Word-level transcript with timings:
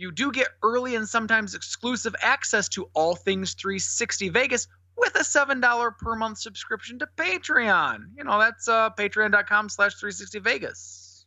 you 0.00 0.10
do 0.10 0.32
get 0.32 0.48
early 0.62 0.96
and 0.96 1.06
sometimes 1.06 1.54
exclusive 1.54 2.16
access 2.22 2.70
to 2.70 2.88
all 2.94 3.14
things 3.14 3.52
360 3.52 4.30
Vegas 4.30 4.66
with 4.96 5.14
a 5.14 5.20
$7 5.20 5.98
per 5.98 6.16
month 6.16 6.38
subscription 6.38 6.98
to 7.00 7.08
Patreon. 7.18 8.16
You 8.16 8.24
know, 8.24 8.38
that's 8.38 8.66
uh, 8.66 8.90
patreon.com 8.90 9.68
slash 9.68 9.94
360 9.96 10.38
Vegas. 10.38 11.26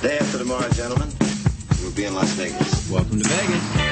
Day 0.00 0.18
after 0.18 0.38
tomorrow, 0.38 0.68
gentlemen, 0.70 1.08
we'll 1.80 1.92
be 1.92 2.04
in 2.04 2.14
Las 2.14 2.30
Vegas. 2.34 2.90
Welcome 2.90 3.20
to 3.20 3.28
Vegas. 3.28 3.91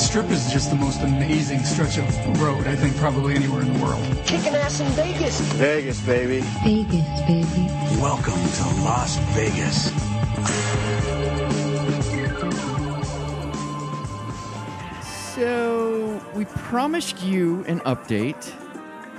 The 0.00 0.06
strip 0.06 0.30
is 0.30 0.50
just 0.50 0.70
the 0.70 0.76
most 0.76 1.02
amazing 1.02 1.62
stretch 1.62 1.98
of 1.98 2.40
road, 2.40 2.66
I 2.66 2.74
think, 2.74 2.96
probably 2.96 3.34
anywhere 3.34 3.60
in 3.60 3.70
the 3.74 3.84
world. 3.84 4.02
Kicking 4.24 4.54
ass 4.54 4.80
in 4.80 4.86
Vegas. 4.92 5.38
Vegas, 5.56 6.00
baby. 6.00 6.40
Vegas, 6.64 7.20
baby. 7.28 7.66
Welcome 8.00 8.32
to 8.32 8.82
Las 8.82 9.18
Vegas. 9.34 9.90
So 15.34 16.18
we 16.34 16.46
promised 16.46 17.22
you 17.22 17.62
an 17.68 17.80
update 17.80 18.54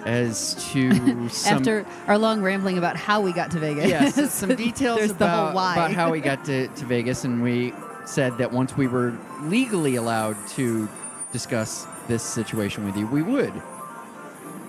as 0.08 0.56
to 0.72 1.30
some 1.30 1.58
After 1.58 1.86
our 2.08 2.18
long 2.18 2.42
rambling 2.42 2.80
about 2.80 2.96
how 2.96 3.22
we 3.22 3.34
got 3.34 3.52
to 3.52 3.60
Vegas. 3.60 3.86
yes, 3.86 4.34
some 4.34 4.56
details 4.56 5.12
about, 5.12 5.20
the 5.20 5.30
whole 5.30 5.54
why. 5.54 5.74
about 5.74 5.92
how 5.92 6.10
we 6.10 6.20
got 6.32 6.44
to, 6.46 6.70
to 6.70 6.86
Vegas, 6.86 7.24
and 7.24 7.44
we 7.44 7.72
said 8.06 8.38
that 8.38 8.52
once 8.52 8.76
we 8.76 8.88
were 8.88 9.18
legally 9.44 9.96
allowed 9.96 10.36
to 10.50 10.88
discuss 11.32 11.86
this 12.08 12.24
situation 12.24 12.86
with 12.86 12.96
you, 12.98 13.08
we 13.08 13.22
would. 13.22 13.54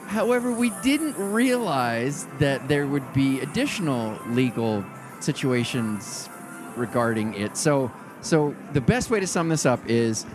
However, 0.06 0.52
we 0.52 0.70
didn't 0.82 1.16
realize 1.16 2.26
that 2.38 2.68
there 2.68 2.86
would 2.86 3.12
be 3.12 3.40
additional 3.40 4.18
legal 4.28 4.84
situations 5.20 6.28
regarding 6.76 7.34
it. 7.34 7.56
So, 7.56 7.90
so 8.20 8.54
the 8.72 8.80
best 8.80 9.10
way 9.10 9.20
to 9.20 9.26
sum 9.26 9.48
this 9.48 9.64
up 9.64 9.80
is 9.86 10.26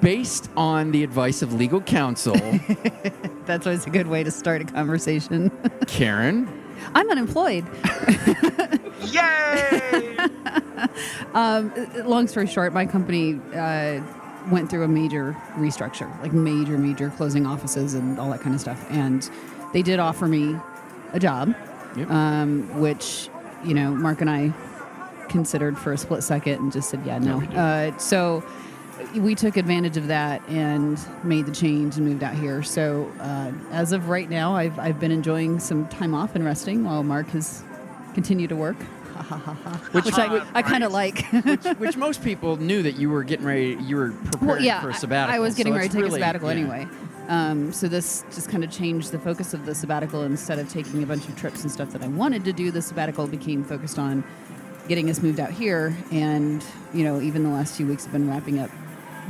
based 0.00 0.50
on 0.56 0.90
the 0.90 1.02
advice 1.02 1.40
of 1.40 1.54
legal 1.54 1.80
counsel, 1.80 2.36
That's 3.46 3.66
always 3.66 3.86
a 3.86 3.90
good 3.90 4.06
way 4.06 4.24
to 4.24 4.30
start 4.30 4.62
a 4.62 4.64
conversation. 4.64 5.50
Karen. 5.86 6.48
I'm 6.94 7.08
unemployed. 7.10 7.64
Yay! 9.02 10.16
Um, 11.34 11.72
long 12.04 12.28
story 12.28 12.46
short, 12.46 12.72
my 12.72 12.86
company 12.86 13.40
uh, 13.54 14.00
went 14.50 14.70
through 14.70 14.84
a 14.84 14.88
major 14.88 15.36
restructure, 15.56 16.08
like 16.22 16.32
major, 16.32 16.78
major 16.78 17.10
closing 17.10 17.44
offices 17.46 17.94
and 17.94 18.18
all 18.20 18.30
that 18.30 18.40
kind 18.40 18.54
of 18.54 18.60
stuff. 18.60 18.84
And 18.90 19.28
they 19.72 19.82
did 19.82 19.98
offer 19.98 20.28
me 20.28 20.56
a 21.12 21.18
job, 21.18 21.54
Yep. 21.96 22.10
um, 22.10 22.80
which, 22.80 23.28
you 23.64 23.74
know, 23.74 23.90
Mark 23.94 24.20
and 24.20 24.30
I 24.30 24.52
considered 25.28 25.76
for 25.76 25.92
a 25.92 25.98
split 25.98 26.22
second 26.22 26.54
and 26.60 26.72
just 26.72 26.90
said, 26.90 27.00
yeah, 27.04 27.18
no. 27.18 27.42
Uh, 27.42 27.96
so 27.98 28.44
we 29.16 29.34
took 29.34 29.56
advantage 29.56 29.96
of 29.96 30.06
that 30.06 30.40
and 30.48 31.00
made 31.24 31.46
the 31.46 31.52
change 31.52 31.96
and 31.96 32.06
moved 32.06 32.22
out 32.22 32.34
here. 32.34 32.62
So 32.62 33.10
uh, 33.20 33.50
as 33.72 33.90
of 33.92 34.08
right 34.08 34.30
now, 34.30 34.54
I've, 34.54 34.78
I've 34.78 35.00
been 35.00 35.10
enjoying 35.10 35.58
some 35.58 35.88
time 35.88 36.14
off 36.14 36.36
and 36.36 36.44
resting 36.44 36.84
while 36.84 37.02
Mark 37.02 37.26
has 37.30 37.64
continued 38.14 38.50
to 38.50 38.56
work. 38.56 38.76
Which, 39.92 40.06
I, 40.12 40.44
I 40.54 40.62
kind 40.62 40.82
of 40.82 40.92
like. 40.92 41.24
which, 41.44 41.64
which 41.78 41.96
most 42.08 42.22
people 42.22 42.56
knew 42.56 42.82
that 42.82 42.96
you 42.96 43.10
were 43.10 43.22
getting 43.22 43.46
ready, 43.46 43.76
you 43.80 43.96
were 43.96 44.10
preparing 44.10 44.46
well, 44.46 44.60
yeah, 44.60 44.80
for 44.80 44.90
a 44.90 44.94
sabbatical. 44.94 45.34
I 45.34 45.38
was 45.38 45.54
getting 45.54 45.72
so 45.72 45.76
ready 45.78 45.88
to 45.88 45.94
take 45.94 46.02
really- 46.02 46.20
a 46.20 46.24
sabbatical 46.24 46.48
yeah. 46.48 46.58
anyway. 46.58 46.88
Um, 47.28 47.72
so 47.72 47.88
this 47.88 48.24
just 48.34 48.50
kind 48.50 48.64
of 48.64 48.70
changed 48.70 49.12
the 49.12 49.18
focus 49.18 49.54
of 49.54 49.64
the 49.66 49.74
sabbatical. 49.74 50.22
Instead 50.22 50.58
of 50.58 50.68
taking 50.68 51.02
a 51.02 51.06
bunch 51.06 51.26
of 51.28 51.36
trips 51.36 51.62
and 51.62 51.70
stuff 51.70 51.90
that 51.92 52.02
I 52.02 52.08
wanted 52.08 52.44
to 52.44 52.52
do, 52.52 52.70
the 52.70 52.82
sabbatical 52.82 53.26
became 53.26 53.64
focused 53.64 53.98
on 53.98 54.24
getting 54.88 55.08
us 55.08 55.22
moved 55.22 55.40
out 55.40 55.50
here. 55.50 55.96
And 56.10 56.64
you 56.92 57.04
know, 57.04 57.20
even 57.20 57.44
the 57.44 57.50
last 57.50 57.76
few 57.76 57.86
weeks 57.86 58.04
have 58.04 58.12
been 58.12 58.28
wrapping 58.28 58.58
up 58.58 58.70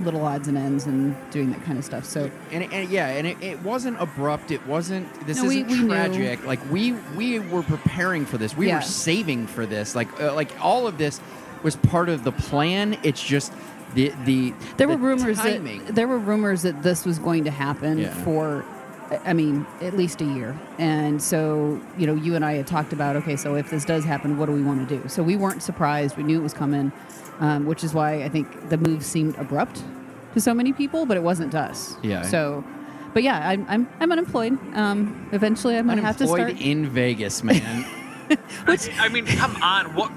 little 0.01 0.25
odds 0.25 0.49
and 0.49 0.59
ends 0.59 0.87
and 0.87 1.15
doing 1.31 1.51
that 1.53 1.63
kind 1.65 1.79
of 1.79 1.85
stuff. 1.85 2.05
So 2.05 2.31
And, 2.51 2.65
and 2.73 2.91
yeah, 2.91 3.09
and 3.09 3.27
it, 3.27 3.37
it 3.41 3.63
wasn't 3.63 4.01
abrupt. 4.01 4.51
It 4.51 4.67
wasn't. 4.67 5.09
This 5.27 5.39
No, 5.39 5.45
isn't 5.51 5.67
we 5.69 5.75
knew. 5.75 5.89
tragic. 5.89 6.45
Like 6.47 6.61
we 6.71 6.93
we 7.17 7.39
were 7.39 7.63
preparing 7.63 8.27
for 8.27 8.39
this. 8.39 8.57
We 8.57 8.69
Yeah. 8.69 8.77
were 8.77 8.83
saving 8.83 9.47
for 9.47 9.67
this. 9.67 9.95
Like 9.95 10.09
uh, 10.21 10.35
like 10.35 10.51
all 10.61 10.87
of 10.87 10.99
this 10.99 11.21
was 11.63 11.77
part 11.77 12.09
of 12.09 12.25
the 12.25 12.33
plan. 12.33 12.97
It's 13.03 13.23
just 13.23 13.53
the 13.95 14.13
the 14.25 14.53
there 14.77 14.89
were 14.89 14.97
rumors 14.97 15.39
timing. 15.39 15.85
that 15.85 15.95
there 15.95 16.09
were 16.09 16.19
rumors 16.19 16.63
that 16.63 16.83
this 16.83 17.05
was 17.05 17.19
going 17.19 17.45
to 17.45 17.51
happen 17.51 17.99
Yeah. 17.99 18.15
for 18.25 18.65
I 19.25 19.35
mean, 19.35 19.67
at 19.83 19.95
least 19.97 20.23
a 20.23 20.25
year. 20.25 20.59
And 20.79 21.23
so, 21.23 21.79
you 21.99 22.07
know, 22.07 22.15
you 22.15 22.35
and 22.37 22.45
I 22.45 22.55
had 22.55 22.67
talked 22.67 22.93
about, 22.93 23.17
okay, 23.17 23.37
so 23.37 23.55
if 23.55 23.71
this 23.71 23.85
does 23.85 24.03
happen, 24.03 24.39
what 24.39 24.47
do 24.47 24.53
we 24.53 24.63
want 24.63 24.89
to 24.89 24.99
do? 24.99 25.07
So 25.09 25.23
we 25.23 25.37
weren't 25.37 25.63
surprised. 25.63 26.17
We 26.17 26.23
knew 26.25 26.41
it 26.41 26.43
was 26.43 26.55
coming, 26.55 26.91
um, 27.41 27.67
which 27.67 27.85
is 27.85 27.95
why 27.95 28.23
I 28.23 28.29
think 28.29 28.69
the 28.71 28.77
move 28.77 29.05
seemed 29.05 29.37
abrupt 29.37 29.83
to 30.35 30.41
so 30.41 30.55
many 30.55 30.73
people, 30.73 31.07
but 31.07 31.17
it 31.17 31.23
wasn't 31.23 31.53
to 31.53 31.61
us. 31.61 31.97
Yeah. 32.03 32.23
So, 32.23 32.65
but 33.13 33.23
yeah, 33.23 33.49
I'm, 33.49 33.65
I'm, 33.69 33.89
I'm 34.01 34.13
unemployed. 34.13 34.59
Um, 34.75 35.29
eventually, 35.33 35.77
I'm 35.77 35.87
going 35.87 35.99
to 35.99 36.05
have 36.05 36.17
to 36.19 36.25
Unemployed 36.25 36.57
start. 36.57 36.67
in 36.67 36.89
Vegas, 36.89 37.43
man. 37.43 37.85
which 38.67 38.89
I 38.99 39.09
mean, 39.09 39.27
come 39.27 39.57
on. 39.63 39.95
What? 39.95 40.11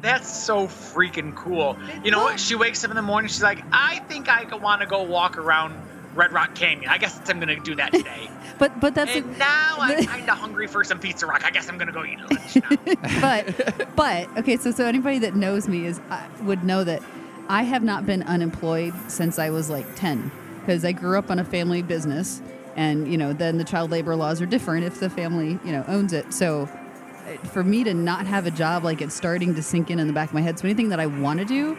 That's 0.00 0.30
so 0.30 0.66
freaking 0.66 1.34
cool. 1.34 1.78
You 2.04 2.10
know 2.10 2.22
what? 2.22 2.38
She 2.38 2.54
wakes 2.54 2.84
up 2.84 2.90
in 2.90 2.96
the 2.96 3.02
morning. 3.02 3.28
She's 3.28 3.42
like, 3.42 3.64
I 3.72 4.00
think 4.00 4.28
I 4.28 4.44
want 4.56 4.82
to 4.82 4.86
go 4.86 5.02
walk 5.02 5.38
around 5.38 5.74
Red 6.14 6.32
Rock 6.32 6.54
Canyon. 6.54 6.90
I 6.90 6.98
guess 6.98 7.20
I'm 7.28 7.40
gonna 7.40 7.60
do 7.60 7.74
that 7.76 7.92
today. 7.92 8.30
But 8.58 8.80
but 8.80 8.94
that's 8.94 9.14
and 9.14 9.38
now 9.38 9.76
I'm 9.80 10.04
kind 10.06 10.28
of 10.28 10.38
hungry 10.38 10.66
for 10.66 10.84
some 10.84 10.98
pizza 10.98 11.26
rock. 11.26 11.44
I 11.44 11.50
guess 11.50 11.68
I'm 11.68 11.78
gonna 11.78 11.92
go 11.92 12.04
eat 12.04 12.18
lunch 12.18 12.56
now. 12.56 13.20
but 13.20 13.96
but 13.96 14.38
okay 14.38 14.56
so 14.56 14.70
so 14.70 14.84
anybody 14.84 15.18
that 15.18 15.34
knows 15.34 15.68
me 15.68 15.86
is 15.86 16.00
uh, 16.10 16.26
would 16.42 16.64
know 16.64 16.84
that 16.84 17.02
i 17.48 17.62
have 17.62 17.82
not 17.82 18.06
been 18.06 18.22
unemployed 18.22 18.94
since 19.08 19.38
i 19.38 19.50
was 19.50 19.70
like 19.70 19.86
10 19.96 20.30
because 20.60 20.84
i 20.84 20.92
grew 20.92 21.18
up 21.18 21.30
on 21.30 21.38
a 21.38 21.44
family 21.44 21.82
business 21.82 22.42
and 22.76 23.10
you 23.10 23.16
know 23.16 23.32
then 23.32 23.58
the 23.58 23.64
child 23.64 23.90
labor 23.90 24.16
laws 24.16 24.40
are 24.40 24.46
different 24.46 24.84
if 24.84 25.00
the 25.00 25.10
family 25.10 25.58
you 25.64 25.72
know 25.72 25.84
owns 25.88 26.12
it 26.12 26.32
so 26.32 26.62
uh, 26.62 27.46
for 27.48 27.62
me 27.62 27.84
to 27.84 27.94
not 27.94 28.26
have 28.26 28.46
a 28.46 28.50
job 28.50 28.84
like 28.84 29.00
it's 29.00 29.14
starting 29.14 29.54
to 29.54 29.62
sink 29.62 29.90
in 29.90 29.98
in 29.98 30.06
the 30.06 30.12
back 30.12 30.28
of 30.28 30.34
my 30.34 30.40
head 30.40 30.58
so 30.58 30.64
anything 30.66 30.88
that 30.88 31.00
i 31.00 31.06
want 31.06 31.38
to 31.38 31.44
do 31.44 31.76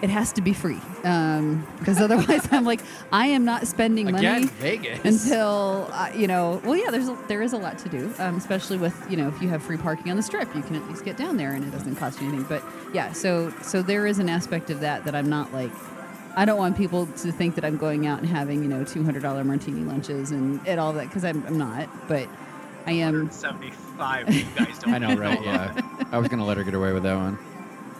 it 0.00 0.10
has 0.10 0.32
to 0.32 0.40
be 0.40 0.52
free 0.52 0.80
because 1.02 2.00
otherwise 2.00 2.46
i'm 2.52 2.64
like 2.64 2.80
i 3.12 3.26
am 3.26 3.44
not 3.44 3.66
spending 3.66 4.08
Again, 4.08 4.42
money 4.42 4.46
Vegas. 4.46 5.24
until 5.24 5.88
uh, 5.92 6.10
you 6.14 6.26
know 6.26 6.60
well 6.64 6.76
yeah 6.76 6.90
there's 6.90 7.08
a, 7.08 7.18
there 7.28 7.42
is 7.42 7.52
a 7.52 7.58
lot 7.58 7.78
to 7.78 7.88
do 7.88 8.12
um, 8.18 8.36
especially 8.36 8.76
with 8.76 8.94
you 9.10 9.16
know 9.16 9.28
if 9.28 9.40
you 9.42 9.48
have 9.48 9.62
free 9.62 9.76
parking 9.76 10.10
on 10.10 10.16
the 10.16 10.22
strip 10.22 10.54
you 10.54 10.62
can 10.62 10.76
at 10.76 10.86
least 10.88 11.04
get 11.04 11.16
down 11.16 11.36
there 11.36 11.52
and 11.52 11.64
it 11.64 11.70
doesn't 11.70 11.96
cost 11.96 12.20
you 12.20 12.28
anything 12.28 12.44
but 12.44 12.62
yeah 12.92 13.12
so 13.12 13.50
so 13.62 13.82
there 13.82 14.06
is 14.06 14.18
an 14.18 14.28
aspect 14.28 14.70
of 14.70 14.80
that 14.80 15.04
that 15.04 15.14
i'm 15.14 15.28
not 15.28 15.52
like 15.52 15.70
i 16.36 16.44
don't 16.44 16.58
want 16.58 16.76
people 16.76 17.06
to 17.06 17.32
think 17.32 17.54
that 17.54 17.64
i'm 17.64 17.76
going 17.76 18.06
out 18.06 18.20
and 18.20 18.28
having 18.28 18.62
you 18.62 18.68
know 18.68 18.84
$200 18.84 19.44
martini 19.44 19.82
lunches 19.82 20.30
and, 20.30 20.60
and 20.66 20.78
all 20.78 20.92
that 20.92 21.08
because 21.08 21.24
I'm, 21.24 21.44
I'm 21.46 21.58
not 21.58 21.88
but 22.08 22.28
i 22.86 22.92
am 22.92 23.30
75. 23.30 24.34
You 24.34 24.44
guys 24.54 24.78
don't. 24.78 24.94
I 24.94 24.98
know, 24.98 25.16
right? 25.16 25.42
Yeah. 25.42 25.80
I 26.12 26.18
was 26.18 26.28
gonna 26.28 26.44
let 26.44 26.56
her 26.56 26.64
get 26.64 26.74
away 26.74 26.92
with 26.92 27.02
that 27.02 27.16
one. 27.16 27.38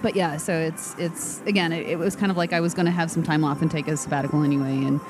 But 0.02 0.16
yeah 0.16 0.36
so 0.36 0.52
it's 0.52 0.94
it's 0.98 1.40
again 1.42 1.72
it, 1.72 1.86
it 1.86 1.98
was 1.98 2.16
kind 2.16 2.30
of 2.30 2.36
like 2.36 2.52
i 2.52 2.60
was 2.60 2.74
going 2.74 2.86
to 2.86 2.92
have 2.92 3.10
some 3.10 3.22
time 3.22 3.44
off 3.44 3.62
and 3.62 3.70
take 3.70 3.88
a 3.88 3.96
sabbatical 3.96 4.42
anyway 4.42 4.84
and 4.84 5.00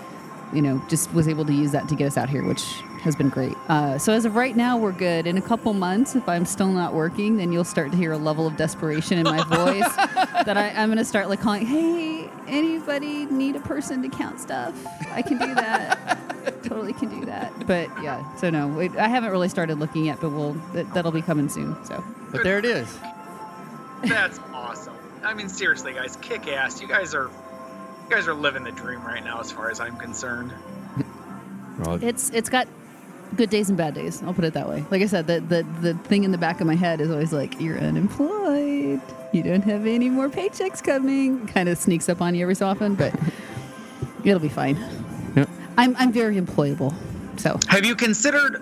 you 0.52 0.62
know 0.62 0.80
just 0.88 1.12
was 1.12 1.28
able 1.28 1.44
to 1.44 1.52
use 1.52 1.72
that 1.72 1.88
to 1.88 1.94
get 1.94 2.06
us 2.06 2.16
out 2.16 2.28
here 2.28 2.44
which 2.44 2.82
has 3.00 3.16
been 3.16 3.28
great. 3.28 3.56
Uh, 3.68 3.98
so 3.98 4.12
as 4.12 4.24
of 4.24 4.36
right 4.36 4.56
now, 4.56 4.76
we're 4.76 4.92
good. 4.92 5.26
In 5.26 5.36
a 5.38 5.42
couple 5.42 5.72
months, 5.72 6.14
if 6.14 6.28
I'm 6.28 6.44
still 6.44 6.68
not 6.68 6.94
working, 6.94 7.36
then 7.36 7.52
you'll 7.52 7.64
start 7.64 7.90
to 7.92 7.96
hear 7.96 8.12
a 8.12 8.18
level 8.18 8.46
of 8.46 8.56
desperation 8.56 9.18
in 9.18 9.24
my 9.24 9.42
voice 9.48 9.96
that 9.96 10.56
I, 10.56 10.70
I'm 10.70 10.88
going 10.88 10.98
to 10.98 11.04
start 11.04 11.28
like 11.28 11.40
calling, 11.40 11.66
"Hey, 11.66 12.28
anybody 12.46 13.26
need 13.26 13.56
a 13.56 13.60
person 13.60 14.02
to 14.02 14.08
count 14.08 14.40
stuff? 14.40 14.74
I 15.10 15.22
can 15.22 15.38
do 15.38 15.54
that. 15.54 16.62
totally 16.64 16.92
can 16.92 17.08
do 17.08 17.24
that." 17.26 17.66
But 17.66 17.88
yeah, 18.02 18.34
so 18.36 18.50
no, 18.50 18.68
we, 18.68 18.88
I 18.98 19.08
haven't 19.08 19.30
really 19.30 19.48
started 19.48 19.78
looking 19.78 20.04
yet, 20.04 20.20
but 20.20 20.30
we'll 20.30 20.54
that, 20.74 20.92
that'll 20.94 21.12
be 21.12 21.22
coming 21.22 21.48
soon. 21.48 21.82
So 21.84 22.02
But 22.30 22.44
there 22.44 22.58
it 22.58 22.64
is. 22.64 22.98
That's 24.04 24.38
awesome. 24.58 24.94
I 25.22 25.34
mean, 25.34 25.48
seriously, 25.48 25.92
guys, 25.94 26.16
kick 26.16 26.46
ass. 26.48 26.80
You 26.80 26.88
guys 26.88 27.14
are, 27.14 27.24
you 27.28 28.10
guys 28.10 28.28
are 28.28 28.34
living 28.34 28.64
the 28.64 28.72
dream 28.72 29.04
right 29.04 29.24
now, 29.24 29.40
as 29.40 29.50
far 29.50 29.70
as 29.70 29.80
I'm 29.80 29.96
concerned. 29.96 30.52
Well, 31.80 32.02
it's 32.02 32.30
it's 32.30 32.48
got 32.48 32.66
good 33.36 33.50
days 33.50 33.68
and 33.68 33.78
bad 33.78 33.94
days. 33.94 34.22
I'll 34.22 34.34
put 34.34 34.44
it 34.44 34.54
that 34.54 34.68
way. 34.68 34.84
Like 34.90 35.02
I 35.02 35.06
said, 35.06 35.26
the 35.26 35.40
the 35.40 35.62
the 35.80 35.94
thing 35.94 36.24
in 36.24 36.32
the 36.32 36.38
back 36.38 36.60
of 36.60 36.66
my 36.66 36.74
head 36.74 37.00
is 37.00 37.10
always 37.10 37.32
like, 37.32 37.60
"You're 37.60 37.78
unemployed. 37.78 39.00
You 39.32 39.42
don't 39.42 39.62
have 39.62 39.86
any 39.86 40.08
more 40.08 40.28
paychecks 40.28 40.82
coming." 40.82 41.46
Kind 41.46 41.68
of 41.68 41.78
sneaks 41.78 42.08
up 42.08 42.20
on 42.20 42.34
you 42.34 42.42
every 42.42 42.54
so 42.56 42.66
often, 42.66 42.94
but 42.94 43.14
it'll 44.24 44.40
be 44.40 44.48
fine. 44.48 44.76
Yep. 45.36 45.48
I'm 45.76 45.94
I'm 45.96 46.12
very 46.12 46.36
employable. 46.40 46.92
So 47.38 47.56
Have 47.68 47.84
you 47.86 47.94
considered 47.94 48.60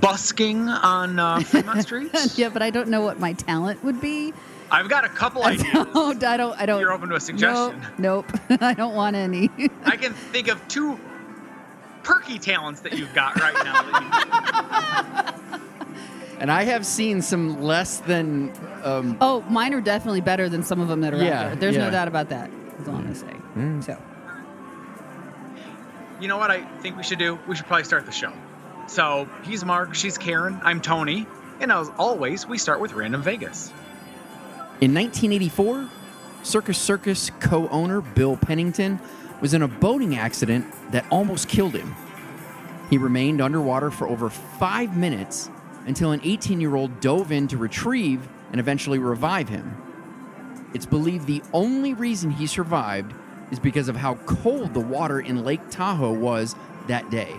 busking 0.00 0.68
on 0.68 1.18
uh, 1.18 1.40
Fremont 1.40 1.82
streets? 1.84 2.38
yeah, 2.38 2.50
but 2.50 2.60
I 2.60 2.68
don't 2.68 2.88
know 2.88 3.00
what 3.00 3.18
my 3.18 3.32
talent 3.32 3.82
would 3.84 4.00
be. 4.02 4.34
I've 4.70 4.88
got 4.88 5.04
a 5.04 5.08
couple 5.08 5.42
I 5.42 5.52
ideas. 5.52 5.72
don't. 5.72 6.24
I 6.24 6.36
don't. 6.36 6.60
I 6.60 6.66
don't. 6.66 6.80
You're 6.80 6.92
open 6.92 7.08
to 7.08 7.16
a 7.16 7.20
suggestion. 7.20 7.80
Nope. 7.98 8.26
nope. 8.48 8.60
I 8.62 8.74
don't 8.74 8.94
want 8.94 9.16
any. 9.16 9.50
I 9.84 9.96
can 9.96 10.12
think 10.12 10.48
of 10.48 10.66
two 10.68 10.98
perky 12.02 12.38
talents 12.38 12.80
that 12.80 12.92
you've 12.94 13.14
got 13.14 13.36
right 13.40 13.54
now. 13.64 15.34
And 16.40 16.52
I 16.52 16.62
have 16.62 16.86
seen 16.86 17.20
some 17.20 17.62
less 17.64 17.98
than. 17.98 18.52
Um, 18.84 19.18
oh, 19.20 19.40
mine 19.48 19.74
are 19.74 19.80
definitely 19.80 20.20
better 20.20 20.48
than 20.48 20.62
some 20.62 20.80
of 20.80 20.86
them 20.86 21.00
that 21.00 21.12
are 21.12 21.16
Yeah, 21.16 21.40
out 21.40 21.46
there. 21.46 21.56
There's 21.56 21.74
yeah. 21.76 21.86
no 21.86 21.90
doubt 21.90 22.06
about 22.06 22.28
that. 22.28 22.48
That's 22.76 22.88
all 22.88 22.94
I'm 22.94 23.02
gonna 23.02 23.14
say. 23.16 23.34
Mm. 23.56 23.82
So. 23.82 23.98
you, 25.56 25.62
you 26.22 26.28
know 26.28 26.36
what 26.36 26.52
I 26.52 26.62
think 26.78 26.96
we 26.96 27.02
should 27.02 27.18
do? 27.18 27.40
We 27.48 27.56
should 27.56 27.66
probably 27.66 27.82
start 27.82 28.06
the 28.06 28.12
show. 28.12 28.32
So 28.86 29.28
he's 29.42 29.64
Mark, 29.64 29.96
she's 29.96 30.16
Karen, 30.16 30.60
I'm 30.62 30.80
Tony, 30.80 31.26
and 31.60 31.72
as 31.72 31.90
always, 31.98 32.46
we 32.46 32.56
start 32.56 32.80
with 32.80 32.92
Random 32.92 33.20
Vegas. 33.20 33.72
In 34.80 34.94
1984, 34.94 35.88
Circus 36.44 36.78
Circus 36.78 37.30
co 37.40 37.66
owner 37.70 38.00
Bill 38.00 38.36
Pennington 38.36 39.00
was 39.40 39.52
in 39.52 39.62
a 39.62 39.68
boating 39.68 40.16
accident 40.16 40.66
that 40.92 41.04
almost 41.10 41.48
killed 41.48 41.74
him. 41.74 41.96
He 42.88 42.96
remained 42.96 43.40
underwater 43.40 43.90
for 43.90 44.06
over 44.06 44.30
five 44.30 44.96
minutes 44.96 45.50
until 45.86 46.12
an 46.12 46.20
18 46.22 46.60
year 46.60 46.76
old 46.76 47.00
dove 47.00 47.32
in 47.32 47.48
to 47.48 47.56
retrieve 47.56 48.28
and 48.52 48.60
eventually 48.60 49.00
revive 49.00 49.48
him. 49.48 49.76
It's 50.72 50.86
believed 50.86 51.26
the 51.26 51.42
only 51.52 51.92
reason 51.92 52.30
he 52.30 52.46
survived 52.46 53.12
is 53.50 53.58
because 53.58 53.88
of 53.88 53.96
how 53.96 54.14
cold 54.26 54.74
the 54.74 54.80
water 54.80 55.18
in 55.18 55.44
Lake 55.44 55.70
Tahoe 55.70 56.12
was 56.12 56.54
that 56.86 57.10
day. 57.10 57.34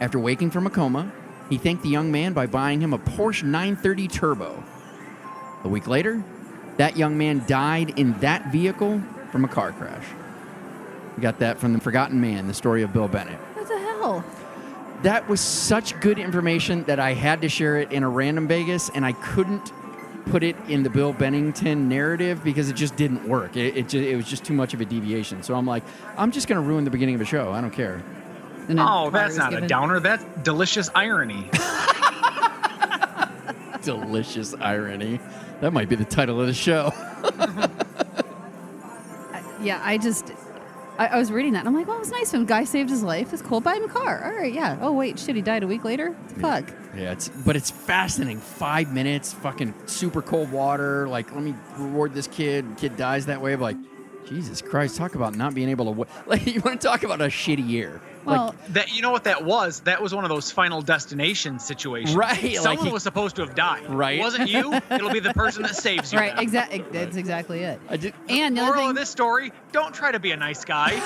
After 0.00 0.18
waking 0.18 0.50
from 0.50 0.66
a 0.66 0.70
coma, 0.70 1.10
he 1.48 1.56
thanked 1.56 1.82
the 1.82 1.88
young 1.88 2.12
man 2.12 2.34
by 2.34 2.46
buying 2.46 2.82
him 2.82 2.92
a 2.92 2.98
Porsche 2.98 3.44
930 3.44 4.06
Turbo. 4.08 4.62
A 5.64 5.68
week 5.68 5.86
later, 5.86 6.22
that 6.76 6.96
young 6.96 7.18
man 7.18 7.42
died 7.46 7.98
in 7.98 8.12
that 8.20 8.50
vehicle 8.52 9.02
from 9.30 9.44
a 9.44 9.48
car 9.48 9.72
crash. 9.72 10.04
We 11.16 11.22
got 11.22 11.38
that 11.40 11.58
from 11.58 11.72
The 11.72 11.80
Forgotten 11.80 12.20
Man, 12.20 12.46
the 12.46 12.54
story 12.54 12.82
of 12.82 12.92
Bill 12.92 13.08
Bennett. 13.08 13.38
What 13.54 13.68
the 13.68 13.78
hell? 13.78 14.24
That 15.02 15.28
was 15.28 15.40
such 15.40 15.98
good 16.00 16.18
information 16.18 16.84
that 16.84 16.98
I 17.00 17.12
had 17.14 17.42
to 17.42 17.48
share 17.48 17.78
it 17.78 17.92
in 17.92 18.02
a 18.02 18.08
random 18.08 18.48
Vegas, 18.48 18.90
and 18.94 19.04
I 19.04 19.12
couldn't 19.12 19.72
put 20.26 20.42
it 20.42 20.56
in 20.68 20.82
the 20.82 20.90
Bill 20.90 21.12
Bennington 21.12 21.88
narrative 21.88 22.44
because 22.44 22.68
it 22.70 22.74
just 22.76 22.96
didn't 22.96 23.26
work. 23.28 23.56
It, 23.56 23.76
it, 23.76 23.88
ju- 23.88 24.02
it 24.02 24.14
was 24.16 24.26
just 24.28 24.44
too 24.44 24.52
much 24.54 24.74
of 24.74 24.80
a 24.80 24.84
deviation. 24.84 25.42
So 25.42 25.54
I'm 25.54 25.66
like, 25.66 25.82
I'm 26.16 26.30
just 26.30 26.46
going 26.48 26.60
to 26.62 26.66
ruin 26.66 26.84
the 26.84 26.90
beginning 26.90 27.14
of 27.16 27.20
a 27.20 27.24
show. 27.26 27.50
I 27.52 27.60
don't 27.60 27.70
care. 27.72 28.02
And 28.68 28.78
Oh, 28.80 29.10
that's 29.10 29.30
was 29.30 29.38
not 29.38 29.54
a 29.54 29.66
downer. 29.66 29.98
That's 30.00 30.24
delicious 30.42 30.88
irony. 30.94 31.48
Delicious 33.82 34.54
irony. 34.60 35.18
That 35.60 35.72
might 35.72 35.88
be 35.88 35.96
the 35.96 36.04
title 36.04 36.40
of 36.40 36.46
the 36.46 36.54
show. 36.54 36.92
Uh, 39.32 39.42
yeah, 39.62 39.80
I 39.84 39.98
just. 39.98 40.32
I, 40.98 41.06
I 41.06 41.18
was 41.18 41.30
reading 41.30 41.52
that 41.52 41.60
and 41.60 41.68
I'm 41.68 41.74
like, 41.74 41.86
well, 41.86 41.96
it 41.96 42.00
was 42.00 42.10
nice 42.10 42.28
of 42.34 42.40
him. 42.40 42.46
Guy 42.46 42.64
saved 42.64 42.90
his 42.90 43.02
life. 43.02 43.32
It's 43.32 43.42
cool. 43.42 43.60
Buy 43.60 43.76
him 43.76 43.84
a 43.84 43.88
car. 43.88 44.24
All 44.24 44.32
right, 44.32 44.52
yeah. 44.52 44.76
Oh, 44.80 44.92
wait, 44.92 45.18
shit, 45.18 45.36
he 45.36 45.40
died 45.42 45.62
a 45.62 45.66
week 45.66 45.84
later? 45.84 46.14
Fuck. 46.40 46.70
Yeah, 46.96 47.12
it's 47.12 47.28
but 47.28 47.56
it's 47.56 47.70
fascinating. 47.70 48.38
Five 48.38 48.92
minutes, 48.92 49.32
fucking 49.32 49.72
super 49.86 50.20
cold 50.20 50.50
water. 50.50 51.08
Like, 51.08 51.32
let 51.32 51.42
me 51.42 51.54
reward 51.78 52.12
this 52.12 52.26
kid. 52.26 52.66
Kid 52.76 52.96
dies 52.96 53.26
that 53.26 53.40
way. 53.40 53.56
Like, 53.56 53.76
Jesus 54.30 54.62
Christ, 54.62 54.96
talk 54.96 55.16
about 55.16 55.34
not 55.36 55.54
being 55.54 55.68
able 55.68 55.86
to. 55.86 55.90
wa- 55.90 56.06
Like, 56.26 56.46
you 56.46 56.60
want 56.60 56.80
to 56.80 56.86
talk 56.86 57.02
about 57.02 57.20
a 57.20 57.24
shitty 57.24 57.68
year? 57.68 58.00
Well, 58.24 58.54
That 58.70 58.94
you 58.94 59.02
know 59.02 59.10
what 59.10 59.24
that 59.24 59.44
was? 59.44 59.80
That 59.80 60.00
was 60.00 60.14
one 60.14 60.24
of 60.24 60.30
those 60.30 60.50
final 60.52 60.80
destination 60.82 61.58
situations. 61.58 62.14
Right, 62.16 62.40
like 62.42 62.56
Someone 62.58 62.86
he- 62.86 62.92
was 62.92 63.02
supposed 63.02 63.36
to 63.36 63.42
have 63.44 63.54
died. 63.54 63.90
Right. 63.90 64.18
It 64.18 64.22
wasn't 64.22 64.48
you. 64.48 64.72
It'll 64.90 65.10
be 65.10 65.20
the 65.20 65.34
person 65.34 65.62
that 65.64 65.74
saves 65.74 66.12
you. 66.12 66.18
right, 66.20 66.38
exactly. 66.38 66.84
That's 66.92 67.16
exactly 67.16 67.62
it. 67.64 67.80
I 67.88 67.96
did, 67.96 68.14
And 68.28 68.56
the 68.56 68.62
Moral 68.62 68.80
thing, 68.80 68.90
of 68.90 68.96
this 68.96 69.10
story: 69.10 69.52
Don't 69.72 69.94
try 69.94 70.12
to 70.12 70.20
be 70.20 70.30
a 70.32 70.36
nice 70.36 70.64
guy. 70.64 70.92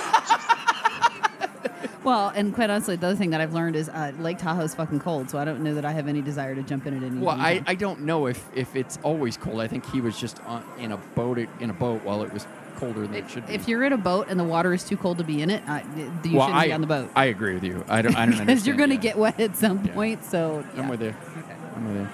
well, 2.05 2.29
and 2.35 2.55
quite 2.55 2.69
honestly, 2.69 2.97
the 2.97 3.07
other 3.07 3.17
thing 3.17 3.31
that 3.31 3.41
I've 3.41 3.55
learned 3.55 3.77
is 3.77 3.89
uh, 3.89 4.13
Lake 4.19 4.39
Tahoe's 4.39 4.75
fucking 4.75 5.01
cold, 5.01 5.31
so 5.31 5.39
I 5.39 5.45
don't 5.45 5.63
know 5.63 5.75
that 5.75 5.85
I 5.85 5.93
have 5.93 6.09
any 6.09 6.21
desire 6.21 6.55
to 6.55 6.63
jump 6.63 6.87
in 6.87 6.95
it 6.95 7.07
anymore. 7.07 7.35
well, 7.35 7.41
I, 7.41 7.63
I 7.67 7.75
don't 7.75 8.01
know 8.01 8.27
if 8.27 8.45
if 8.55 8.77
it's 8.77 8.99
always 9.03 9.37
cold. 9.37 9.61
I 9.61 9.69
think 9.69 9.89
he 9.91 10.01
was 10.01 10.19
just 10.19 10.41
on, 10.45 10.65
in 10.79 10.93
a 10.93 10.97
boat 10.97 11.39
in 11.61 11.71
a 11.71 11.75
boat 11.75 12.03
while 12.05 12.23
it 12.23 12.33
was 12.33 12.47
colder 12.85 13.07
than 13.07 13.15
it 13.15 13.31
should 13.31 13.47
be. 13.47 13.55
if 13.55 13.69
you're 13.69 13.85
in 13.85 13.93
a 13.93 13.99
boat 13.99 14.27
and 14.29 14.39
the 14.39 14.45
water 14.45 14.73
is 14.75 14.85
too 14.85 14.97
cold 14.97 15.19
to 15.19 15.25
be 15.25 15.43
in 15.43 15.51
it, 15.51 15.63
uh, 15.69 15.81
you 15.97 16.37
well, 16.37 16.47
shouldn't 16.47 16.55
I, 16.55 16.67
be 16.67 16.73
on 16.73 16.81
the 16.81 16.87
boat. 16.87 17.11
I 17.17 17.27
agree 17.27 17.55
with 17.55 17.65
you. 17.65 17.85
I 17.89 18.03
don't. 18.03 18.17
I 18.17 18.27
don't 18.27 18.39
Because 18.47 18.67
you're 18.67 18.77
going 18.77 18.91
to 18.91 18.97
get 18.97 19.17
wet 19.17 19.41
at 19.41 19.57
some 19.57 19.85
Yeah. 19.85 19.95
point, 19.95 20.25
so. 20.25 20.65
I'm 20.75 20.79
yeah. 20.79 20.91
with 20.91 21.03
you. 21.03 21.09
Okay. 21.09 21.55
I'm 21.77 21.87
with 21.87 21.97
you. 21.97 22.09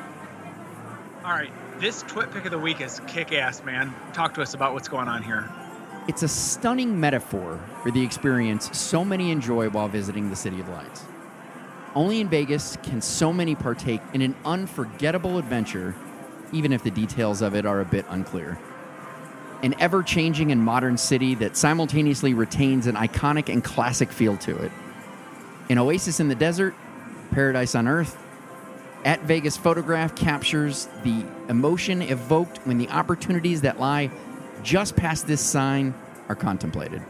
All 1.24 1.32
right. 1.32 1.50
This 1.80 2.02
twit 2.02 2.30
pick 2.32 2.44
of 2.44 2.50
the 2.50 2.58
week 2.58 2.80
is 2.80 3.00
kick 3.06 3.32
ass, 3.32 3.62
man. 3.64 3.94
Talk 4.12 4.34
to 4.34 4.42
us 4.42 4.54
about 4.54 4.74
what's 4.74 4.88
going 4.88 5.08
on 5.08 5.22
here. 5.22 5.48
It's 6.08 6.22
a 6.22 6.28
stunning 6.28 6.98
metaphor 6.98 7.60
for 7.82 7.90
the 7.90 8.02
experience 8.02 8.76
so 8.76 9.04
many 9.04 9.30
enjoy 9.30 9.68
while 9.70 9.88
visiting 9.88 10.28
the 10.30 10.36
City 10.36 10.60
of 10.60 10.68
Lights. 10.68 11.04
Only 11.94 12.20
in 12.20 12.28
Vegas 12.28 12.76
can 12.82 13.00
so 13.00 13.32
many 13.32 13.54
partake 13.54 14.00
in 14.12 14.22
an 14.22 14.34
unforgettable 14.44 15.38
adventure, 15.38 15.94
even 16.52 16.72
if 16.72 16.82
the 16.82 16.90
details 16.90 17.42
of 17.42 17.54
it 17.54 17.66
are 17.66 17.80
a 17.80 17.84
bit 17.84 18.04
unclear. 18.08 18.58
An 19.62 19.74
ever 19.78 20.02
changing 20.02 20.52
and 20.52 20.62
modern 20.62 20.96
city 20.96 21.34
that 21.36 21.56
simultaneously 21.56 22.32
retains 22.32 22.86
an 22.86 22.94
iconic 22.94 23.52
and 23.52 23.62
classic 23.62 24.10
feel 24.10 24.36
to 24.38 24.56
it. 24.56 24.72
An 25.68 25.78
oasis 25.78 26.18
in 26.18 26.28
the 26.28 26.34
desert, 26.34 26.74
paradise 27.30 27.74
on 27.74 27.86
earth. 27.86 28.16
At 29.04 29.22
Vegas 29.22 29.56
Photograph 29.56 30.14
captures 30.14 30.88
the 31.04 31.24
emotion 31.48 32.02
evoked 32.02 32.58
when 32.64 32.78
the 32.78 32.88
opportunities 32.88 33.60
that 33.62 33.78
lie 33.78 34.10
just 34.62 34.96
past 34.96 35.26
this 35.26 35.40
sign 35.40 35.94
are 36.28 36.34
contemplated. 36.34 37.02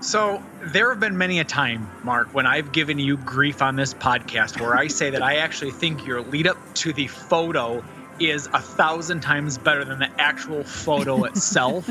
So 0.00 0.42
there 0.62 0.90
have 0.90 1.00
been 1.00 1.16
many 1.18 1.40
a 1.40 1.44
time, 1.44 1.90
Mark, 2.04 2.32
when 2.32 2.46
I've 2.46 2.70
given 2.70 2.98
you 2.98 3.16
grief 3.16 3.60
on 3.60 3.76
this 3.76 3.92
podcast 3.94 4.60
where 4.60 4.76
I 4.76 4.86
say 4.86 5.10
that 5.10 5.22
I 5.22 5.36
actually 5.36 5.72
think 5.72 6.06
your 6.06 6.20
lead 6.20 6.46
up 6.46 6.58
to 6.74 6.92
the 6.92 7.08
photo 7.08 7.82
is 8.20 8.48
a 8.54 8.60
thousand 8.62 9.20
times 9.20 9.58
better 9.58 9.84
than 9.84 9.98
the 9.98 10.08
actual 10.18 10.64
photo 10.64 11.24
itself. 11.30 11.88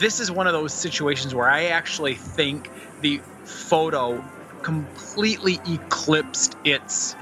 this 0.00 0.20
is 0.20 0.30
one 0.30 0.46
of 0.46 0.52
those 0.52 0.72
situations 0.72 1.34
where 1.34 1.48
I 1.48 1.66
actually 1.66 2.14
think 2.14 2.68
the 3.00 3.20
photo 3.44 4.22
completely 4.62 5.58
eclipsed 5.66 6.56
its 6.64 7.14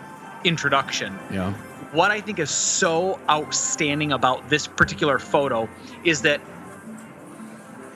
introduction 0.45 1.19
Yeah. 1.31 1.52
what 1.93 2.11
I 2.11 2.21
think 2.21 2.38
is 2.38 2.50
so 2.50 3.21
outstanding 3.31 4.12
about 4.12 4.49
this 4.49 4.67
particular 4.67 5.19
photo 5.19 5.69
is 6.05 6.23
that, 6.23 6.41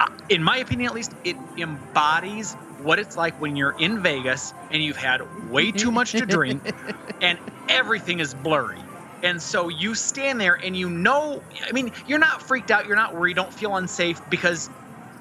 uh, 0.01 0.05
in 0.29 0.43
my 0.43 0.59
opinion 0.59 0.89
at 0.91 0.95
least, 0.95 1.15
it 1.25 1.37
embodies 1.59 2.55
what 2.83 2.99
it's 2.99 3.17
like 3.17 3.41
when 3.41 3.57
you're 3.57 3.75
in 3.81 4.03
Vegas 4.03 4.53
and 4.71 4.83
you've 4.83 4.97
had 4.97 5.23
way 5.51 5.73
too 5.73 5.91
much 5.91 6.13
to 6.13 6.27
drink 6.27 6.63
and 7.21 7.39
everything 7.69 8.21
is 8.21 8.35
blurry. 8.35 8.79
And 9.23 9.41
so 9.41 9.69
you 9.69 9.95
stand 9.95 10.41
there 10.41 10.55
and 10.55 10.77
you 10.77 10.91
know, 10.91 11.43
I 11.67 11.73
mean, 11.73 11.93
you're 12.07 12.19
not 12.19 12.43
freaked 12.43 12.71
out, 12.71 12.87
you're 12.87 12.97
not 12.97 13.15
worried, 13.15 13.31
you 13.31 13.35
don't 13.35 13.53
feel 13.53 13.77
unsafe 13.77 14.21
because 14.31 14.69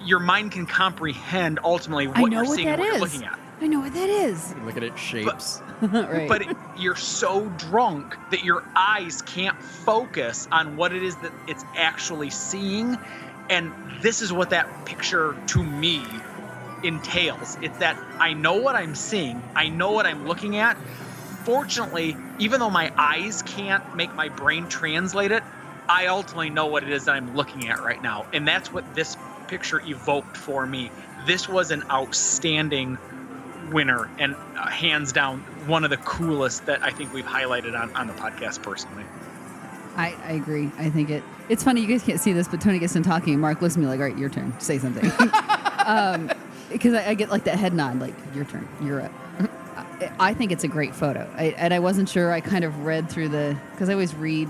your 0.02 0.20
mind 0.20 0.52
can 0.52 0.66
comprehend 0.66 1.60
ultimately 1.64 2.08
what 2.08 2.18
I 2.18 2.22
know 2.24 2.28
you're 2.38 2.46
what 2.46 2.56
seeing 2.56 2.68
that 2.68 2.80
and 2.80 3.00
what 3.00 3.08
is. 3.08 3.14
you're 3.14 3.22
looking 3.22 3.26
at. 3.26 3.40
I 3.62 3.68
know 3.68 3.80
what 3.80 3.94
that 3.94 4.10
is. 4.10 4.54
Look 4.58 4.78
at 4.78 4.84
it 4.84 4.98
shapes. 5.00 5.62
right. 5.82 6.28
But 6.28 6.42
it, 6.42 6.58
you're 6.78 6.96
so 6.96 7.48
drunk 7.58 8.18
that 8.32 8.44
your 8.44 8.64
eyes 8.76 9.22
can't 9.22 9.60
focus 9.62 10.48
on 10.52 10.76
what 10.76 10.94
it 10.94 11.04
is 11.04 11.16
that 11.18 11.32
it's 11.48 11.64
actually 11.76 12.30
seeing. 12.30 12.98
And 13.50 13.72
this 14.02 14.22
is 14.22 14.34
what 14.34 14.50
that 14.50 14.86
picture 14.86 15.38
to 15.48 15.64
me 15.64 16.04
entails. 16.84 17.58
It's 17.62 17.78
that 17.80 17.98
I 18.20 18.34
know 18.34 18.56
what 18.56 18.76
I'm 18.76 18.96
seeing, 18.96 19.42
I 19.56 19.70
know 19.70 19.92
what 19.92 20.06
I'm 20.06 20.28
looking 20.28 20.58
at. 20.58 20.78
Fortunately, 21.46 22.18
even 22.40 22.60
though 22.60 22.70
my 22.70 22.92
eyes 22.98 23.42
can't 23.44 23.96
make 23.96 24.14
my 24.16 24.30
brain 24.30 24.68
translate 24.68 25.32
it, 25.32 25.44
I 25.88 26.08
ultimately 26.08 26.50
know 26.50 26.66
what 26.66 26.84
it 26.84 26.90
is 26.90 27.06
that 27.06 27.16
I'm 27.16 27.36
looking 27.36 27.70
at 27.70 27.82
right 27.84 28.02
now. 28.02 28.26
And 28.34 28.48
that's 28.48 28.74
what 28.74 28.96
this 28.96 29.16
picture 29.48 29.80
evoked 29.82 30.36
for 30.36 30.66
me. 30.66 30.92
This 31.28 31.48
was 31.48 31.72
an 31.72 31.84
outstanding 31.90 32.98
winner 33.72 34.10
and 34.20 34.36
uh, 34.58 34.68
hands 34.68 35.12
down 35.12 35.40
one 35.68 35.84
of 35.84 35.90
the 35.90 35.98
coolest 35.98 36.66
that 36.66 36.84
I 36.84 36.92
think 36.92 37.14
we've 37.14 37.26
highlighted 37.26 37.80
on, 37.80 37.96
on 37.96 38.08
the 38.08 38.14
podcast 38.14 38.62
personally. 38.64 39.04
I, 39.96 40.16
I 40.26 40.32
agree. 40.34 40.72
I 40.78 40.90
think 40.90 41.10
it. 41.10 41.24
It's 41.48 41.64
funny 41.64 41.82
you 41.82 41.88
guys 41.88 42.04
can't 42.04 42.20
see 42.20 42.34
this, 42.34 42.48
but 42.48 42.60
Tony 42.60 42.80
gets 42.80 42.96
in 42.96 43.04
talking, 43.04 43.40
Mark 43.40 43.62
looks 43.62 43.76
at 43.76 43.82
me 43.82 43.88
like, 43.88 44.00
"All 44.00 44.06
right, 44.06 44.18
your 44.18 44.30
turn. 44.30 44.54
Say 44.60 44.78
something." 44.78 45.06
um, 45.86 46.30
because 46.70 46.94
I, 46.94 47.10
I 47.10 47.14
get 47.14 47.30
like 47.30 47.46
that 47.46 47.58
head 47.58 47.74
nod, 47.74 48.00
like, 48.00 48.14
"Your 48.34 48.44
turn. 48.46 48.68
You're 48.84 49.02
up." 49.04 49.12
I, 50.20 50.34
think 50.34 50.52
it's 50.52 50.64
a 50.64 50.68
great 50.68 50.96
photo, 50.96 51.30
I, 51.36 51.46
and 51.58 51.74
I 51.74 51.80
wasn't 51.80 52.10
sure. 52.10 52.32
I 52.32 52.42
kind 52.42 52.64
of 52.64 52.86
read 52.86 53.10
through 53.10 53.30
the 53.30 53.58
because 53.72 53.90
I 53.90 53.94
always 53.94 54.16
read, 54.16 54.50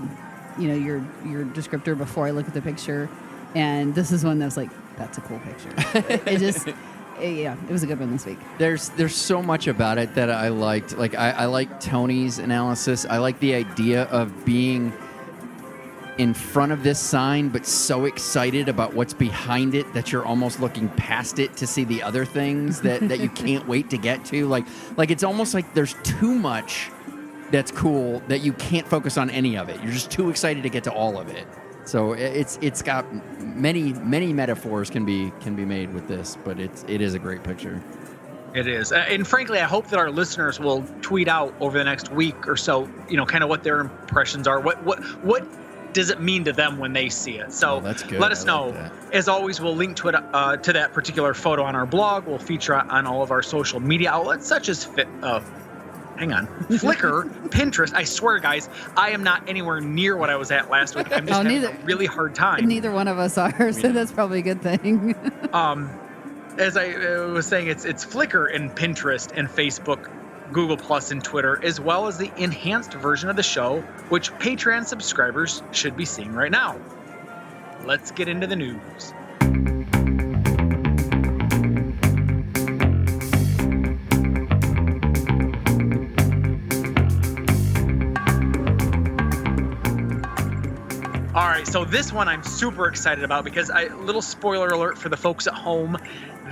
you 0.58 0.68
know, 0.68 0.74
your 0.74 1.04
your 1.24 1.44
descriptor 1.44 1.96
before 1.96 2.26
I 2.26 2.30
look 2.30 2.46
at 2.48 2.54
the 2.54 2.62
picture, 2.62 3.08
and 3.54 3.94
this 3.94 4.12
is 4.12 4.24
one 4.24 4.38
that 4.38 4.44
was 4.46 4.56
like, 4.56 4.70
"That's 4.96 5.18
a 5.18 5.20
cool 5.22 5.38
picture." 5.40 5.72
it 6.26 6.38
just, 6.38 6.68
it- 6.68 6.76
yeah, 7.20 7.56
it 7.68 7.72
was 7.72 7.82
a 7.82 7.86
good 7.86 7.98
one 7.98 8.10
this 8.12 8.26
week. 8.26 8.38
There's 8.58 8.90
there's 8.90 9.14
so 9.14 9.42
much 9.42 9.66
about 9.68 9.98
it 9.98 10.14
that 10.16 10.30
I 10.30 10.48
liked. 10.48 10.96
Like 10.98 11.14
I, 11.14 11.30
I 11.30 11.44
like 11.46 11.80
Tony's 11.80 12.38
analysis. 12.38 13.06
I 13.06 13.18
like 13.18 13.38
the 13.40 13.54
idea 13.54 14.02
of 14.04 14.44
being 14.44 14.92
in 16.18 16.32
front 16.32 16.72
of 16.72 16.82
this 16.82 16.98
sign, 16.98 17.48
but 17.48 17.66
so 17.66 18.04
excited 18.06 18.68
about 18.68 18.94
what's 18.94 19.12
behind 19.12 19.74
it 19.74 19.92
that 19.92 20.12
you're 20.12 20.24
almost 20.24 20.60
looking 20.60 20.88
past 20.90 21.38
it 21.38 21.56
to 21.56 21.66
see 21.66 21.84
the 21.84 22.02
other 22.02 22.24
things 22.24 22.80
that, 22.80 23.06
that 23.08 23.20
you 23.20 23.28
can't 23.28 23.66
wait 23.68 23.90
to 23.90 23.98
get 23.98 24.24
to. 24.26 24.46
Like 24.46 24.66
like 24.96 25.10
it's 25.10 25.24
almost 25.24 25.54
like 25.54 25.74
there's 25.74 25.94
too 26.02 26.34
much 26.34 26.90
that's 27.50 27.70
cool 27.70 28.20
that 28.28 28.40
you 28.40 28.52
can't 28.54 28.86
focus 28.86 29.16
on 29.18 29.30
any 29.30 29.56
of 29.56 29.68
it. 29.68 29.80
You're 29.82 29.92
just 29.92 30.10
too 30.10 30.30
excited 30.30 30.62
to 30.62 30.68
get 30.68 30.84
to 30.84 30.92
all 30.92 31.18
of 31.18 31.28
it. 31.28 31.46
So 31.84 32.14
it's 32.14 32.58
it's 32.62 32.82
got 32.82 33.06
many 33.40 33.92
many 33.92 34.32
metaphors 34.32 34.90
can 34.90 35.04
be 35.04 35.32
can 35.40 35.54
be 35.54 35.64
made 35.64 35.94
with 35.94 36.08
this, 36.08 36.36
but 36.44 36.58
it's 36.58 36.84
it 36.88 37.00
is 37.00 37.14
a 37.14 37.18
great 37.18 37.44
picture. 37.44 37.80
It 38.54 38.66
is. 38.66 38.90
And 38.90 39.26
frankly, 39.26 39.60
I 39.60 39.66
hope 39.66 39.88
that 39.88 39.98
our 39.98 40.10
listeners 40.10 40.58
will 40.58 40.82
tweet 41.02 41.28
out 41.28 41.54
over 41.60 41.76
the 41.76 41.84
next 41.84 42.10
week 42.10 42.48
or 42.48 42.56
so, 42.56 42.88
you 43.08 43.16
know, 43.18 43.26
kind 43.26 43.44
of 43.44 43.50
what 43.50 43.62
their 43.62 43.80
impressions 43.80 44.48
are. 44.48 44.60
What 44.60 44.82
what 44.82 44.98
what 45.22 45.46
does 45.96 46.10
it 46.10 46.20
mean 46.20 46.44
to 46.44 46.52
them 46.52 46.78
when 46.78 46.92
they 46.92 47.08
see 47.08 47.38
it? 47.38 47.52
So 47.52 47.76
Oh, 47.76 47.80
that's 47.80 48.02
good. 48.02 48.20
let 48.20 48.30
us 48.30 48.40
like 48.40 48.46
know. 48.46 48.70
that. 48.72 48.92
As 49.12 49.28
always, 49.28 49.60
we'll 49.60 49.74
link 49.74 49.96
to 49.96 50.08
it 50.08 50.14
uh, 50.14 50.56
to 50.58 50.72
that 50.74 50.92
particular 50.92 51.32
photo 51.34 51.64
on 51.64 51.74
our 51.74 51.86
blog. 51.86 52.26
We'll 52.26 52.38
feature 52.38 52.74
it 52.74 52.88
on 52.90 53.06
all 53.06 53.22
of 53.22 53.30
our 53.30 53.42
social 53.42 53.80
media 53.80 54.10
outlets, 54.10 54.46
such 54.46 54.68
as 54.68 54.84
Fit. 54.84 55.08
Uh, 55.22 55.40
hang 56.18 56.32
on, 56.32 56.46
Flickr, 56.68 57.24
Pinterest. 57.48 57.94
I 57.94 58.04
swear, 58.04 58.38
guys, 58.38 58.68
I 58.96 59.10
am 59.10 59.22
not 59.22 59.48
anywhere 59.48 59.80
near 59.80 60.16
what 60.16 60.28
I 60.30 60.36
was 60.36 60.50
at 60.50 60.70
last 60.70 60.94
week. 60.96 61.10
I'm 61.10 61.26
just 61.26 61.40
Oh, 61.40 61.42
having 61.42 61.60
neither- 61.62 61.74
a 61.74 61.84
really 61.84 62.06
hard 62.06 62.34
time. 62.34 62.66
Neither 62.66 62.90
one 62.92 63.08
of 63.08 63.18
us 63.18 63.36
are, 63.38 63.72
so 63.72 63.90
that's 63.92 64.12
probably 64.12 64.40
a 64.40 64.42
good 64.42 64.60
thing. 64.62 65.14
um, 65.54 65.90
as 66.58 66.76
I 66.76 66.90
uh, 66.92 67.28
was 67.28 67.46
saying, 67.46 67.68
it's 67.68 67.84
it's 67.84 68.04
Flickr 68.04 68.54
and 68.54 68.70
Pinterest 68.70 69.30
and 69.34 69.48
Facebook, 69.48 70.10
Google 70.52 70.76
Plus 70.76 71.10
and 71.10 71.22
Twitter, 71.22 71.60
as 71.64 71.80
well 71.80 72.06
as 72.06 72.18
the 72.18 72.32
enhanced 72.36 72.92
version 72.94 73.28
of 73.28 73.36
the 73.36 73.42
show, 73.42 73.80
which 74.08 74.32
Patreon 74.34 74.86
subscribers 74.86 75.62
should 75.72 75.96
be 75.96 76.04
seeing 76.04 76.32
right 76.32 76.50
now. 76.50 76.80
Let's 77.84 78.10
get 78.10 78.28
into 78.28 78.46
the 78.46 78.56
news. 78.56 79.12
All 91.36 91.46
right, 91.46 91.66
so 91.66 91.84
this 91.84 92.14
one 92.14 92.28
I'm 92.28 92.42
super 92.42 92.88
excited 92.88 93.22
about 93.22 93.44
because 93.44 93.70
I 93.70 93.88
little 93.88 94.22
spoiler 94.22 94.68
alert 94.68 94.96
for 94.96 95.10
the 95.10 95.18
folks 95.18 95.46
at 95.46 95.52
home. 95.52 95.98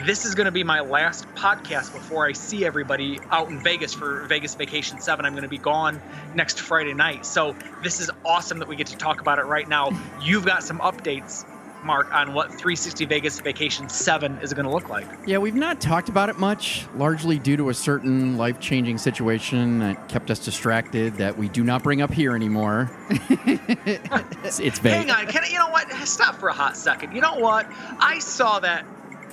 This 0.03 0.25
is 0.25 0.35
going 0.35 0.47
to 0.47 0.53
be 0.53 0.65
my 0.65 0.81
last 0.81 1.25
podcast 1.37 1.93
before 1.93 2.27
I 2.27 2.33
see 2.33 2.65
everybody 2.65 3.21
out 3.31 3.49
in 3.49 3.61
Vegas 3.61 3.95
for 3.95 4.27
Vegas 4.27 4.57
Vacation 4.57 5.01
7. 5.01 5.25
I'm 5.25 5.35
going 5.35 5.45
to 5.45 5.49
be 5.49 5.57
gone 5.57 6.03
next 6.35 6.59
Friday 6.59 6.95
night. 6.95 7.25
So 7.25 7.55
this 7.83 8.01
is 8.01 8.11
awesome 8.25 8.59
that 8.59 8.67
we 8.67 8.75
get 8.75 8.89
to 8.89 8.97
talk 8.97 9.21
about 9.21 9.39
it 9.39 9.45
right 9.45 9.69
now. 9.69 9.91
You've 10.21 10.45
got 10.45 10.65
some 10.65 10.81
updates, 10.81 11.47
Mark, 11.85 12.13
on 12.13 12.35
what 12.35 12.49
360 12.49 13.05
Vegas 13.05 13.39
Vacation 13.39 13.89
7 13.89 14.39
is 14.39 14.53
going 14.53 14.67
to 14.67 14.73
look 14.73 14.89
like. 14.89 15.07
Yeah, 15.27 15.39
we've 15.39 15.55
not 15.55 15.81
talked 15.81 16.09
about 16.09 16.29
it 16.29 16.39
much, 16.39 16.87
largely 16.97 17.39
due 17.39 17.57
to 17.57 17.69
a 17.69 17.75
certain 17.75 18.37
life 18.37 18.59
changing 18.59 18.99
situation 18.99 19.79
that 19.79 20.09
kept 20.09 20.29
us 20.29 20.41
distracted 20.41 21.15
that 21.19 21.39
we 21.39 21.49
do 21.49 21.63
not 21.63 21.85
bring 21.85 22.03
up 22.03 22.13
here 22.13 22.35
anymore. 22.35 22.91
it's, 23.11 24.59
it's 24.59 24.81
vague. 24.81 24.93
Hang 24.93 25.11
on, 25.13 25.29
can 25.29 25.45
I, 25.45 25.47
you 25.47 25.59
know 25.59 25.71
what? 25.71 25.89
Stop 26.05 26.35
for 26.41 26.49
a 26.49 26.53
hot 26.53 26.77
second. 26.77 27.15
You 27.15 27.21
know 27.21 27.37
what? 27.37 27.69
I 28.01 28.19
saw 28.19 28.59
that 28.59 28.85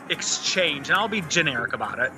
exchange, 0.09 0.89
and 0.89 0.97
I'll 0.97 1.07
be 1.07 1.21
generic 1.21 1.73
about 1.73 1.99
it, 1.99 2.11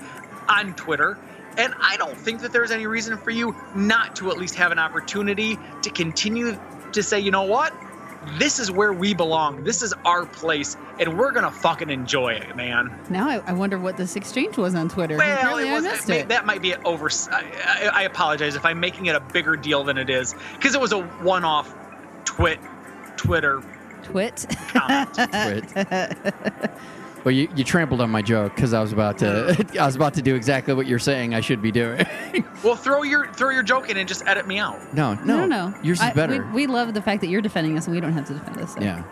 on 0.49 0.73
Twitter. 0.75 1.17
And 1.57 1.73
I 1.79 1.97
don't 1.97 2.17
think 2.17 2.41
that 2.41 2.51
there's 2.51 2.71
any 2.71 2.87
reason 2.87 3.17
for 3.17 3.29
you 3.29 3.55
not 3.75 4.15
to 4.17 4.31
at 4.31 4.37
least 4.37 4.55
have 4.55 4.71
an 4.71 4.79
opportunity 4.79 5.57
to 5.83 5.89
continue 5.91 6.57
to 6.93 7.03
say, 7.03 7.19
you 7.19 7.29
know 7.31 7.43
what? 7.43 7.73
This 8.39 8.57
is 8.57 8.71
where 8.71 8.93
we 8.93 9.13
belong. 9.13 9.63
This 9.65 9.81
is 9.83 9.93
our 10.05 10.25
place, 10.25 10.77
and 10.97 11.17
we're 11.19 11.31
gonna 11.31 11.51
fucking 11.51 11.89
enjoy 11.89 12.33
it, 12.35 12.55
man. 12.55 12.89
now 13.09 13.27
I, 13.29 13.41
I 13.45 13.53
wonder 13.53 13.77
what 13.77 13.97
this 13.97 14.15
exchange 14.15 14.55
was 14.57 14.73
on 14.75 14.87
Twitter. 14.87 15.17
Well, 15.17 15.31
Apparently 15.37 15.67
it 15.67 15.71
I 15.71 15.73
was, 15.73 15.83
missed 15.83 16.07
may- 16.07 16.19
it. 16.21 16.29
that 16.29 16.45
might 16.45 16.61
be 16.61 16.71
an 16.71 16.81
over. 16.85 17.09
I, 17.31 17.43
I, 17.65 17.87
I 17.93 18.01
apologize 18.03 18.55
if 18.55 18.63
I'm 18.65 18.79
making 18.79 19.07
it 19.07 19.15
a 19.15 19.19
bigger 19.19 19.57
deal 19.57 19.83
than 19.83 19.97
it 19.97 20.09
is, 20.09 20.33
because 20.55 20.73
it 20.73 20.79
was 20.79 20.93
a 20.93 21.01
one-off 21.01 21.75
twit, 22.23 22.59
Twitter 23.17 23.61
Twit. 24.03 24.45
comment. 24.69 25.09
Quit. 25.75 26.71
Well, 27.23 27.33
you, 27.33 27.47
you 27.55 27.63
trampled 27.63 28.01
on 28.01 28.09
my 28.09 28.21
joke 28.21 28.53
because 28.55 28.73
I 28.73 28.81
was 28.81 28.91
about 28.91 29.17
to 29.19 29.65
I 29.79 29.85
was 29.85 29.95
about 29.95 30.13
to 30.15 30.21
do 30.21 30.35
exactly 30.35 30.73
what 30.73 30.87
you're 30.87 30.99
saying 30.99 31.33
I 31.33 31.41
should 31.41 31.61
be 31.61 31.71
doing. 31.71 32.05
Well, 32.63 32.77
throw 32.77 33.03
your 33.03 33.27
throw 33.33 33.49
your 33.49 33.63
joke 33.63 33.89
in 33.89 33.97
and 33.97 34.07
just 34.07 34.25
edit 34.25 34.47
me 34.47 34.57
out. 34.57 34.93
no, 34.93 35.15
no, 35.15 35.45
no, 35.45 35.45
no. 35.45 35.77
Yours 35.83 35.99
is 35.99 36.05
I- 36.05 36.13
better. 36.13 36.45
We, 36.47 36.65
we 36.65 36.67
love 36.67 36.93
the 36.93 37.01
fact 37.01 37.19
that 37.21 37.27
you're 37.27 37.41
defending 37.41 37.77
us 37.77 37.87
and 37.87 37.93
we 37.95 37.99
don't 37.99 38.13
have 38.13 38.25
to 38.27 38.33
defend 38.33 38.57
us. 38.59 38.73
so. 38.75 38.79
yeah, 38.79 39.03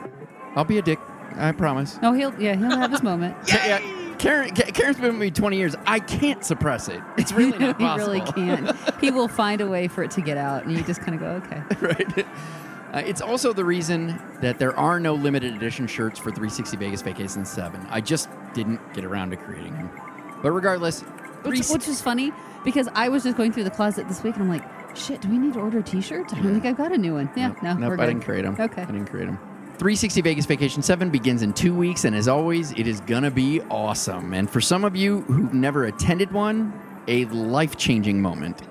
I'll 0.55 0.63
be 0.63 0.77
a 0.77 0.81
dick. 0.81 0.99
I 1.35 1.51
promise. 1.51 1.99
Oh, 2.01 2.13
he'll 2.13 2.33
yeah 2.41 2.55
he'll 2.55 2.77
have 2.77 2.91
his 2.91 3.03
moment. 3.03 3.35
Yeah, 3.47 3.79
Karen, 4.17 4.53
Karen's 4.53 4.97
been 4.97 5.13
with 5.13 5.15
me 5.19 5.31
20 5.31 5.57
years. 5.57 5.75
I 5.87 5.99
can't 5.99 6.45
suppress 6.45 6.87
it. 6.87 7.01
It's 7.17 7.31
really 7.31 7.57
not 7.57 7.77
he 7.77 7.83
possible. 7.83 8.13
really 8.13 8.31
can't. 8.31 8.77
He 9.01 9.09
will 9.09 9.27
find 9.27 9.61
a 9.61 9.67
way 9.67 9.87
for 9.87 10.03
it 10.03 10.11
to 10.11 10.21
get 10.21 10.37
out, 10.37 10.63
and 10.63 10.71
you 10.77 10.83
just 10.83 11.01
kind 11.01 11.15
of 11.15 11.19
go, 11.21 11.27
okay. 11.43 11.63
right? 11.81 12.27
Uh, 12.93 13.01
it's 13.05 13.21
also 13.21 13.53
the 13.53 13.63
reason 13.63 14.21
that 14.41 14.59
there 14.59 14.77
are 14.77 14.99
no 14.99 15.13
limited 15.13 15.55
edition 15.55 15.87
shirts 15.87 16.19
for 16.19 16.25
360 16.25 16.75
Vegas 16.77 17.01
Vacation 17.01 17.45
7. 17.45 17.85
I 17.89 18.01
just 18.01 18.29
didn't 18.53 18.79
get 18.93 19.05
around 19.05 19.29
to 19.31 19.37
creating 19.37 19.73
them. 19.73 19.89
But 20.41 20.51
regardless, 20.51 21.01
Which, 21.43 21.69
which 21.69 21.87
is 21.87 22.01
funny 22.01 22.33
because 22.65 22.89
I 22.93 23.07
was 23.09 23.23
just 23.23 23.37
going 23.37 23.53
through 23.53 23.63
the 23.63 23.71
closet 23.71 24.07
this 24.07 24.23
week, 24.23 24.35
and 24.35 24.43
I'm 24.43 24.49
like, 24.49 24.63
shit, 24.97 25.21
do 25.21 25.29
we 25.29 25.37
need 25.37 25.53
to 25.53 25.59
order 25.59 25.81
T-shirts? 25.81 26.33
I 26.33 26.41
don't 26.41 26.51
think 26.53 26.65
I've 26.65 26.77
got 26.77 26.91
a 26.91 26.97
new 26.97 27.13
one. 27.13 27.29
Yeah, 27.35 27.53
no, 27.61 27.73
nope, 27.73 27.89
we're 27.89 27.93
I 27.93 27.97
good. 27.97 28.05
didn't 28.07 28.23
create 28.25 28.41
them. 28.43 28.57
Okay. 28.59 28.81
I 28.81 28.85
didn't 28.85 29.07
create 29.07 29.27
them. 29.27 29.37
360 29.77 30.21
Vegas 30.21 30.45
Vacation 30.45 30.83
7 30.83 31.09
begins 31.09 31.41
in 31.41 31.53
two 31.53 31.73
weeks, 31.73 32.03
and 32.05 32.15
as 32.15 32.27
always, 32.27 32.71
it 32.73 32.87
is 32.87 32.99
going 33.01 33.23
to 33.23 33.31
be 33.31 33.61
awesome. 33.71 34.33
And 34.33 34.49
for 34.49 34.61
some 34.61 34.83
of 34.83 34.95
you 34.95 35.21
who've 35.21 35.53
never 35.53 35.85
attended 35.85 36.31
one, 36.31 36.71
a 37.07 37.25
life 37.25 37.77
changing 37.77 38.21
moment. 38.21 38.61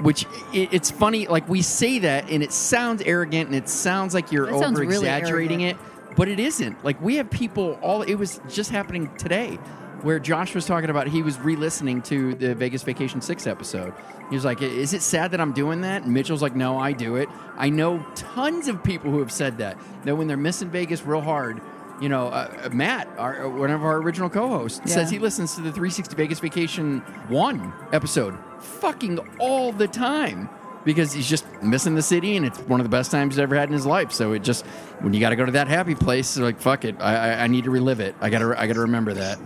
Which 0.00 0.24
it, 0.52 0.72
it's 0.72 0.90
funny, 0.90 1.26
like 1.26 1.48
we 1.48 1.62
say 1.62 1.98
that, 2.00 2.30
and 2.30 2.42
it 2.42 2.52
sounds 2.52 3.02
arrogant, 3.02 3.48
and 3.48 3.56
it 3.56 3.68
sounds 3.68 4.14
like 4.14 4.30
you're 4.30 4.48
sounds 4.48 4.78
over 4.78 4.80
really 4.80 5.08
exaggerating 5.08 5.62
it, 5.62 5.76
but 6.16 6.28
it 6.28 6.38
isn't. 6.38 6.84
Like 6.84 7.00
we 7.02 7.16
have 7.16 7.30
people 7.30 7.78
all. 7.82 8.02
It 8.02 8.14
was 8.14 8.40
just 8.48 8.70
happening 8.70 9.12
today, 9.16 9.56
where 10.02 10.18
Josh 10.20 10.54
was 10.54 10.66
talking 10.66 10.90
about 10.90 11.08
he 11.08 11.22
was 11.22 11.38
re-listening 11.40 12.02
to 12.02 12.34
the 12.34 12.54
Vegas 12.54 12.82
Vacation 12.82 13.20
Six 13.20 13.46
episode. 13.46 13.92
He 14.28 14.36
was 14.36 14.44
like, 14.44 14.62
"Is 14.62 14.94
it 14.94 15.02
sad 15.02 15.32
that 15.32 15.40
I'm 15.40 15.52
doing 15.52 15.80
that?" 15.80 16.02
And 16.04 16.14
Mitchell's 16.14 16.42
like, 16.42 16.54
"No, 16.54 16.78
I 16.78 16.92
do 16.92 17.16
it." 17.16 17.28
I 17.56 17.70
know 17.70 18.04
tons 18.14 18.68
of 18.68 18.84
people 18.84 19.10
who 19.10 19.18
have 19.18 19.32
said 19.32 19.58
that. 19.58 19.78
That 20.04 20.16
when 20.16 20.28
they're 20.28 20.36
missing 20.36 20.70
Vegas 20.70 21.02
real 21.02 21.22
hard. 21.22 21.60
You 22.00 22.08
know, 22.08 22.28
uh, 22.28 22.68
Matt, 22.72 23.08
our, 23.18 23.48
one 23.48 23.70
of 23.70 23.82
our 23.84 23.96
original 23.96 24.30
co-hosts, 24.30 24.80
says 24.92 25.10
he 25.10 25.18
listens 25.18 25.54
to 25.56 25.60
the 25.60 25.70
360 25.70 26.14
Vegas 26.14 26.38
Vacation 26.38 27.00
one 27.28 27.72
episode 27.92 28.36
fucking 28.60 29.18
all 29.38 29.72
the 29.72 29.88
time 29.88 30.48
because 30.84 31.12
he's 31.12 31.28
just 31.28 31.44
missing 31.62 31.94
the 31.94 32.02
city 32.02 32.36
and 32.36 32.46
it's 32.46 32.58
one 32.60 32.80
of 32.80 32.84
the 32.84 32.90
best 32.90 33.10
times 33.10 33.34
he's 33.34 33.40
ever 33.40 33.56
had 33.56 33.68
in 33.68 33.72
his 33.72 33.84
life. 33.86 34.12
So 34.12 34.32
it 34.32 34.42
just 34.42 34.64
when 35.00 35.12
you 35.12 35.20
got 35.20 35.30
to 35.30 35.36
go 35.36 35.44
to 35.44 35.52
that 35.52 35.68
happy 35.68 35.94
place, 35.94 36.36
like 36.36 36.60
fuck 36.60 36.84
it, 36.84 36.96
I, 37.00 37.16
I, 37.32 37.44
I 37.44 37.46
need 37.46 37.64
to 37.64 37.70
relive 37.70 38.00
it. 38.00 38.14
I 38.20 38.30
gotta 38.30 38.58
I 38.58 38.66
gotta 38.66 38.80
remember 38.80 39.12
that. 39.14 39.38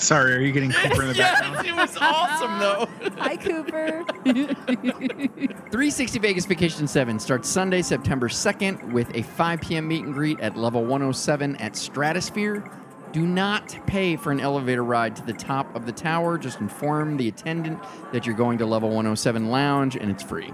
Sorry, 0.00 0.34
are 0.34 0.40
you 0.40 0.50
getting 0.50 0.70
Cooper 0.72 1.02
in 1.02 1.08
the 1.08 1.14
background? 1.14 1.66
it 1.66 1.76
was 1.76 1.96
awesome 1.98 2.58
though. 2.58 2.88
Hi, 3.18 3.36
Cooper. 3.36 4.02
360 4.24 6.18
Vegas 6.18 6.46
Vacation 6.46 6.88
7 6.88 7.18
starts 7.18 7.48
Sunday, 7.48 7.82
September 7.82 8.28
2nd 8.28 8.92
with 8.92 9.14
a 9.14 9.22
5 9.22 9.60
p.m. 9.60 9.86
meet 9.86 10.04
and 10.04 10.14
greet 10.14 10.40
at 10.40 10.56
level 10.56 10.80
107 10.82 11.56
at 11.56 11.76
Stratosphere. 11.76 12.64
Do 13.12 13.26
not 13.26 13.76
pay 13.86 14.16
for 14.16 14.32
an 14.32 14.40
elevator 14.40 14.84
ride 14.84 15.16
to 15.16 15.26
the 15.26 15.32
top 15.32 15.74
of 15.74 15.84
the 15.84 15.92
tower. 15.92 16.38
Just 16.38 16.60
inform 16.60 17.16
the 17.16 17.28
attendant 17.28 17.82
that 18.12 18.24
you're 18.24 18.36
going 18.36 18.56
to 18.58 18.66
level 18.66 18.88
107 18.88 19.50
lounge 19.50 19.96
and 19.96 20.10
it's 20.10 20.22
free. 20.22 20.50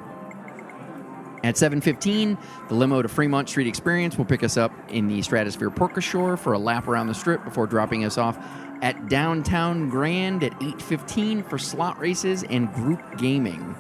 At 1.45 1.55
7:15, 1.55 2.37
the 2.69 2.75
limo 2.75 3.03
to 3.03 3.09
Fremont 3.09 3.49
Street 3.49 3.69
Experience 3.69 4.19
will 4.19 4.25
pick 4.25 4.43
us 4.43 4.57
up 4.57 4.73
in 4.88 5.07
the 5.07 5.23
Stratosphere 5.23 5.71
porte 5.71 5.95
cochere 5.95 6.37
for 6.37 6.55
a 6.55 6.59
lap 6.59 6.88
around 6.88 7.07
the 7.07 7.15
strip 7.15 7.45
before 7.45 7.69
dropping 7.69 8.05
us 8.05 8.19
off 8.19 8.37
at 8.83 9.09
Downtown 9.09 9.88
Grand 9.88 10.42
at 10.42 10.52
8:15 10.61 11.42
for 11.42 11.59
slot 11.59 11.99
races 11.99 12.45
and 12.45 12.73
group 12.73 13.00
gaming. 13.16 13.75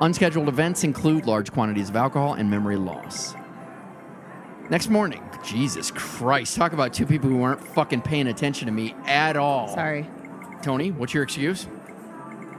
Unscheduled 0.00 0.48
events 0.48 0.84
include 0.84 1.26
large 1.26 1.52
quantities 1.52 1.88
of 1.88 1.96
alcohol 1.96 2.34
and 2.34 2.50
memory 2.50 2.76
loss. 2.76 3.34
Next 4.70 4.88
morning, 4.88 5.22
Jesus 5.44 5.90
Christ, 5.90 6.56
talk 6.56 6.72
about 6.72 6.92
two 6.92 7.06
people 7.06 7.28
who 7.28 7.36
weren't 7.36 7.62
fucking 7.62 8.00
paying 8.00 8.28
attention 8.28 8.66
to 8.66 8.72
me 8.72 8.94
at 9.06 9.36
all. 9.36 9.68
Sorry. 9.68 10.08
Tony, 10.62 10.90
what's 10.90 11.12
your 11.12 11.22
excuse? 11.22 11.68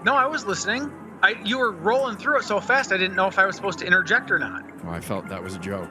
No, 0.03 0.13
I 0.13 0.27
was 0.27 0.45
listening. 0.45 0.91
I 1.23 1.35
you 1.43 1.57
were 1.57 1.71
rolling 1.71 2.17
through 2.17 2.37
it 2.39 2.43
so 2.43 2.59
fast 2.59 2.91
I 2.91 2.97
didn't 2.97 3.15
know 3.15 3.27
if 3.27 3.39
I 3.39 3.45
was 3.45 3.55
supposed 3.55 3.79
to 3.79 3.85
interject 3.87 4.29
or 4.29 4.37
not. 4.37 4.63
Well, 4.83 4.93
I 4.93 4.99
felt 4.99 5.27
that 5.29 5.41
was 5.41 5.55
a 5.55 5.59
joke. 5.59 5.89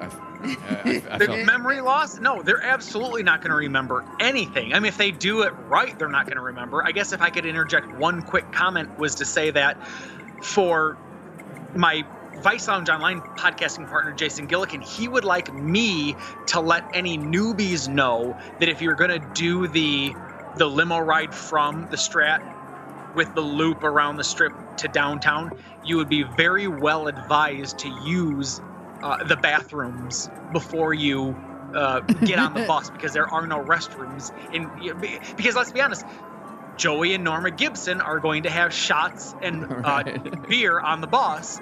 I, 0.00 0.10
I, 0.44 1.02
I 1.10 1.18
The 1.18 1.26
felt, 1.26 1.46
memory 1.46 1.80
loss? 1.80 2.18
No, 2.20 2.42
they're 2.42 2.62
absolutely 2.62 3.22
not 3.22 3.40
going 3.42 3.50
to 3.50 3.56
remember 3.56 4.04
anything. 4.20 4.74
I 4.74 4.80
mean, 4.80 4.88
if 4.88 4.98
they 4.98 5.10
do 5.12 5.42
it 5.42 5.52
right, 5.68 5.98
they're 5.98 6.08
not 6.08 6.26
going 6.26 6.36
to 6.36 6.42
remember. 6.42 6.84
I 6.84 6.92
guess 6.92 7.12
if 7.12 7.22
I 7.22 7.30
could 7.30 7.46
interject 7.46 7.88
one 7.98 8.22
quick 8.22 8.52
comment 8.52 8.98
was 8.98 9.16
to 9.16 9.26
say 9.26 9.50
that 9.52 9.78
for 10.42 10.98
my 11.74 12.04
Vice 12.42 12.68
Lounge 12.68 12.88
Online 12.90 13.22
podcasting 13.22 13.88
partner, 13.88 14.12
Jason 14.12 14.48
Gillikin, 14.48 14.82
he 14.82 15.08
would 15.08 15.24
like 15.24 15.52
me 15.54 16.16
to 16.48 16.60
let 16.60 16.84
any 16.94 17.18
newbies 17.18 17.88
know 17.88 18.36
that 18.60 18.68
if 18.68 18.82
you're 18.82 18.96
going 18.96 19.10
to 19.10 19.20
do 19.34 19.68
the 19.68 20.14
the 20.56 20.66
limo 20.66 20.98
ride 21.00 21.34
from 21.34 21.88
the 21.90 21.96
Strat 21.96 22.40
with 23.14 23.34
the 23.34 23.40
loop 23.40 23.84
around 23.84 24.16
the 24.16 24.24
strip 24.24 24.52
to 24.78 24.88
downtown, 24.88 25.52
you 25.84 25.96
would 25.96 26.08
be 26.08 26.22
very 26.22 26.68
well 26.68 27.08
advised 27.08 27.78
to 27.80 27.88
use 27.88 28.60
uh, 29.04 29.22
the 29.22 29.36
bathrooms 29.36 30.28
before 30.52 30.94
you 30.94 31.36
uh, 31.74 32.00
get 32.00 32.38
on 32.38 32.54
the 32.54 32.64
bus 32.66 32.90
because 32.90 33.12
there 33.12 33.28
are 33.28 33.46
no 33.46 33.62
restrooms. 33.62 34.32
In 34.52 34.68
because 35.36 35.54
let's 35.54 35.70
be 35.72 35.80
honest, 35.80 36.04
Joey 36.76 37.14
and 37.14 37.22
Norma 37.22 37.50
Gibson 37.50 38.00
are 38.00 38.18
going 38.18 38.44
to 38.44 38.50
have 38.50 38.72
shots 38.72 39.34
and 39.42 39.64
uh, 39.84 40.02
beer 40.48 40.80
on 40.80 41.00
the 41.00 41.06
bus, 41.06 41.60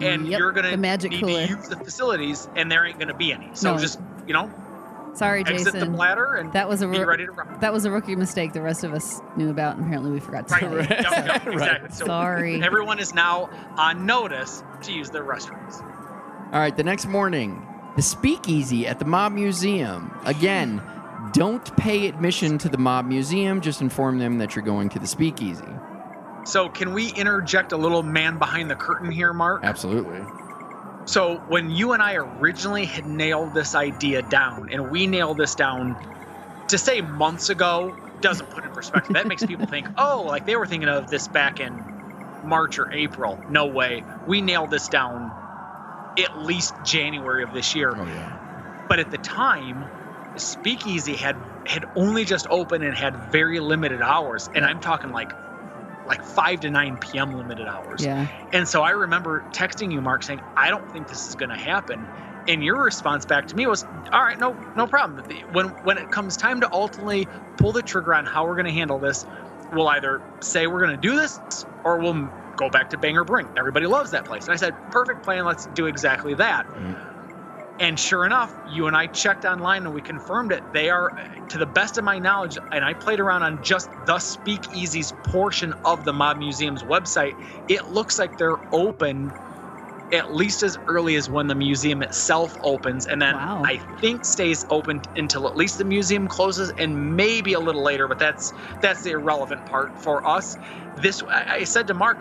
and 0.00 0.26
Yep, 0.26 0.38
you're 0.38 0.52
the 0.52 0.76
magic 0.76 1.12
need 1.12 1.20
cooler. 1.22 1.46
to 1.46 1.52
use 1.56 1.68
the 1.68 1.76
facilities, 1.76 2.48
and 2.56 2.70
there 2.70 2.84
ain't 2.84 2.98
gonna 2.98 3.14
be 3.14 3.32
any. 3.32 3.48
So 3.54 3.74
No. 3.74 3.80
just 3.80 3.98
you 4.26 4.34
know, 4.34 4.50
Sorry, 5.14 5.40
exit 5.40 5.72
the 5.72 5.80
Jason. 5.80 5.92
bladder 5.92 6.34
and 6.34 6.52
That 6.52 6.68
was 6.68 6.82
a 6.82 6.88
be 6.88 6.98
ro- 6.98 7.04
ready 7.04 7.26
to 7.26 7.32
rock. 7.32 7.60
That 7.60 7.72
was 7.72 7.84
a 7.84 7.90
rookie 7.90 8.14
mistake 8.16 8.52
the 8.52 8.62
rest 8.62 8.84
of 8.84 8.92
us 8.94 9.20
knew 9.36 9.50
about, 9.50 9.76
and 9.76 9.84
apparently 9.86 10.10
we 10.12 10.20
forgot 10.20 10.46
to 10.48 10.54
Right. 10.54 10.88
say. 10.88 10.96
Yep, 11.02 11.04
yep, 11.26 11.46
Right. 11.46 11.52
exactly. 11.52 11.90
So 11.92 12.04
Sorry. 12.06 12.62
Everyone 12.62 12.98
is 13.00 13.12
now 13.14 13.50
on 13.76 14.06
notice 14.06 14.62
to 14.82 14.92
use 14.92 15.10
their 15.10 15.24
restrooms. 15.24 15.82
All 16.52 16.58
right, 16.58 16.76
the 16.76 16.82
next 16.82 17.06
morning, 17.06 17.64
the 17.94 18.02
speakeasy 18.02 18.84
at 18.84 18.98
the 18.98 19.04
Mob 19.04 19.30
Museum. 19.30 20.12
Again, 20.24 20.82
don't 21.32 21.76
pay 21.76 22.08
admission 22.08 22.58
to 22.58 22.68
the 22.68 22.76
Mob 22.76 23.06
Museum, 23.06 23.60
just 23.60 23.80
inform 23.80 24.18
them 24.18 24.38
that 24.38 24.56
you're 24.56 24.64
going 24.64 24.88
to 24.88 24.98
the 24.98 25.06
speakeasy. 25.06 25.62
So 26.44 26.68
can 26.68 26.92
we 26.92 27.12
interject 27.12 27.70
a 27.70 27.76
little 27.76 28.02
man 28.02 28.40
behind 28.40 28.68
the 28.68 28.74
curtain 28.74 29.12
here, 29.12 29.32
Mark? 29.32 29.62
Absolutely. 29.62 30.18
So 31.04 31.36
when 31.46 31.70
you 31.70 31.92
and 31.92 32.02
I 32.02 32.16
originally 32.16 32.84
had 32.84 33.06
nailed 33.06 33.54
this 33.54 33.76
idea 33.76 34.22
down, 34.22 34.70
and 34.72 34.90
we 34.90 35.06
nailed 35.06 35.38
this 35.38 35.54
down 35.54 35.96
to 36.66 36.78
say 36.78 37.00
months 37.00 37.48
ago 37.48 37.96
doesn't 38.20 38.50
put 38.50 38.64
in 38.64 38.72
perspective. 38.72 39.14
that 39.14 39.28
makes 39.28 39.46
people 39.46 39.66
think, 39.66 39.86
oh, 39.96 40.24
like 40.26 40.46
they 40.46 40.56
were 40.56 40.66
thinking 40.66 40.88
of 40.88 41.10
this 41.10 41.28
back 41.28 41.60
in 41.60 41.80
March 42.42 42.76
or 42.80 42.90
April. 42.90 43.38
No 43.48 43.66
way. 43.66 44.02
We 44.26 44.40
nailed 44.40 44.72
this 44.72 44.88
down 44.88 45.30
at 46.22 46.36
least 46.36 46.74
January 46.82 47.42
of 47.42 47.52
this 47.52 47.74
year. 47.74 47.92
Oh, 47.96 48.06
yeah. 48.06 48.36
But 48.88 48.98
at 48.98 49.10
the 49.10 49.18
time, 49.18 49.88
Speakeasy 50.36 51.16
had 51.16 51.36
had 51.66 51.84
only 51.94 52.24
just 52.24 52.46
opened 52.50 52.84
and 52.84 52.96
had 52.96 53.16
very 53.30 53.60
limited 53.60 54.00
hours, 54.00 54.48
and 54.54 54.64
I'm 54.64 54.80
talking 54.80 55.10
like 55.10 55.32
like 56.06 56.22
5 56.22 56.60
to 56.60 56.70
9 56.70 56.96
p.m. 56.98 57.32
limited 57.34 57.68
hours. 57.68 58.02
Yeah. 58.02 58.26
And 58.52 58.66
so 58.66 58.82
I 58.82 58.90
remember 58.90 59.44
texting 59.52 59.92
you, 59.92 60.00
Mark, 60.00 60.22
saying, 60.22 60.40
I 60.56 60.70
don't 60.70 60.90
think 60.90 61.08
this 61.08 61.28
is 61.28 61.34
going 61.34 61.50
to 61.50 61.56
happen. 61.56 62.08
And 62.48 62.64
your 62.64 62.82
response 62.82 63.24
back 63.24 63.46
to 63.48 63.56
me 63.56 63.66
was, 63.66 63.84
all 64.12 64.22
right, 64.22 64.38
no, 64.38 64.56
no 64.74 64.86
problem. 64.86 65.22
When, 65.52 65.66
when 65.82 65.98
it 65.98 66.10
comes 66.10 66.36
time 66.36 66.60
to 66.62 66.68
ultimately 66.72 67.28
pull 67.58 67.72
the 67.72 67.82
trigger 67.82 68.14
on 68.14 68.24
how 68.24 68.44
we're 68.44 68.56
going 68.56 68.66
to 68.66 68.72
handle 68.72 68.98
this, 68.98 69.24
we'll 69.72 69.88
either 69.88 70.22
say 70.42 70.66
we're 70.66 70.80
going 70.80 70.92
to 70.92 70.96
do 70.96 71.14
this 71.16 71.38
or 71.84 71.98
we'll 71.98 72.30
go 72.60 72.70
back 72.70 72.90
to 72.90 72.98
Banger 72.98 73.24
Brewing. 73.24 73.48
Everybody 73.56 73.86
loves 73.86 74.10
that 74.12 74.24
place. 74.26 74.44
And 74.44 74.52
I 74.52 74.56
said, 74.56 74.74
perfect 74.90 75.24
plan. 75.24 75.44
Let's 75.44 75.66
do 75.74 75.86
exactly 75.86 76.34
that. 76.34 76.66
Mm-hmm. 76.68 76.92
And 77.80 77.98
sure 77.98 78.26
enough, 78.26 78.54
you 78.68 78.86
and 78.88 78.94
I 78.94 79.06
checked 79.06 79.46
online 79.46 79.86
and 79.86 79.94
we 79.94 80.02
confirmed 80.02 80.52
it. 80.52 80.62
They 80.74 80.90
are, 80.90 81.10
to 81.48 81.58
the 81.58 81.66
best 81.66 81.96
of 81.96 82.04
my 82.04 82.18
knowledge, 82.18 82.58
and 82.70 82.84
I 82.84 82.92
played 82.92 83.20
around 83.20 83.42
on 83.42 83.62
just 83.62 83.88
the 84.06 84.18
Speakeasy's 84.18 85.12
portion 85.24 85.72
of 85.86 86.04
the 86.04 86.12
Mob 86.12 86.36
Museum's 86.36 86.82
website. 86.82 87.34
It 87.68 87.90
looks 87.90 88.18
like 88.18 88.36
they're 88.36 88.58
open 88.70 89.32
at 90.12 90.34
least 90.34 90.62
as 90.62 90.76
early 90.88 91.14
as 91.14 91.30
when 91.30 91.46
the 91.46 91.54
museum 91.54 92.02
itself 92.02 92.56
opens, 92.64 93.06
and 93.06 93.22
then 93.22 93.34
Wow. 93.34 93.62
I 93.64 93.80
think 94.00 94.24
stays 94.24 94.64
open 94.68 95.00
until 95.16 95.46
at 95.46 95.56
least 95.56 95.78
the 95.78 95.84
museum 95.84 96.26
closes, 96.28 96.70
and 96.78 97.16
maybe 97.16 97.52
a 97.52 97.60
little 97.60 97.82
later. 97.82 98.08
But 98.08 98.18
that's 98.18 98.52
that's 98.82 99.02
the 99.02 99.12
irrelevant 99.12 99.66
part 99.66 99.96
for 100.02 100.26
us. 100.26 100.56
This 100.96 101.22
I 101.30 101.64
said 101.64 101.86
to 101.86 101.94
Mark, 101.94 102.18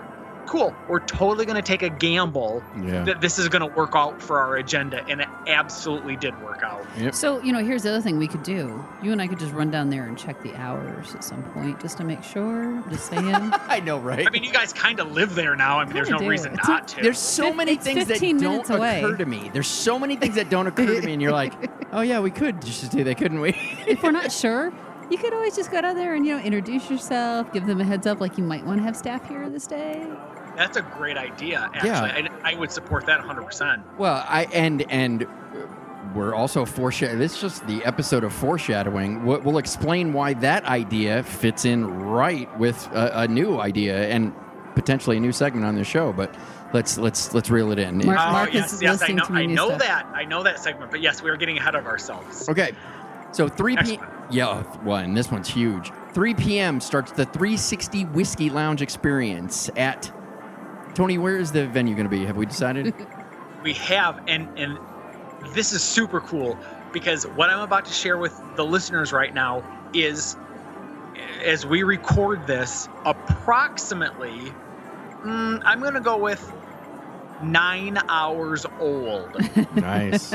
cool. 0.49 0.73
We're 0.88 0.99
totally 0.99 1.45
going 1.45 1.55
to 1.55 1.62
take 1.62 1.83
a 1.83 1.89
gamble 1.89 2.63
Yeah. 2.83 3.03
that 3.03 3.21
this 3.21 3.38
is 3.38 3.47
going 3.49 3.62
to 3.62 3.75
work 3.75 3.91
out 3.95 4.19
for 4.21 4.39
our 4.39 4.55
agenda, 4.57 5.05
and 5.07 5.21
it 5.21 5.27
absolutely 5.47 6.15
did 6.15 6.39
work 6.41 6.63
out. 6.63 6.83
So, 7.13 7.39
you 7.43 7.53
know, 7.53 7.59
here's 7.63 7.83
the 7.83 7.89
other 7.89 8.01
thing 8.01 8.17
we 8.17 8.27
could 8.27 8.41
do. 8.43 8.83
You 9.03 9.12
and 9.12 9.21
I 9.21 9.27
could 9.27 9.38
just 9.39 9.53
run 9.53 9.69
down 9.69 9.89
there 9.91 10.05
and 10.05 10.17
check 10.17 10.41
the 10.41 10.55
hours 10.55 11.13
at 11.13 11.23
some 11.23 11.43
point 11.53 11.79
just 11.79 11.97
to 11.97 12.03
make 12.03 12.23
sure. 12.23 12.83
Just 12.89 13.09
saying. 13.09 13.25
I 13.67 13.79
know, 13.79 13.99
right? 13.99 14.25
I 14.27 14.31
mean, 14.31 14.43
you 14.43 14.51
guys 14.51 14.73
kind 14.73 14.99
of 14.99 15.12
live 15.12 15.35
there 15.35 15.55
now. 15.55 15.79
I 15.79 15.85
mean, 15.85 15.93
there's 15.93 16.09
no 16.09 16.17
do. 16.17 16.27
reason 16.27 16.53
It's 16.55 16.67
not 16.67 16.88
to. 16.89 17.01
There's 17.03 17.19
so 17.19 17.47
Fif- 17.47 17.55
many 17.55 17.73
it's 17.73 17.83
things 17.83 18.07
that 18.07 18.19
don't 18.19 18.38
minutes 18.41 18.69
away. 18.71 19.03
occur 19.03 19.17
to 19.17 19.25
me. 19.25 19.51
There's 19.53 19.67
so 19.67 19.99
many 19.99 20.15
things 20.15 20.35
that 20.35 20.49
don't 20.49 20.65
occur 20.67 20.99
to 20.99 21.01
me, 21.05 21.13
and 21.13 21.21
you're 21.21 21.31
like, 21.31 21.53
oh 21.93 22.01
yeah, 22.01 22.19
we 22.19 22.31
could 22.31 22.62
just 22.63 22.91
do 22.91 23.03
that, 23.03 23.17
couldn't 23.17 23.39
we? 23.39 23.49
if 23.88 24.01
we're 24.01 24.12
not 24.12 24.31
sure, 24.31 24.73
you 25.12 25.17
could 25.17 25.33
always 25.33 25.55
just 25.55 25.71
go 25.71 25.81
down 25.81 25.95
there 25.95 26.13
and, 26.15 26.25
you 26.25 26.35
know, 26.38 26.43
introduce 26.43 26.89
yourself, 26.89 27.51
give 27.53 27.65
them 27.65 27.81
a 27.81 27.83
heads 27.83 28.05
up 28.07 28.19
like 28.19 28.38
you 28.38 28.43
might 28.43 28.65
want 28.65 28.79
to 28.79 28.83
have 28.83 28.95
staff 28.95 29.27
here 29.27 29.49
this 29.49 29.65
day. 29.67 30.07
That's 30.59 30.77
a 30.77 30.81
great 30.83 31.17
idea. 31.17 31.69
Actually, 31.73 31.89
Yeah. 31.89 32.27
I, 32.43 32.51
I 32.51 32.55
would 32.59 32.71
support 32.71 33.05
that 33.07 33.17
100. 33.19 33.43
percent 33.43 33.81
well, 33.97 34.23
I 34.27 34.43
and 34.53 34.83
and 34.91 35.23
uh, 35.23 35.27
we're 36.13 36.35
also 36.35 36.65
foreshadowing. 36.65 37.17
This 37.19 37.35
is 37.35 37.41
just 37.41 37.65
the 37.67 37.83
episode 37.85 38.23
of 38.23 38.33
foreshadowing. 38.33 39.25
We'll, 39.25 39.39
we'll 39.41 39.57
explain 39.57 40.11
why 40.13 40.33
that 40.35 40.65
idea 40.65 41.23
fits 41.23 41.65
in 41.65 41.85
right 41.87 42.47
with 42.59 42.85
a, 42.91 43.21
a 43.21 43.27
new 43.27 43.59
idea 43.59 44.07
and 44.09 44.33
potentially 44.75 45.17
a 45.17 45.19
new 45.19 45.31
segment 45.31 45.65
on 45.65 45.75
the 45.75 45.83
show. 45.83 46.11
But 46.13 46.35
let's 46.73 46.97
let's 46.97 47.33
let's 47.33 47.49
reel 47.49 47.71
it 47.71 47.79
in. 47.79 48.05
Mark- 48.05 48.19
Oh 48.19 48.31
Mark 48.31 48.53
yes, 48.53 48.73
is 48.73 48.81
yes, 48.81 48.89
I 48.89 48.93
listening 48.93 49.15
know. 49.17 49.25
to 49.25 49.31
my 49.31 49.41
I 49.41 49.45
new 49.45 49.55
know 49.55 49.67
stuff. 49.69 49.79
that. 49.79 50.05
I 50.13 50.25
know 50.25 50.43
that 50.43 50.59
segment. 50.59 50.91
But 50.91 50.99
yes, 51.01 51.23
we 51.23 51.29
are 51.29 51.37
getting 51.37 51.57
ahead 51.57 51.75
of 51.75 51.85
ourselves. 51.85 52.49
Okay. 52.49 52.71
So 53.31 53.47
3 53.47 53.75
p. 53.75 53.79
Excellent. 53.79 54.11
Yeah, 54.31 54.63
one. 54.83 55.13
This 55.13 55.31
one's 55.31 55.47
huge. 55.47 55.91
3 56.13 56.33
p.m. 56.33 56.79
starts 56.81 57.11
the 57.11 57.25
360 57.25 58.05
Whiskey 58.05 58.49
Lounge 58.49 58.81
experience 58.81 59.69
at. 59.77 60.11
Tony, 60.99 61.17
where 61.17 61.38
is 61.38 61.53
the 61.53 61.65
venue 61.65 61.95
going 61.95 62.03
to 62.03 62.09
be? 62.09 62.25
Have 62.25 62.35
we 62.35 62.45
decided? 62.45 62.93
we 63.63 63.71
have 63.75 64.21
and 64.27 64.49
and 64.59 64.77
this 65.55 65.71
is 65.71 65.81
super 65.81 66.19
cool 66.19 66.57
because 66.91 67.25
what 67.25 67.49
i'm 67.49 67.62
about 67.62 67.85
to 67.85 67.93
share 67.93 68.17
with 68.17 68.38
the 68.57 68.65
listeners 68.65 69.13
right 69.13 69.33
now 69.33 69.63
is 69.93 70.35
as 71.45 71.65
we 71.65 71.83
record 71.83 72.45
this 72.47 72.89
approximately 73.05 74.51
mm, 75.23 75.62
i'm 75.63 75.79
going 75.79 75.93
to 75.93 76.01
go 76.01 76.17
with 76.17 76.51
nine 77.41 77.97
hours 78.09 78.65
old 78.79 79.29
nice. 79.75 80.33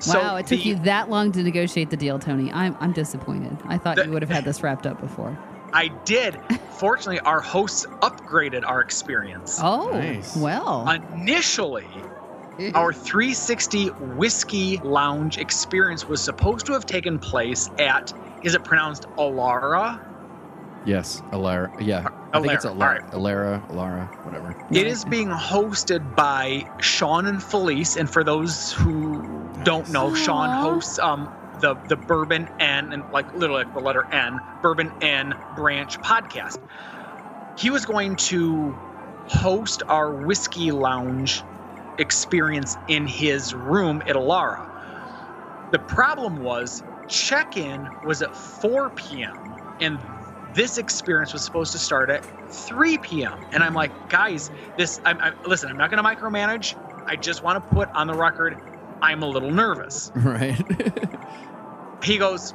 So 0.00 0.20
wow, 0.20 0.36
it 0.36 0.46
took 0.46 0.60
the- 0.60 0.64
you 0.64 0.78
that 0.80 1.10
long 1.10 1.32
to 1.32 1.42
negotiate 1.42 1.90
the 1.90 1.96
deal, 1.96 2.20
Tony. 2.20 2.52
I'm, 2.52 2.76
I'm 2.78 2.92
disappointed. 2.92 3.58
I 3.66 3.78
thought 3.78 3.96
The- 3.96 4.04
you 4.04 4.12
would 4.12 4.22
have 4.22 4.30
had 4.30 4.44
this 4.44 4.62
wrapped 4.62 4.86
up 4.86 5.00
before. 5.00 5.36
I 5.72 5.88
did 6.06 6.40
fortunately 6.78 7.20
our 7.20 7.40
hosts 7.40 7.86
upgraded 8.02 8.62
our 8.66 8.80
experience 8.80 9.58
Oh, 9.62 9.90
Nice. 9.92 10.36
well. 10.36 10.88
initially 11.14 11.84
our 12.74 12.92
360 12.92 13.88
whiskey 14.16 14.78
lounge 14.78 15.38
experience 15.38 16.08
was 16.08 16.22
supposed 16.22 16.66
to 16.66 16.72
have 16.72 16.86
taken 16.86 17.18
place 17.18 17.68
at 17.78 18.12
is 18.42 18.54
it 18.54 18.64
pronounced 18.64 19.06
alara 19.18 20.00
Yes, 20.84 21.20
Alara. 21.32 21.68
Yeah, 21.84 22.08
I 22.32 22.40
think 22.40 22.54
it's 22.54 22.64
Alara, 22.64 23.00
Alara. 23.10 23.60
Alara, 23.68 23.68
Alara, 23.68 24.24
whatever. 24.24 24.54
it 24.70 24.86
is 24.86 25.04
being 25.04 25.28
hosted 25.28 26.14
by 26.14 26.64
sean 26.80 27.26
and 27.26 27.42
felice 27.42 27.96
and 27.96 28.08
for 28.08 28.24
those 28.24 28.72
who 28.72 29.52
don't 29.64 29.90
know 29.90 30.14
sean 30.14 30.50
hosts 30.50 30.98
um 31.00 31.28
the 31.60 31.76
the 31.88 31.96
Bourbon 31.96 32.48
N 32.60 32.92
and 32.92 33.04
like 33.12 33.32
literally 33.34 33.64
like 33.64 33.72
the 33.72 33.80
letter 33.80 34.06
N, 34.12 34.38
Bourbon 34.62 34.92
N 35.00 35.34
Branch 35.56 35.98
podcast. 36.00 36.58
He 37.58 37.70
was 37.70 37.84
going 37.84 38.16
to 38.16 38.74
host 39.28 39.82
our 39.88 40.12
whiskey 40.24 40.70
lounge 40.70 41.42
experience 41.98 42.76
in 42.88 43.06
his 43.06 43.52
room 43.54 44.02
at 44.06 44.14
Alara. 44.16 44.64
The 45.72 45.78
problem 45.80 46.36
was 46.36 46.82
check-in 47.08 47.88
was 48.06 48.22
at 48.22 48.34
4 48.34 48.90
p.m. 48.90 49.56
and 49.80 49.98
this 50.54 50.78
experience 50.78 51.32
was 51.32 51.44
supposed 51.44 51.72
to 51.72 51.78
start 51.78 52.10
at 52.10 52.22
3 52.50 52.98
p.m. 52.98 53.32
And 53.52 53.62
I'm 53.62 53.74
like, 53.74 53.92
guys, 54.08 54.50
this. 54.76 55.00
I'm, 55.04 55.18
I'm 55.20 55.34
listen. 55.46 55.68
I'm 55.70 55.76
not 55.76 55.90
going 55.90 56.02
to 56.02 56.08
micromanage. 56.08 56.74
I 57.08 57.16
just 57.16 57.42
want 57.42 57.62
to 57.64 57.74
put 57.74 57.88
on 57.94 58.06
the 58.06 58.14
record, 58.14 58.56
I'm 59.02 59.22
a 59.22 59.28
little 59.28 59.50
nervous. 59.50 60.10
Right. 60.16 60.60
He 62.04 62.18
goes, 62.18 62.54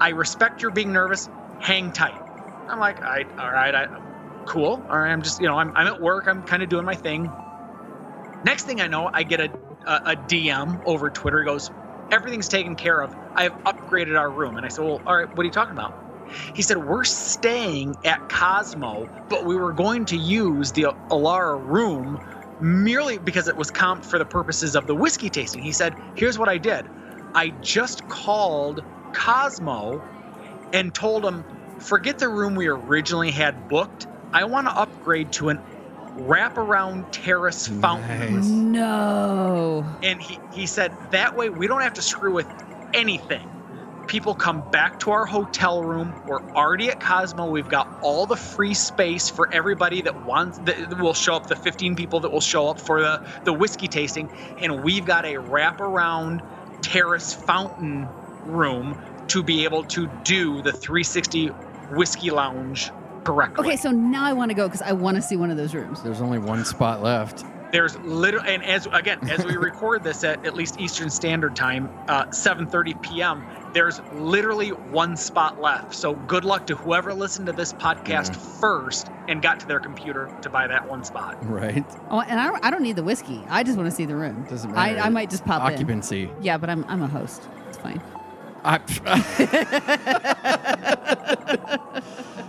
I 0.00 0.10
respect 0.10 0.62
your 0.62 0.72
being 0.72 0.92
nervous. 0.92 1.28
Hang 1.58 1.92
tight. 1.92 2.22
I'm 2.68 2.80
like, 2.80 3.02
I, 3.02 3.26
all 3.38 3.52
right, 3.52 3.74
I, 3.74 3.86
cool. 4.46 4.86
All 4.90 4.98
right, 4.98 5.12
I'm 5.12 5.22
just, 5.22 5.40
you 5.40 5.46
know, 5.48 5.58
I'm, 5.58 5.72
I'm 5.76 5.88
at 5.88 6.00
work. 6.00 6.26
I'm 6.28 6.44
kind 6.44 6.62
of 6.62 6.70
doing 6.70 6.84
my 6.86 6.96
thing. 6.96 7.34
Next 8.44 8.64
thing 8.64 8.80
I 8.80 8.88
know, 8.88 9.10
I 9.14 9.24
get 9.24 9.40
a, 9.40 9.50
a, 9.86 10.00
a 10.12 10.16
DM 10.16 10.80
over 10.84 11.10
Twitter. 11.10 11.40
He 11.40 11.46
goes, 11.46 11.70
everything's 12.10 12.48
taken 12.48 12.76
care 12.76 13.00
of. 13.02 13.14
I 13.36 13.44
have 13.44 13.56
upgraded 13.66 14.18
our 14.18 14.30
room. 14.32 14.56
And 14.56 14.66
I 14.66 14.70
said, 14.70 14.82
well, 14.84 15.02
all 15.06 15.16
right, 15.16 15.28
what 15.34 15.42
are 15.42 15.46
you 15.46 15.52
talking 15.52 15.72
about? 15.72 15.94
He 16.54 16.62
said, 16.62 16.78
we're 16.78 17.04
staying 17.04 17.96
at 18.04 18.20
Cosmo, 18.30 19.08
but 19.28 19.46
we 19.46 19.56
were 19.56 19.72
going 19.72 20.06
to 20.06 20.18
use 20.18 20.72
the 20.72 20.88
Alara 21.10 21.60
room 21.62 22.18
merely 22.60 23.18
because 23.18 23.48
it 23.48 23.56
was 23.56 23.70
comped 23.70 24.04
for 24.06 24.18
the 24.18 24.26
purposes 24.26 24.76
of 24.76 24.86
the 24.86 24.94
whiskey 24.96 25.30
tasting. 25.30 25.62
He 25.62 25.72
said, 25.72 25.96
here's 26.14 26.38
what 26.38 26.48
I 26.48 26.58
did. 26.58 26.88
I 27.34 27.50
just 27.60 28.08
called 28.08 28.82
Cosmo 29.14 30.02
and 30.72 30.94
told 30.94 31.24
him, 31.24 31.46
forget 31.78 32.18
the 32.18 32.28
room 32.28 32.54
we 32.54 32.68
originally 32.68 33.30
had 33.30 33.68
booked. 33.68 34.06
I 34.32 34.44
want 34.44 34.68
to 34.68 34.76
upgrade 34.76 35.32
to 35.34 35.48
an 35.50 35.60
wraparound 36.18 37.06
terrace 37.12 37.66
fountain. 37.66 38.72
No. 38.72 39.86
And 40.02 40.20
he, 40.20 40.40
he 40.50 40.66
said, 40.66 40.98
that 41.12 41.36
way 41.36 41.50
we 41.50 41.66
don't 41.66 41.82
have 41.82 41.94
to 41.94 42.02
screw 42.02 42.34
with 42.34 42.48
anything. 42.94 43.46
People 44.08 44.34
come 44.34 44.62
back 44.72 44.98
to 45.00 45.12
our 45.12 45.26
hotel 45.26 45.84
room. 45.84 46.16
We're 46.24 46.40
already 46.56 46.90
at 46.90 47.00
Cosmo. 47.00 47.48
We've 47.48 47.68
got 47.68 47.88
all 48.02 48.26
the 48.26 48.36
free 48.36 48.74
space 48.74 49.30
for 49.30 49.48
everybody 49.52 50.02
that 50.02 50.20
wants 50.20 50.58
that 50.64 50.98
will 50.98 51.14
show 51.14 51.36
up, 51.36 51.46
the 51.48 51.56
15 51.56 51.96
people 51.96 52.20
that 52.20 52.32
will 52.32 52.40
show 52.40 52.68
up 52.68 52.80
for 52.80 53.00
the, 53.00 53.20
the 53.44 53.52
whiskey 53.52 53.88
tasting. 53.88 54.30
And 54.58 54.82
we've 54.82 55.04
got 55.06 55.26
a 55.26 55.34
wraparound 55.34 56.40
terrace 56.82 57.32
fountain 57.32 58.08
room 58.44 59.00
to 59.28 59.42
be 59.42 59.64
able 59.64 59.84
to 59.84 60.08
do 60.24 60.60
the 60.62 60.72
360 60.72 61.48
whiskey 61.92 62.30
lounge 62.30 62.90
correctly. 63.24 63.66
Okay, 63.66 63.76
so 63.76 63.90
now 63.90 64.24
I 64.24 64.32
want 64.32 64.50
to 64.50 64.54
go 64.54 64.66
because 64.66 64.82
I 64.82 64.92
want 64.92 65.16
to 65.16 65.22
see 65.22 65.36
one 65.36 65.50
of 65.50 65.56
those 65.56 65.74
rooms. 65.74 66.02
There's 66.02 66.20
only 66.20 66.38
one 66.38 66.64
spot 66.64 67.02
left. 67.02 67.44
There's 67.72 67.96
literally, 67.98 68.54
and 68.54 68.64
as 68.64 68.86
again, 68.86 69.28
as 69.30 69.44
we 69.44 69.56
record 69.56 70.02
this 70.02 70.24
at 70.24 70.44
at 70.44 70.54
least 70.54 70.80
Eastern 70.80 71.10
Standard 71.10 71.54
Time, 71.54 71.88
uh, 72.08 72.26
7:30 72.26 73.00
p.m. 73.02 73.46
There's 73.72 74.00
literally 74.14 74.70
one 74.70 75.16
spot 75.16 75.60
left. 75.60 75.94
So 75.94 76.14
good 76.14 76.44
luck 76.44 76.66
to 76.68 76.76
whoever 76.76 77.14
listened 77.14 77.46
to 77.46 77.52
this 77.52 77.72
podcast 77.72 78.34
first 78.60 79.08
and 79.28 79.40
got 79.40 79.60
to 79.60 79.66
their 79.66 79.80
computer 79.80 80.30
to 80.42 80.50
buy 80.50 80.66
that 80.66 80.88
one 80.88 81.04
spot. 81.04 81.38
Right. 81.48 81.84
Oh, 82.10 82.20
and 82.20 82.40
I 82.40 82.46
don't, 82.48 82.64
I 82.64 82.70
don't 82.70 82.82
need 82.82 82.96
the 82.96 83.04
whiskey. 83.04 83.40
I 83.48 83.62
just 83.62 83.76
want 83.76 83.88
to 83.88 83.94
see 83.94 84.06
the 84.06 84.16
room. 84.16 84.44
Doesn't 84.48 84.72
matter. 84.72 84.98
I 84.98 85.08
might 85.08 85.30
just 85.30 85.44
pop 85.44 85.66
in. 85.68 85.74
Occupancy. 85.74 86.30
Yeah, 86.40 86.58
but 86.58 86.68
I'm 86.70 86.84
I'm 86.88 87.02
a 87.02 87.08
host. 87.08 87.48
It's 87.68 87.78
fine. 87.78 88.00
I, 88.62 88.78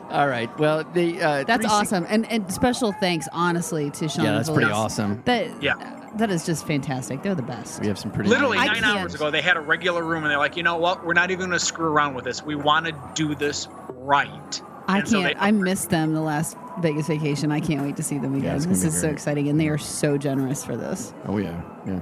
All 0.12 0.28
right. 0.28 0.50
Well, 0.60 0.84
the 0.84 1.22
uh, 1.22 1.44
That's 1.46 1.66
360 1.66 1.68
awesome, 1.70 2.06
and 2.10 2.30
and 2.30 2.52
special 2.52 2.92
thanks, 2.94 3.30
honestly, 3.32 3.90
to 3.92 4.10
Sean. 4.10 4.26
Yeah, 4.26 4.34
that's 4.34 4.50
pretty 4.50 4.72
awesome. 4.72 5.22
That 5.26 5.62
Yeah. 5.64 6.01
That 6.18 6.30
is 6.32 6.46
just 6.46 6.66
fantastic. 6.68 7.24
They're 7.24 7.36
the 7.36 7.42
best. 7.42 7.82
We 7.82 7.88
have 7.88 7.98
some 8.00 8.12
pretty 8.12 8.30
Literally 8.30 8.58
I 8.58 8.66
nine 8.68 8.76
can't. 8.82 8.86
hours 9.00 9.16
ago, 9.16 9.32
they 9.32 9.42
had 9.42 9.58
a 9.58 9.62
regular 9.62 10.04
room, 10.04 10.24
and 10.24 10.32
they're 10.32 10.38
like, 10.38 10.58
you 10.58 10.64
know 10.64 10.78
what? 10.78 11.06
We're 11.06 11.14
not 11.14 11.32
even 11.32 11.48
going 11.48 11.60
to 11.60 11.66
screw 11.66 11.88
around 11.88 12.14
with 12.16 12.26
this. 12.26 12.44
We 12.44 12.56
want 12.56 12.86
to 12.88 12.94
do 13.16 13.34
this 13.36 13.68
right. 13.90 14.62
I 14.88 15.00
And 15.00 15.08
can't. 15.08 15.24
they 15.24 15.36
I 15.40 15.52
missed 15.52 15.90
them 15.90 16.14
the 16.14 16.22
last 16.22 16.58
Vegas 16.80 17.08
vacation. 17.08 17.52
I 17.52 17.60
can't 17.60 17.82
wait 17.82 17.96
to 17.98 18.04
see 18.04 18.18
them 18.18 18.36
again. 18.36 18.56
it's 18.56 18.66
gonna 18.66 18.76
this 18.76 18.84
be 18.84 18.88
is 18.90 19.00
so 19.00 19.10
exciting, 19.10 19.48
and 19.48 19.60
they 19.60 19.68
are 19.70 19.78
so 19.78 20.18
generous 20.18 20.66
for 20.66 20.76
this. 20.76 21.14
Oh 21.28 21.38
yeah, 21.38 21.62
yeah. 21.86 22.02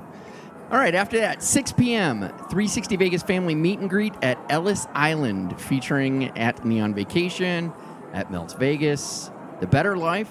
All 0.71 0.77
right. 0.77 0.93
After 0.95 1.17
that, 1.19 1.41
6 1.43 1.71
p.m. 1.73 2.21
360 2.21 2.95
Vegas 2.95 3.23
family 3.23 3.55
meet 3.55 3.79
and 3.79 3.89
greet 3.89 4.13
at 4.21 4.39
Ellis 4.49 4.87
Island, 4.93 5.59
featuring 5.59 6.35
at 6.37 6.63
Neon 6.63 6.93
Vacation, 6.93 7.73
at 8.13 8.31
Melts 8.31 8.53
Vegas, 8.53 9.29
The 9.59 9.67
Better 9.67 9.97
Life, 9.97 10.29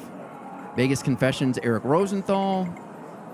Vegas 0.77 1.03
Confessions, 1.03 1.59
Eric 1.63 1.85
Rosenthal, 1.85 2.69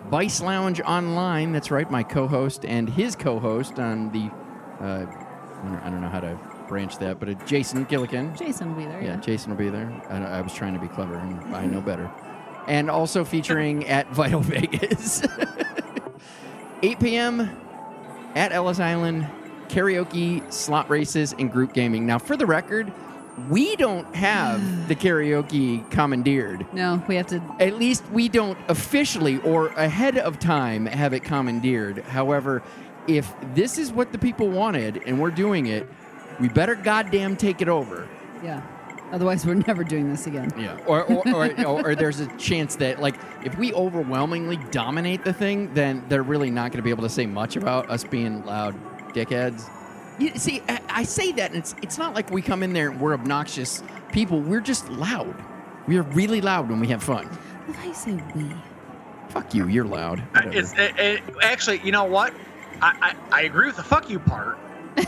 Vice 0.08 0.40
Lounge 0.40 0.80
Online. 0.82 1.52
That's 1.52 1.70
right, 1.70 1.90
my 1.90 2.02
co-host 2.02 2.64
and 2.64 2.88
his 2.88 3.16
co-host 3.16 3.78
on 3.78 4.10
the. 4.12 4.30
Uh, 4.84 5.06
I 5.82 5.88
don't- 5.90 6.00
know 6.02 6.08
how 6.10 6.20
to 6.20 6.38
branch 6.68 6.98
that, 6.98 7.18
but 7.20 7.28
uh, 7.28 7.34
Jason 7.46 7.86
Gillikin. 7.86 8.36
Jason 8.38 8.68
will 8.70 8.76
be 8.82 8.86
there. 8.86 9.00
Yeah, 9.00 9.14
Yeah. 9.14 9.16
Jason 9.20 9.50
will 9.50 9.58
be 9.58 9.70
there. 9.70 9.90
I, 10.10 10.38
I 10.38 10.40
was 10.42 10.52
trying 10.52 10.74
to 10.74 10.80
be 10.80 10.88
clever, 10.88 11.14
and 11.16 11.54
I 11.56 11.64
know 11.66 11.80
better. 11.80 12.10
And 12.68 12.90
also 12.90 13.24
featuring 13.24 13.86
at 13.88 14.10
Vital 14.10 14.40
Vegas. 14.40 15.22
8 16.82 17.00
p.m. 17.00 17.50
at 18.34 18.52
Ellis 18.52 18.78
Island, 18.80 19.26
karaoke, 19.68 20.50
slot 20.52 20.90
races, 20.90 21.34
and 21.38 21.50
group 21.50 21.72
gaming. 21.72 22.04
Now, 22.04 22.18
for 22.18 22.36
the 22.36 22.44
record, 22.46 22.92
we 23.48 23.76
don't 23.76 24.14
have 24.14 24.88
the 24.88 24.94
karaoke 24.94 25.88
commandeered. 25.90 26.66
No, 26.72 27.02
we 27.08 27.16
have 27.16 27.26
to. 27.28 27.42
At 27.60 27.78
least 27.78 28.04
we 28.10 28.28
don't 28.28 28.58
officially 28.68 29.38
or 29.38 29.68
ahead 29.68 30.18
of 30.18 30.38
time 30.38 30.86
have 30.86 31.12
it 31.12 31.24
commandeered. 31.24 31.98
However, 31.98 32.62
if 33.06 33.32
this 33.54 33.78
is 33.78 33.92
what 33.92 34.12
the 34.12 34.18
people 34.18 34.48
wanted 34.48 35.02
and 35.06 35.20
we're 35.20 35.30
doing 35.30 35.66
it, 35.66 35.88
we 36.40 36.48
better 36.48 36.74
goddamn 36.74 37.36
take 37.36 37.60
it 37.60 37.68
over. 37.68 38.08
Yeah. 38.42 38.62
Otherwise, 39.12 39.46
we're 39.46 39.54
never 39.54 39.84
doing 39.84 40.10
this 40.10 40.26
again. 40.26 40.52
Yeah. 40.58 40.76
Or 40.86 41.04
or, 41.04 41.28
or, 41.28 41.64
or, 41.64 41.86
or 41.90 41.94
there's 41.94 42.20
a 42.20 42.26
chance 42.36 42.76
that 42.76 43.00
like 43.00 43.14
if 43.44 43.56
we 43.56 43.72
overwhelmingly 43.72 44.56
dominate 44.70 45.24
the 45.24 45.32
thing, 45.32 45.72
then 45.74 46.04
they're 46.08 46.22
really 46.22 46.50
not 46.50 46.72
going 46.72 46.78
to 46.78 46.82
be 46.82 46.90
able 46.90 47.04
to 47.04 47.08
say 47.08 47.26
much 47.26 47.56
about 47.56 47.88
us 47.90 48.02
being 48.02 48.44
loud 48.44 48.74
dickheads. 49.12 49.70
You, 50.18 50.30
see, 50.36 50.62
I, 50.68 50.80
I 50.88 51.02
say 51.02 51.32
that, 51.32 51.50
and 51.50 51.58
it's 51.58 51.74
it's 51.82 51.98
not 51.98 52.14
like 52.14 52.30
we 52.30 52.40
come 52.42 52.62
in 52.62 52.72
there 52.72 52.90
and 52.90 53.00
we're 53.00 53.14
obnoxious 53.14 53.82
people. 54.12 54.40
We're 54.40 54.60
just 54.60 54.88
loud. 54.90 55.34
We 55.88 55.98
are 55.98 56.02
really 56.02 56.40
loud 56.40 56.68
when 56.70 56.80
we 56.80 56.86
have 56.88 57.02
fun. 57.02 57.28
Look 57.66 57.76
how 57.76 57.86
you 57.86 57.94
say 57.94 58.22
we. 58.34 58.52
Fuck 59.28 59.54
you. 59.54 59.66
You're 59.68 59.84
loud. 59.84 60.20
Uh, 60.20 60.24
Whatever. 60.42 60.56
It's 60.58 60.72
it, 60.74 60.98
it, 60.98 61.22
actually, 61.42 61.80
you 61.80 61.90
know 61.92 62.04
what? 62.04 62.32
I, 62.80 63.14
I, 63.32 63.38
I 63.40 63.42
agree 63.42 63.66
with 63.66 63.76
the 63.76 63.82
fuck 63.82 64.08
you 64.08 64.18
part. 64.18 64.58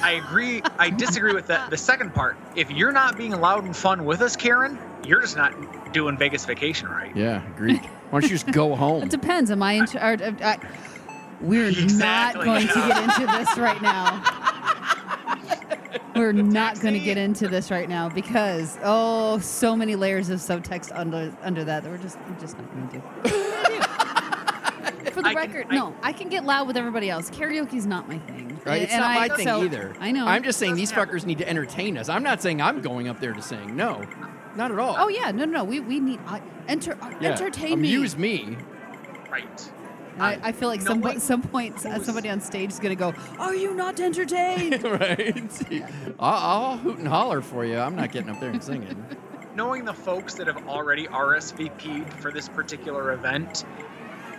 I 0.02 0.12
agree. 0.12 0.62
I 0.78 0.90
disagree 0.90 1.32
with 1.32 1.46
the, 1.46 1.62
the 1.70 1.76
second 1.76 2.12
part. 2.12 2.36
If 2.56 2.70
you're 2.72 2.90
not 2.92 3.16
being 3.16 3.30
loud 3.32 3.64
and 3.64 3.76
fun 3.76 4.04
with 4.04 4.20
us, 4.20 4.34
Karen, 4.34 4.78
you're 5.06 5.20
just 5.20 5.36
not 5.36 5.92
doing 5.92 6.16
Vegas 6.18 6.44
vacation 6.44 6.88
right. 6.88 7.14
yeah. 7.14 7.46
Agreed. 7.54 7.78
Why 8.10 8.20
don't 8.20 8.22
you 8.24 8.36
just 8.36 8.50
go 8.50 8.74
home? 8.76 9.04
It 9.04 9.10
depends. 9.10 9.50
Am 9.52 9.62
I 9.62 9.72
in 9.74 9.86
charge? 9.86 10.20
Of, 10.22 10.42
I, 10.42 10.58
we're 11.40 11.68
Exactly. 11.68 12.46
not 12.46 12.56
going 12.56 12.66
to 12.66 12.74
get 12.74 13.02
into 13.04 13.32
this 13.38 13.56
right 13.58 13.80
now. 13.80 14.52
We're 16.16 16.32
not 16.32 16.80
going 16.80 16.94
to 16.94 17.00
get 17.00 17.16
into 17.18 17.46
this 17.48 17.70
right 17.70 17.88
now 17.88 18.08
because 18.08 18.78
oh, 18.82 19.38
so 19.38 19.76
many 19.76 19.96
layers 19.96 20.28
of 20.30 20.40
subtext 20.40 20.90
under 20.94 21.36
under 21.42 21.62
that 21.64 21.82
that 21.82 21.90
we're 21.90 21.98
just 21.98 22.18
we're 22.28 22.38
just 22.40 22.56
not 22.58 22.70
going 22.72 22.88
to 22.88 22.94
do. 22.98 23.02
For 25.12 25.22
the 25.22 25.28
I 25.28 25.34
can- 25.34 25.52
record, 25.52 25.66
I- 25.70 25.74
no, 25.76 25.94
I 26.02 26.12
can 26.12 26.28
get 26.28 26.44
loud 26.44 26.66
with 26.66 26.76
everybody 26.76 27.08
else. 27.08 27.30
Karaoke's 27.30 27.86
not 27.86 28.06
my 28.08 28.18
thing. 28.18 28.60
Right? 28.66 28.82
It's 28.82 28.92
And 28.92 29.00
not 29.00 29.10
I- 29.16 29.28
my 29.28 29.36
thing 29.36 29.46
so- 29.46 29.62
either. 29.64 29.94
I 30.00 30.10
know. 30.12 30.26
I'm 30.26 30.42
just 30.42 30.58
saying 30.58 30.74
these 30.74 30.90
Doesn't 30.92 31.08
fuckers 31.14 31.24
need 31.26 31.38
to 31.38 31.48
entertain 31.48 31.96
us. 31.96 32.08
I'm 32.08 32.22
not 32.22 32.42
saying 32.42 32.60
I'm 32.60 32.80
going 32.82 33.08
up 33.08 33.20
there 33.20 33.32
to 33.32 33.40
sing. 33.42 33.76
No, 33.76 34.02
not 34.56 34.70
at 34.70 34.78
all. 34.78 34.94
Oh 34.98 35.08
yeah, 35.08 35.30
no, 35.30 35.44
no, 35.44 35.52
no. 35.58 35.64
We 35.64 35.80
we 35.80 36.00
need 36.00 36.20
uh, 36.26 36.40
enter 36.68 36.98
uh, 37.00 37.14
Yeah. 37.20 37.30
entertain 37.32 37.74
Amuse 37.74 38.16
me. 38.16 38.44
me. 38.44 38.56
Right. 39.30 39.70
I, 40.18 40.38
I 40.42 40.52
feel 40.52 40.68
like 40.68 40.80
No, 40.80 40.86
some 40.86 41.00
wait. 41.00 41.20
some 41.20 41.42
point 41.42 41.84
uh, 41.84 41.98
somebody 42.02 42.28
on 42.28 42.40
stage 42.40 42.70
is 42.72 42.80
gonna 42.80 42.96
go, 42.96 43.14
"Are 43.38 43.54
you 43.54 43.74
not 43.74 44.00
entertained?" 44.00 44.82
right. 44.84 45.52
I'll, 46.18 46.62
I'll 46.64 46.76
hoot 46.78 46.98
and 46.98 47.08
holler 47.08 47.42
for 47.42 47.64
you. 47.64 47.78
I'm 47.78 47.96
not 47.96 48.12
getting 48.12 48.30
up 48.30 48.40
there 48.40 48.50
and 48.50 48.62
singing. 48.62 49.04
Knowing 49.54 49.84
the 49.84 49.94
folks 49.94 50.34
that 50.34 50.46
have 50.46 50.68
already 50.68 51.06
RSVP'd 51.06 52.12
for 52.14 52.30
this 52.30 52.48
particular 52.48 53.12
event, 53.12 53.64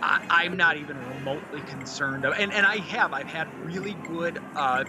I, 0.00 0.24
I'm 0.30 0.56
not 0.56 0.76
even 0.76 0.96
remotely 1.08 1.60
concerned. 1.62 2.24
Of, 2.24 2.34
and, 2.38 2.52
and 2.52 2.64
I 2.64 2.76
have. 2.78 3.12
I've 3.12 3.26
had 3.26 3.48
really 3.64 3.94
good 4.06 4.38
uh, 4.54 4.84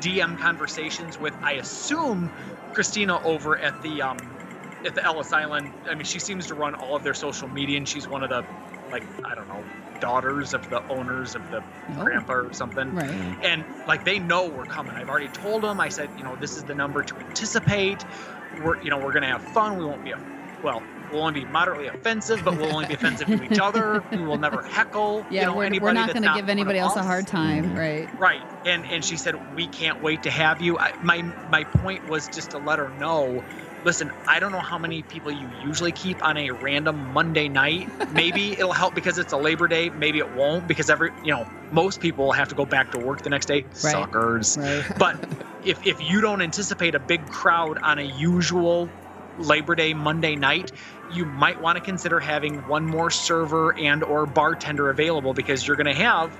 DM 0.00 0.38
conversations 0.38 1.18
with, 1.20 1.34
I 1.42 1.52
assume, 1.52 2.30
Christina 2.72 3.22
over 3.22 3.58
at 3.58 3.82
the 3.82 4.00
um, 4.00 4.18
at 4.84 4.94
the 4.94 5.04
Ellis 5.04 5.32
Island. 5.32 5.72
I 5.88 5.94
mean, 5.94 6.04
she 6.04 6.18
seems 6.18 6.46
to 6.46 6.54
run 6.54 6.74
all 6.74 6.96
of 6.96 7.02
their 7.02 7.14
social 7.14 7.48
media, 7.48 7.76
and 7.76 7.88
she's 7.88 8.08
one 8.08 8.22
of 8.22 8.30
the 8.30 8.44
like 8.90 9.04
I 9.24 9.34
don't 9.34 9.48
know 9.48 9.62
daughters 10.00 10.54
of 10.54 10.68
the 10.68 10.82
owners 10.88 11.34
of 11.34 11.50
the 11.50 11.62
Oh. 11.90 12.02
grandpa 12.02 12.32
or 12.34 12.52
something. 12.52 12.92
Right. 12.92 13.10
Mm. 13.10 13.36
And 13.42 13.66
like 13.86 14.04
they 14.04 14.18
know 14.18 14.48
we're 14.48 14.64
coming. 14.66 14.96
I've 14.96 15.08
already 15.08 15.28
told 15.28 15.62
them. 15.62 15.80
I 15.80 15.88
said, 15.90 16.12
you 16.16 16.24
know, 16.24 16.36
this 16.36 16.56
is 16.56 16.64
the 16.64 16.74
number 16.74 17.02
to 17.04 17.18
anticipate. 17.18 18.04
We're 18.52 18.80
you 18.80 18.90
know 18.90 18.98
we're 18.98 19.12
gonna 19.12 19.28
have 19.28 19.42
fun. 19.42 19.76
We 19.76 19.84
won't 19.84 20.02
be 20.02 20.12
a 20.12 20.16
well. 20.62 20.86
We'll 21.14 21.22
only 21.22 21.44
be 21.44 21.46
moderately 21.46 21.86
offensive, 21.86 22.44
but 22.44 22.56
we'll 22.56 22.74
only 22.74 22.86
be 22.86 22.94
offensive 22.94 23.28
to 23.28 23.44
each 23.44 23.60
other. 23.60 24.02
We 24.10 24.18
will 24.18 24.36
never 24.36 24.62
heckle. 24.62 25.24
Yeah, 25.30 25.42
you 25.42 25.46
know, 25.46 25.56
we're, 25.56 25.64
anybody 25.64 25.84
we're 25.84 25.92
not 25.92 26.12
going 26.12 26.24
to 26.24 26.32
give 26.34 26.48
anybody 26.48 26.80
else 26.80 26.96
a 26.96 27.04
hard 27.04 27.28
time, 27.28 27.66
mm-hmm. 27.66 27.78
right? 27.78 28.18
Right, 28.18 28.42
and 28.66 28.84
and 28.86 29.04
she 29.04 29.16
said 29.16 29.54
we 29.54 29.68
can't 29.68 30.02
wait 30.02 30.24
to 30.24 30.30
have 30.30 30.60
you. 30.60 30.76
I, 30.76 30.92
my 31.04 31.22
my 31.50 31.62
point 31.62 32.08
was 32.08 32.26
just 32.26 32.50
to 32.50 32.58
let 32.58 32.80
her 32.80 32.88
know. 32.98 33.44
Listen, 33.84 34.10
I 34.26 34.40
don't 34.40 34.50
know 34.50 34.58
how 34.58 34.76
many 34.78 35.02
people 35.02 35.30
you 35.30 35.48
usually 35.62 35.92
keep 35.92 36.24
on 36.24 36.36
a 36.36 36.50
random 36.50 37.12
Monday 37.12 37.48
night. 37.48 37.88
Maybe 38.12 38.52
it'll 38.58 38.72
help 38.72 38.96
because 38.96 39.18
it's 39.18 39.32
a 39.32 39.36
Labor 39.36 39.68
Day. 39.68 39.90
Maybe 39.90 40.18
it 40.18 40.34
won't 40.34 40.66
because 40.66 40.90
every 40.90 41.12
you 41.22 41.32
know 41.32 41.48
most 41.70 42.00
people 42.00 42.32
have 42.32 42.48
to 42.48 42.56
go 42.56 42.64
back 42.64 42.90
to 42.90 42.98
work 42.98 43.22
the 43.22 43.30
next 43.30 43.46
day. 43.46 43.66
Suckers. 43.72 44.58
Right. 44.58 44.84
But 44.98 45.24
if 45.64 45.86
if 45.86 46.00
you 46.02 46.20
don't 46.20 46.42
anticipate 46.42 46.96
a 46.96 47.00
big 47.00 47.24
crowd 47.28 47.78
on 47.78 48.00
a 48.00 48.02
usual 48.02 48.88
Labor 49.38 49.74
Day 49.74 49.94
Monday 49.94 50.36
night, 50.36 50.70
you 51.14 51.24
might 51.24 51.60
want 51.60 51.76
to 51.76 51.82
consider 51.82 52.20
having 52.20 52.56
one 52.68 52.86
more 52.86 53.10
server 53.10 53.76
and 53.78 54.02
or 54.02 54.26
bartender 54.26 54.90
available 54.90 55.34
because 55.34 55.66
you're 55.66 55.76
going 55.76 55.86
to 55.86 55.94
have, 55.94 56.32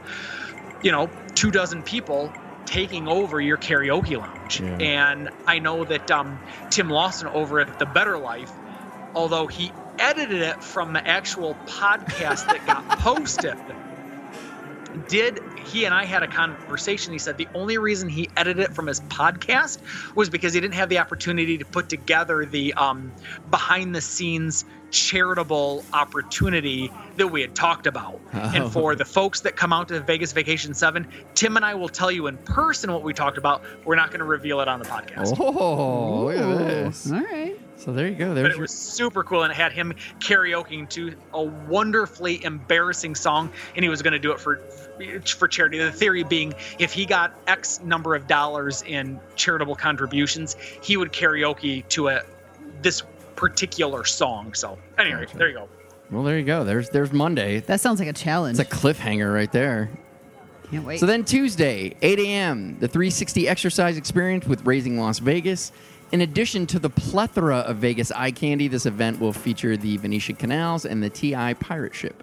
you 0.82 0.92
know, 0.92 1.10
two 1.34 1.50
dozen 1.50 1.82
people 1.82 2.32
taking 2.66 3.06
over 3.08 3.40
your 3.40 3.56
karaoke 3.56 4.18
lounge. 4.18 4.60
Yeah. 4.60 4.76
And 4.78 5.30
I 5.46 5.58
know 5.58 5.84
that 5.84 6.10
um, 6.10 6.38
Tim 6.70 6.88
Lawson 6.88 7.28
over 7.28 7.60
at 7.60 7.78
The 7.78 7.86
Better 7.86 8.18
Life, 8.18 8.50
although 9.14 9.46
he 9.46 9.70
edited 9.98 10.42
it 10.42 10.62
from 10.62 10.92
the 10.92 11.06
actual 11.06 11.54
podcast 11.66 12.46
that 12.46 12.66
got 12.66 12.88
posted, 12.98 13.54
did 14.94 15.40
he 15.56 15.84
and 15.84 15.94
I 15.94 16.04
had 16.04 16.22
a 16.22 16.28
conversation. 16.28 17.12
He 17.12 17.18
said 17.18 17.36
the 17.36 17.48
only 17.54 17.78
reason 17.78 18.08
he 18.08 18.30
edited 18.36 18.64
it 18.64 18.74
from 18.74 18.86
his 18.86 19.00
podcast 19.00 19.78
was 20.14 20.30
because 20.30 20.54
he 20.54 20.60
didn't 20.60 20.74
have 20.74 20.88
the 20.88 20.98
opportunity 20.98 21.58
to 21.58 21.64
put 21.64 21.88
together 21.88 22.46
the 22.46 22.74
um, 22.74 23.14
behind 23.48 23.94
the 23.94 24.00
scenes 24.00 24.64
charitable 24.94 25.84
opportunity 25.92 26.88
that 27.16 27.26
we 27.26 27.40
had 27.40 27.52
talked 27.54 27.88
about. 27.88 28.20
Oh. 28.32 28.52
And 28.54 28.72
for 28.72 28.94
the 28.94 29.04
folks 29.04 29.40
that 29.40 29.56
come 29.56 29.72
out 29.72 29.88
to 29.88 29.98
Vegas 30.00 30.32
Vacation 30.32 30.72
7, 30.72 31.06
Tim 31.34 31.56
and 31.56 31.64
I 31.64 31.74
will 31.74 31.88
tell 31.88 32.12
you 32.12 32.28
in 32.28 32.36
person 32.38 32.92
what 32.92 33.02
we 33.02 33.12
talked 33.12 33.36
about. 33.36 33.62
We're 33.84 33.96
not 33.96 34.10
going 34.10 34.20
to 34.20 34.24
reveal 34.24 34.60
it 34.60 34.68
on 34.68 34.78
the 34.78 34.84
podcast. 34.84 35.36
Oh, 35.40 36.26
look 36.26 36.36
at 36.36 36.58
this. 36.58 37.10
All 37.10 37.20
right. 37.20 37.58
So 37.76 37.92
there 37.92 38.06
you 38.06 38.14
go. 38.14 38.34
But 38.34 38.46
it 38.46 38.52
your 38.52 38.60
was 38.62 38.70
super 38.70 39.24
cool, 39.24 39.42
and 39.42 39.50
it 39.50 39.56
had 39.56 39.72
him 39.72 39.92
karaokeing 40.20 40.88
to 40.90 41.12
a 41.32 41.42
wonderfully 41.42 42.42
embarrassing 42.44 43.16
song, 43.16 43.50
and 43.74 43.82
he 43.82 43.88
was 43.88 44.00
going 44.00 44.12
to 44.12 44.18
do 44.20 44.30
it 44.30 44.38
for 44.38 44.62
for 45.26 45.48
charity. 45.48 45.78
The 45.78 45.90
theory 45.90 46.22
being, 46.22 46.54
if 46.78 46.92
he 46.92 47.04
got 47.04 47.34
X 47.48 47.80
number 47.82 48.14
of 48.14 48.28
dollars 48.28 48.82
in 48.82 49.18
charitable 49.34 49.74
contributions, 49.74 50.54
he 50.82 50.96
would 50.96 51.12
karaoke 51.12 51.86
to 51.88 52.08
a 52.08 52.22
this 52.80 53.02
particular 53.36 54.04
song. 54.04 54.54
So, 54.54 54.78
anyway, 54.98 55.26
Gotcha. 55.26 55.36
there 55.38 55.48
you 55.48 55.54
go. 55.54 55.68
well. 56.10 56.22
There 56.22 56.38
you 56.38 56.44
go. 56.44 56.64
There's 56.64 56.88
there's 56.90 57.12
Monday. 57.12 57.60
That 57.60 57.80
sounds 57.80 57.98
like 58.00 58.08
a 58.08 58.12
challenge. 58.12 58.58
It's 58.58 58.68
a 58.68 58.74
cliffhanger 58.74 59.32
right 59.32 59.50
there. 59.52 59.90
Can't 60.70 60.84
wait. 60.86 60.98
So 61.00 61.06
then 61.06 61.24
Tuesday, 61.24 61.94
8 62.00 62.18
a.m., 62.20 62.78
the 62.80 62.88
360 62.88 63.46
exercise 63.48 63.96
experience 63.96 64.46
with 64.46 64.64
Raising 64.66 64.98
Las 64.98 65.18
Vegas. 65.18 65.72
In 66.12 66.20
addition 66.20 66.66
to 66.68 66.78
the 66.78 66.90
plethora 66.90 67.58
of 67.58 67.78
Vegas 67.78 68.10
eye 68.12 68.30
candy, 68.30 68.68
this 68.68 68.86
event 68.86 69.20
will 69.20 69.32
feature 69.32 69.76
the 69.76 69.96
Venetian 69.98 70.36
Canals 70.36 70.84
and 70.84 71.02
the 71.02 71.10
TI 71.10 71.54
pirate 71.54 71.94
ship. 71.94 72.22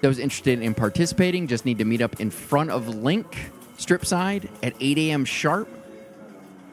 Those 0.00 0.18
interested 0.18 0.60
in 0.60 0.74
participating 0.74 1.46
just 1.46 1.64
need 1.64 1.78
to 1.78 1.84
meet 1.84 2.00
up 2.00 2.20
in 2.20 2.30
front 2.30 2.70
of 2.70 2.88
Link 2.88 3.50
Strip 3.76 4.04
Side 4.04 4.48
at 4.62 4.74
8 4.80 4.98
a.m. 4.98 5.24
sharp. 5.24 5.68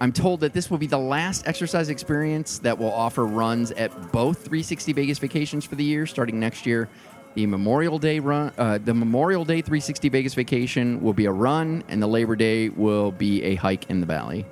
I'm 0.02 0.14
told 0.14 0.40
that 0.42 0.54
this 0.54 0.72
will 0.72 0.78
be 0.78 0.88
the 0.88 0.98
last 0.98 1.46
exercise 1.46 1.90
experience 1.90 2.60
that 2.60 2.78
will 2.78 2.94
offer 2.94 3.26
runs 3.26 3.72
at 3.72 3.92
both 4.12 4.38
360 4.38 4.94
Vegas 4.94 5.20
vacations 5.20 5.66
for 5.66 5.76
the 5.76 5.84
year, 5.84 6.06
starting 6.06 6.40
next 6.40 6.66
year. 6.66 6.88
The 7.36 7.46
Memorial 7.46 8.00
Day 8.00 8.20
run, 8.20 8.54
uh, 8.58 8.80
the 8.80 8.94
Memorial 8.94 9.44
Day 9.46 9.62
360 9.62 10.10
Vegas 10.10 10.34
vacation 10.34 11.02
will 11.02 11.14
be 11.14 11.26
a 11.26 11.32
run, 11.32 11.84
and 11.90 12.02
the 12.02 12.08
Labor 12.08 12.36
Day 12.36 12.70
will 12.70 13.12
be 13.12 13.44
a 13.44 13.56
hike 13.56 13.90
in 13.90 14.00
the 14.00 14.06
valley. 14.06 14.46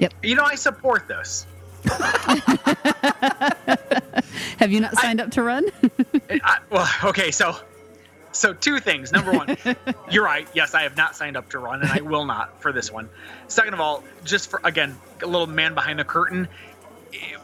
Yep. 0.00 0.14
You 0.22 0.34
know, 0.34 0.44
I 0.44 0.54
support 0.56 1.06
this. 1.06 1.46
Have 4.58 4.70
you 4.70 4.80
not 4.80 4.96
signed 4.98 5.20
up 5.20 5.30
to 5.32 5.42
run? 5.42 5.64
I, 6.30 6.58
well, 6.68 6.88
okay, 7.04 7.30
so 7.30 7.56
so 8.32 8.52
two 8.52 8.78
things. 8.78 9.12
Number 9.12 9.32
one, 9.32 9.56
you're 10.10 10.24
right. 10.24 10.48
Yes, 10.54 10.74
I 10.74 10.82
have 10.82 10.96
not 10.96 11.16
signed 11.16 11.36
up 11.36 11.48
to 11.50 11.58
run, 11.58 11.82
and 11.82 11.90
I 11.90 12.00
will 12.00 12.24
not 12.24 12.60
for 12.60 12.72
this 12.72 12.92
one. 12.92 13.08
Second 13.48 13.74
of 13.74 13.80
all, 13.80 14.04
just 14.24 14.50
for 14.50 14.60
again, 14.64 14.96
a 15.22 15.26
little 15.26 15.46
man 15.46 15.74
behind 15.74 15.98
the 15.98 16.04
curtain. 16.04 16.48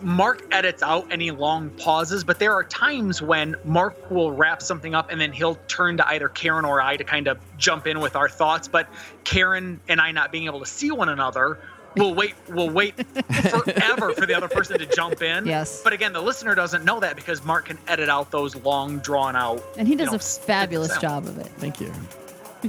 Mark 0.00 0.44
edits 0.52 0.82
out 0.82 1.10
any 1.10 1.32
long 1.32 1.70
pauses, 1.70 2.22
but 2.22 2.38
there 2.38 2.52
are 2.52 2.62
times 2.62 3.20
when 3.20 3.56
Mark 3.64 4.10
will 4.12 4.30
wrap 4.30 4.62
something 4.62 4.94
up 4.94 5.10
and 5.10 5.20
then 5.20 5.32
he'll 5.32 5.56
turn 5.66 5.96
to 5.96 6.06
either 6.08 6.28
Karen 6.28 6.64
or 6.64 6.80
I 6.80 6.96
to 6.96 7.02
kind 7.02 7.26
of 7.26 7.38
jump 7.58 7.88
in 7.88 7.98
with 7.98 8.14
our 8.14 8.28
thoughts. 8.28 8.68
But 8.68 8.88
Karen 9.24 9.80
and 9.88 10.00
I 10.00 10.12
not 10.12 10.30
being 10.30 10.44
able 10.44 10.60
to 10.60 10.66
see 10.66 10.92
one 10.92 11.08
another, 11.08 11.58
we'll 11.96 12.14
wait. 12.14 12.34
We'll 12.48 12.70
wait 12.70 12.94
forever 13.06 14.12
for 14.12 14.26
the 14.26 14.34
other 14.34 14.48
person 14.48 14.78
to 14.78 14.86
jump 14.86 15.22
in. 15.22 15.46
Yes. 15.46 15.82
But 15.82 15.92
again, 15.92 16.12
the 16.12 16.22
listener 16.22 16.54
doesn't 16.54 16.84
know 16.84 17.00
that 17.00 17.16
because 17.16 17.44
Mark 17.44 17.66
can 17.66 17.78
edit 17.88 18.08
out 18.08 18.30
those 18.30 18.54
long, 18.56 18.98
drawn 18.98 19.36
out. 19.36 19.62
And 19.76 19.86
he 19.86 19.94
you 19.94 19.98
does 19.98 20.10
know, 20.10 20.16
a 20.16 20.18
fabulous 20.18 20.96
job 20.98 21.26
of 21.26 21.38
it. 21.38 21.48
Thank 21.58 21.80
you. 21.80 21.92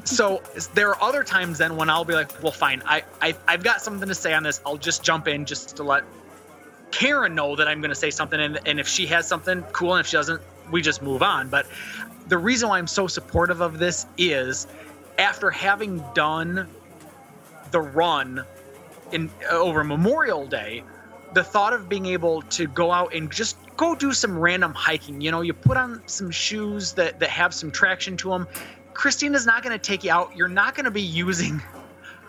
So 0.03 0.41
there 0.73 0.89
are 0.89 1.01
other 1.01 1.23
times 1.23 1.57
then 1.57 1.75
when 1.75 1.89
I'll 1.89 2.05
be 2.05 2.13
like, 2.13 2.41
well, 2.43 2.51
fine, 2.51 2.83
I, 2.85 3.03
I 3.21 3.35
I've 3.47 3.63
got 3.63 3.81
something 3.81 4.07
to 4.07 4.15
say 4.15 4.33
on 4.33 4.43
this. 4.43 4.61
I'll 4.65 4.77
just 4.77 5.03
jump 5.03 5.27
in 5.27 5.45
just 5.45 5.75
to 5.77 5.83
let 5.83 6.03
Karen 6.91 7.35
know 7.35 7.55
that 7.55 7.67
I'm 7.67 7.81
going 7.81 7.89
to 7.89 7.95
say 7.95 8.11
something, 8.11 8.39
and, 8.39 8.59
and 8.65 8.79
if 8.79 8.87
she 8.87 9.05
has 9.07 9.27
something, 9.27 9.63
cool, 9.73 9.95
and 9.95 10.01
if 10.01 10.07
she 10.07 10.17
doesn't, 10.17 10.41
we 10.71 10.81
just 10.81 11.01
move 11.01 11.23
on. 11.23 11.49
But 11.49 11.67
the 12.27 12.37
reason 12.37 12.69
why 12.69 12.77
I'm 12.77 12.87
so 12.87 13.07
supportive 13.07 13.61
of 13.61 13.79
this 13.79 14.05
is 14.17 14.67
after 15.17 15.49
having 15.49 16.03
done 16.13 16.67
the 17.71 17.81
run 17.81 18.45
in 19.11 19.29
over 19.49 19.83
Memorial 19.83 20.45
Day, 20.45 20.83
the 21.33 21.43
thought 21.43 21.73
of 21.73 21.89
being 21.89 22.05
able 22.07 22.41
to 22.43 22.67
go 22.67 22.91
out 22.91 23.13
and 23.13 23.31
just 23.31 23.57
go 23.75 23.95
do 23.95 24.13
some 24.13 24.37
random 24.37 24.73
hiking. 24.73 25.21
You 25.21 25.31
know, 25.31 25.41
you 25.41 25.53
put 25.53 25.77
on 25.77 26.01
some 26.07 26.31
shoes 26.31 26.93
that 26.93 27.19
that 27.19 27.29
have 27.29 27.53
some 27.53 27.71
traction 27.71 28.17
to 28.17 28.29
them. 28.29 28.47
Christina's 28.93 29.45
not 29.45 29.63
going 29.63 29.77
to 29.77 29.81
take 29.81 30.03
you 30.03 30.11
out. 30.11 30.35
You're 30.35 30.47
not 30.47 30.73
going 30.73 30.85
to 30.85 30.91
be 30.91 31.03
using 31.03 31.61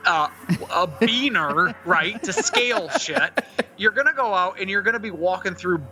uh, 0.05 0.29
a 0.71 0.87
beaner, 0.87 1.75
right, 1.85 2.23
to 2.23 2.33
scale 2.33 2.89
shit. 2.91 3.31
You're 3.77 3.93
going 3.93 4.07
to 4.07 4.13
go 4.13 4.35
out 4.35 4.61
and 4.61 4.69
you're 4.69 4.83
going 4.83 4.95
to 4.95 5.01
be 5.01 5.11
walking 5.11 5.55
through 5.55 5.83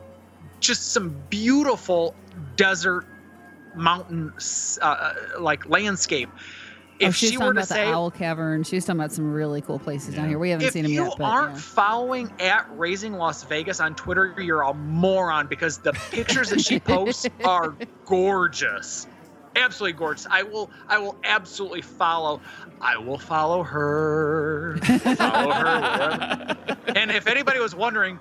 just 0.61 0.93
some 0.93 1.17
beautiful 1.31 2.15
desert 2.57 3.07
mountain 3.75 4.33
uh, 4.83 5.13
like 5.39 5.69
landscape. 5.69 6.31
If 6.99 7.09
oh, 7.09 7.11
she's 7.13 7.31
she 7.31 7.37
talking 7.37 7.47
were 7.49 7.55
to 7.55 7.61
about 7.61 7.69
say, 7.69 7.85
the 7.85 7.93
Owl 7.93 8.11
Cavern. 8.11 8.63
She's 8.63 8.85
talking 8.87 9.01
about 9.01 9.13
some 9.13 9.31
really 9.31 9.61
cool 9.61 9.79
places 9.79 10.15
down 10.15 10.29
here. 10.29 10.39
We 10.39 10.51
haven't 10.51 10.67
if 10.67 10.73
seen 10.73 10.85
them 10.85 10.93
you 10.93 11.05
yet, 11.05 11.13
but 11.19 11.25
aren't 11.25 11.55
yeah. 11.55 11.61
following 11.61 12.33
at 12.41 12.67
Raising 12.79 13.15
Las 13.15 13.45
Vegas 13.45 13.81
on 13.81 13.95
Twitter, 13.95 14.35
you're 14.39 14.63
a 14.63 14.73
moron 14.73 15.47
because 15.47 15.79
the 15.79 15.93
pictures 16.11 16.51
that 16.51 16.61
she 16.61 16.81
posts 16.81 17.27
are 17.45 17.77
gorgeous. 18.07 19.07
Absolutely 19.57 19.99
gorgeous. 19.99 20.27
I 20.31 20.43
will 20.43 20.71
I 20.89 20.99
will 20.99 21.17
absolutely 21.25 21.83
follow. 21.83 22.41
I 22.81 22.97
will 22.97 23.19
follow 23.19 23.63
her. 23.63 24.79
follow 25.17 25.53
her. 25.53 26.57
and 26.95 27.11
if 27.11 27.27
anybody 27.27 27.59
was 27.61 27.75
wondering, 27.75 28.19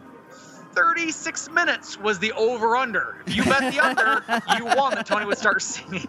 36 0.75 1.49
minutes 1.51 1.97
was 1.99 2.19
the 2.19 2.33
over 2.33 2.75
under. 2.75 3.17
If 3.25 3.35
you 3.35 3.43
bet 3.45 3.73
the 3.73 3.79
under, 3.79 4.23
you 4.57 4.65
won 4.75 4.95
that 4.95 5.05
Tony 5.05 5.25
would 5.25 5.37
start 5.37 5.61
singing. 5.61 6.07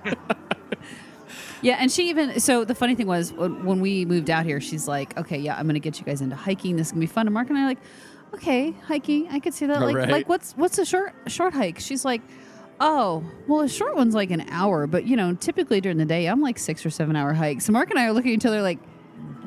Yeah, 1.67 1.79
and 1.81 1.91
she 1.91 2.09
even 2.11 2.39
so 2.39 2.65
the 2.65 2.77
funny 2.77 2.95
thing 2.95 3.09
was 3.09 3.33
when 3.33 3.81
we 3.81 4.05
moved 4.05 4.31
out 4.31 4.45
here, 4.47 4.61
she's 4.61 4.87
like, 4.87 5.19
"Okay, 5.19 5.37
yeah, 5.39 5.57
I'm 5.59 5.67
gonna 5.67 5.81
get 5.81 5.99
you 5.99 6.05
guys 6.07 6.21
into 6.21 6.37
hiking. 6.37 6.77
This 6.77 6.87
is 6.87 6.93
gonna 6.93 7.01
be 7.01 7.07
fun." 7.07 7.27
And 7.27 7.35
Mark 7.35 7.49
and 7.49 7.59
I 7.59 7.63
are 7.63 7.67
like, 7.67 7.79
"Okay, 8.35 8.71
hiking. 8.87 9.27
I 9.33 9.41
could 9.41 9.53
see 9.53 9.67
that. 9.67 9.79
All 9.79 9.87
Like, 9.89 9.97
right. 9.97 10.09
like 10.09 10.29
what's 10.29 10.53
what's 10.53 10.79
a 10.79 10.85
short 10.85 11.13
short 11.27 11.55
hike?" 11.55 11.81
She's 11.81 12.05
like, 12.05 12.23
"Oh, 12.79 13.25
well, 13.49 13.63
a 13.63 13.69
short 13.69 13.97
one's 13.97 14.15
like 14.15 14.31
an 14.31 14.45
hour, 14.49 14.87
but 14.87 15.07
you 15.09 15.17
know, 15.17 15.35
typically 15.35 15.81
during 15.81 15.99
the 15.99 16.05
day, 16.05 16.27
I'm 16.27 16.41
like 16.41 16.57
six 16.61 16.87
or 16.87 16.91
seven 16.91 17.17
hour 17.17 17.33
hikes." 17.33 17.65
So 17.65 17.73
Mark 17.73 17.91
and 17.91 17.99
I 17.99 18.05
are 18.07 18.13
looking 18.13 18.31
at 18.31 18.37
each 18.37 18.47
other 18.47 18.63
like, 18.63 18.79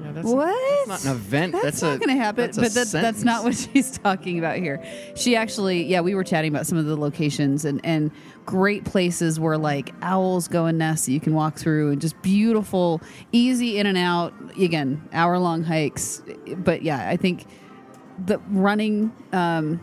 That's, 0.01 0.27
"What? 0.27 0.87
That's 0.87 1.05
not 1.05 1.11
an 1.11 1.17
event. 1.17 1.51
That's, 1.53 1.63
That's, 1.63 1.81
not 1.81 1.99
going 1.99 2.15
to 2.17 2.21
happen. 2.21 2.45
that's 2.45 2.57
But 2.57 2.73
that's 2.73 2.91
that's 2.91 3.23
not 3.23 3.43
what 3.43 3.55
she's 3.73 3.97
talking 3.97 4.39
about 4.39 4.57
here. 4.57 4.83
She 5.15 5.35
actually, 5.35 5.83
yeah, 5.83 6.01
we 6.01 6.15
were 6.15 6.23
chatting 6.23 6.53
about 6.53 6.65
some 6.65 6.77
of 6.77 6.85
the 6.85 6.95
locations 6.95 7.65
and 7.65 7.79
and 7.83 8.11
great 8.45 8.85
places 8.85 9.39
where 9.39 9.57
like 9.57 9.93
owls 10.01 10.47
go 10.47 10.65
and 10.65 10.77
nest 10.77 11.05
that 11.05 11.11
you 11.11 11.19
can 11.19 11.33
walk 11.33 11.55
through 11.55 11.91
and 11.91 12.01
just 12.01 12.19
beautiful, 12.21 13.01
easy 13.31 13.77
in 13.77 13.85
and 13.85 13.97
out. 13.97 14.33
Again, 14.59 15.07
hour 15.13 15.37
long 15.39 15.63
hikes. 15.63 16.21
But 16.57 16.81
yeah, 16.81 17.07
I 17.09 17.17
think 17.17 17.45
the 18.25 18.39
running. 18.49 19.11
Um, 19.31 19.81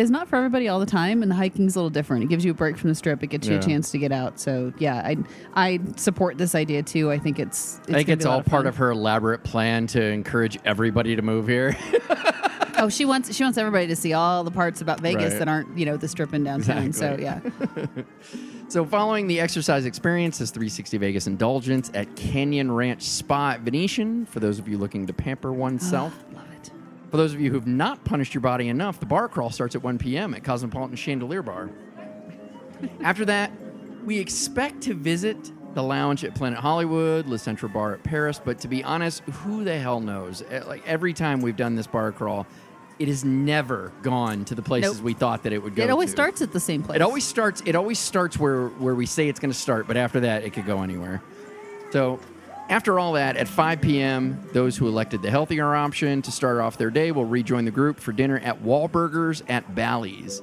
is 0.00 0.10
not 0.10 0.28
for 0.28 0.36
everybody 0.36 0.68
all 0.68 0.80
the 0.80 0.86
time, 0.86 1.22
and 1.22 1.30
the 1.30 1.34
hiking's 1.36 1.76
a 1.76 1.78
little 1.78 1.90
different. 1.90 2.24
It 2.24 2.28
gives 2.28 2.44
you 2.44 2.50
a 2.50 2.54
break 2.54 2.76
from 2.76 2.88
the 2.90 2.94
strip. 2.94 3.22
It 3.22 3.28
gets 3.28 3.46
you 3.46 3.54
Yeah. 3.54 3.60
a 3.60 3.62
chance 3.62 3.90
to 3.92 3.98
get 3.98 4.12
out. 4.12 4.40
So 4.40 4.72
yeah, 4.78 4.96
I 4.96 5.16
I 5.54 5.80
support 5.96 6.38
this 6.38 6.54
idea 6.54 6.82
too. 6.82 7.10
I 7.10 7.18
think 7.18 7.38
it's. 7.38 7.78
it's 7.84 7.90
I 7.90 7.92
think 7.94 8.08
it's 8.08 8.24
be 8.24 8.28
a 8.28 8.30
lot 8.32 8.36
all 8.38 8.42
part 8.42 8.62
fun. 8.62 8.66
of 8.66 8.76
her 8.78 8.90
elaborate 8.90 9.44
plan 9.44 9.86
to 9.88 10.02
encourage 10.02 10.58
everybody 10.64 11.14
to 11.16 11.22
move 11.22 11.46
here. 11.46 11.76
Oh, 12.82 12.88
she 12.88 13.04
wants 13.04 13.34
she 13.36 13.42
wants 13.42 13.58
everybody 13.58 13.88
to 13.88 13.96
see 13.96 14.14
all 14.14 14.42
the 14.42 14.50
parts 14.50 14.80
about 14.80 15.00
Vegas 15.00 15.32
Right. 15.32 15.38
that 15.40 15.48
aren't 15.48 15.76
you 15.76 15.84
know 15.84 15.98
the 15.98 16.08
strip 16.08 16.32
in 16.32 16.44
downtown. 16.44 16.94
So 16.94 17.14
yeah, 17.20 17.40
So, 18.68 18.86
following 18.86 19.26
the 19.26 19.38
exercise 19.40 19.84
experience 19.84 20.40
is 20.40 20.50
360 20.52 20.96
Vegas 20.96 21.26
Indulgence 21.26 21.90
at 21.92 22.14
Canyon 22.16 22.70
Ranch 22.72 23.02
Spa 23.02 23.58
Venetian. 23.60 24.24
For 24.24 24.38
those 24.40 24.58
of 24.60 24.66
you 24.68 24.78
looking 24.78 25.06
to 25.08 25.12
pamper 25.12 25.52
oneself, 25.52 26.14
oh, 26.34 26.38
it. 26.38 26.49
For 27.10 27.16
those 27.16 27.34
of 27.34 27.40
you 27.40 27.50
who've 27.50 27.66
not 27.66 28.04
punished 28.04 28.34
your 28.34 28.40
body 28.40 28.68
enough, 28.68 29.00
the 29.00 29.06
bar 29.06 29.28
crawl 29.28 29.50
starts 29.50 29.74
at 29.74 29.82
1 29.82 29.98
p.m. 29.98 30.34
at 30.34 30.44
Cosmopolitan 30.44 30.96
Chandelier 30.96 31.42
Bar. 31.42 31.70
After 33.02 33.24
that, 33.26 33.52
we 34.04 34.18
expect 34.18 34.80
to 34.82 34.94
visit 34.94 35.52
the 35.74 35.82
lounge 35.82 36.24
at 36.24 36.34
Planet 36.34 36.58
Hollywood, 36.58 37.26
Le 37.26 37.38
Central 37.38 37.70
Bar 37.70 37.94
at 37.94 38.02
Paris, 38.02 38.40
but 38.42 38.58
to 38.60 38.68
be 38.68 38.82
honest, 38.82 39.20
who 39.24 39.62
the 39.64 39.78
hell 39.78 40.00
knows? 40.00 40.42
Eh, 40.50 40.62
Like 40.64 40.86
every 40.86 41.12
time 41.12 41.40
we've 41.42 41.56
done 41.56 41.76
this 41.76 41.86
bar 41.86 42.10
crawl, 42.12 42.46
it 42.98 43.08
has 43.08 43.24
never 43.24 43.92
gone 44.02 44.44
to 44.46 44.54
the 44.54 44.62
places 44.62 44.96
Nope. 44.96 45.04
we 45.04 45.14
thought 45.14 45.42
that 45.44 45.52
it 45.52 45.62
would 45.62 45.74
go. 45.74 45.82
It 45.82 45.90
always 45.90 46.10
to. 46.10 46.16
starts 46.16 46.42
at 46.42 46.52
the 46.52 46.60
same 46.60 46.82
place. 46.82 46.96
It 46.96 47.02
always 47.02 47.24
starts. 47.24 47.62
It 47.64 47.74
always 47.76 47.98
starts 47.98 48.38
where 48.38 48.68
where 48.68 48.94
we 48.94 49.06
say 49.06 49.28
it's 49.28 49.40
going 49.40 49.52
to 49.52 49.58
start, 49.58 49.86
but 49.86 49.96
after 49.96 50.20
that, 50.20 50.42
it 50.44 50.50
could 50.52 50.66
go 50.66 50.82
anywhere. 50.82 51.22
So, 51.92 52.18
after 52.70 53.00
all 53.00 53.14
that, 53.14 53.36
at 53.36 53.48
5 53.48 53.80
p.m., 53.80 54.48
those 54.52 54.76
who 54.76 54.86
elected 54.86 55.22
the 55.22 55.30
healthier 55.30 55.74
option 55.74 56.22
to 56.22 56.30
start 56.30 56.58
off 56.58 56.78
their 56.78 56.90
day 56.90 57.10
will 57.10 57.24
rejoin 57.24 57.64
the 57.64 57.72
group 57.72 57.98
for 57.98 58.12
dinner 58.12 58.38
at 58.38 58.62
Wahlburgers 58.62 59.42
at 59.48 59.74
Bally's, 59.74 60.40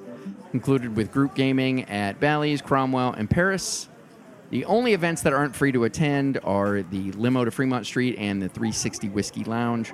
included 0.51 0.93
with 0.97 1.09
group 1.09 1.35
gaming 1.35 1.85
at 1.85 2.19
Bally's, 2.19 2.61
Cromwell, 2.61 3.13
and 3.13 3.29
Paris. 3.29 3.87
The 4.49 4.65
only 4.65 4.93
events 4.93 5.21
that 5.21 5.31
aren't 5.31 5.55
free 5.55 5.71
to 5.71 5.85
attend 5.85 6.37
are 6.43 6.81
the 6.81 7.13
limo 7.13 7.45
to 7.45 7.51
Fremont 7.51 7.85
Street 7.85 8.17
and 8.17 8.41
the 8.41 8.49
360 8.49 9.07
Whiskey 9.07 9.45
Lounge. 9.45 9.93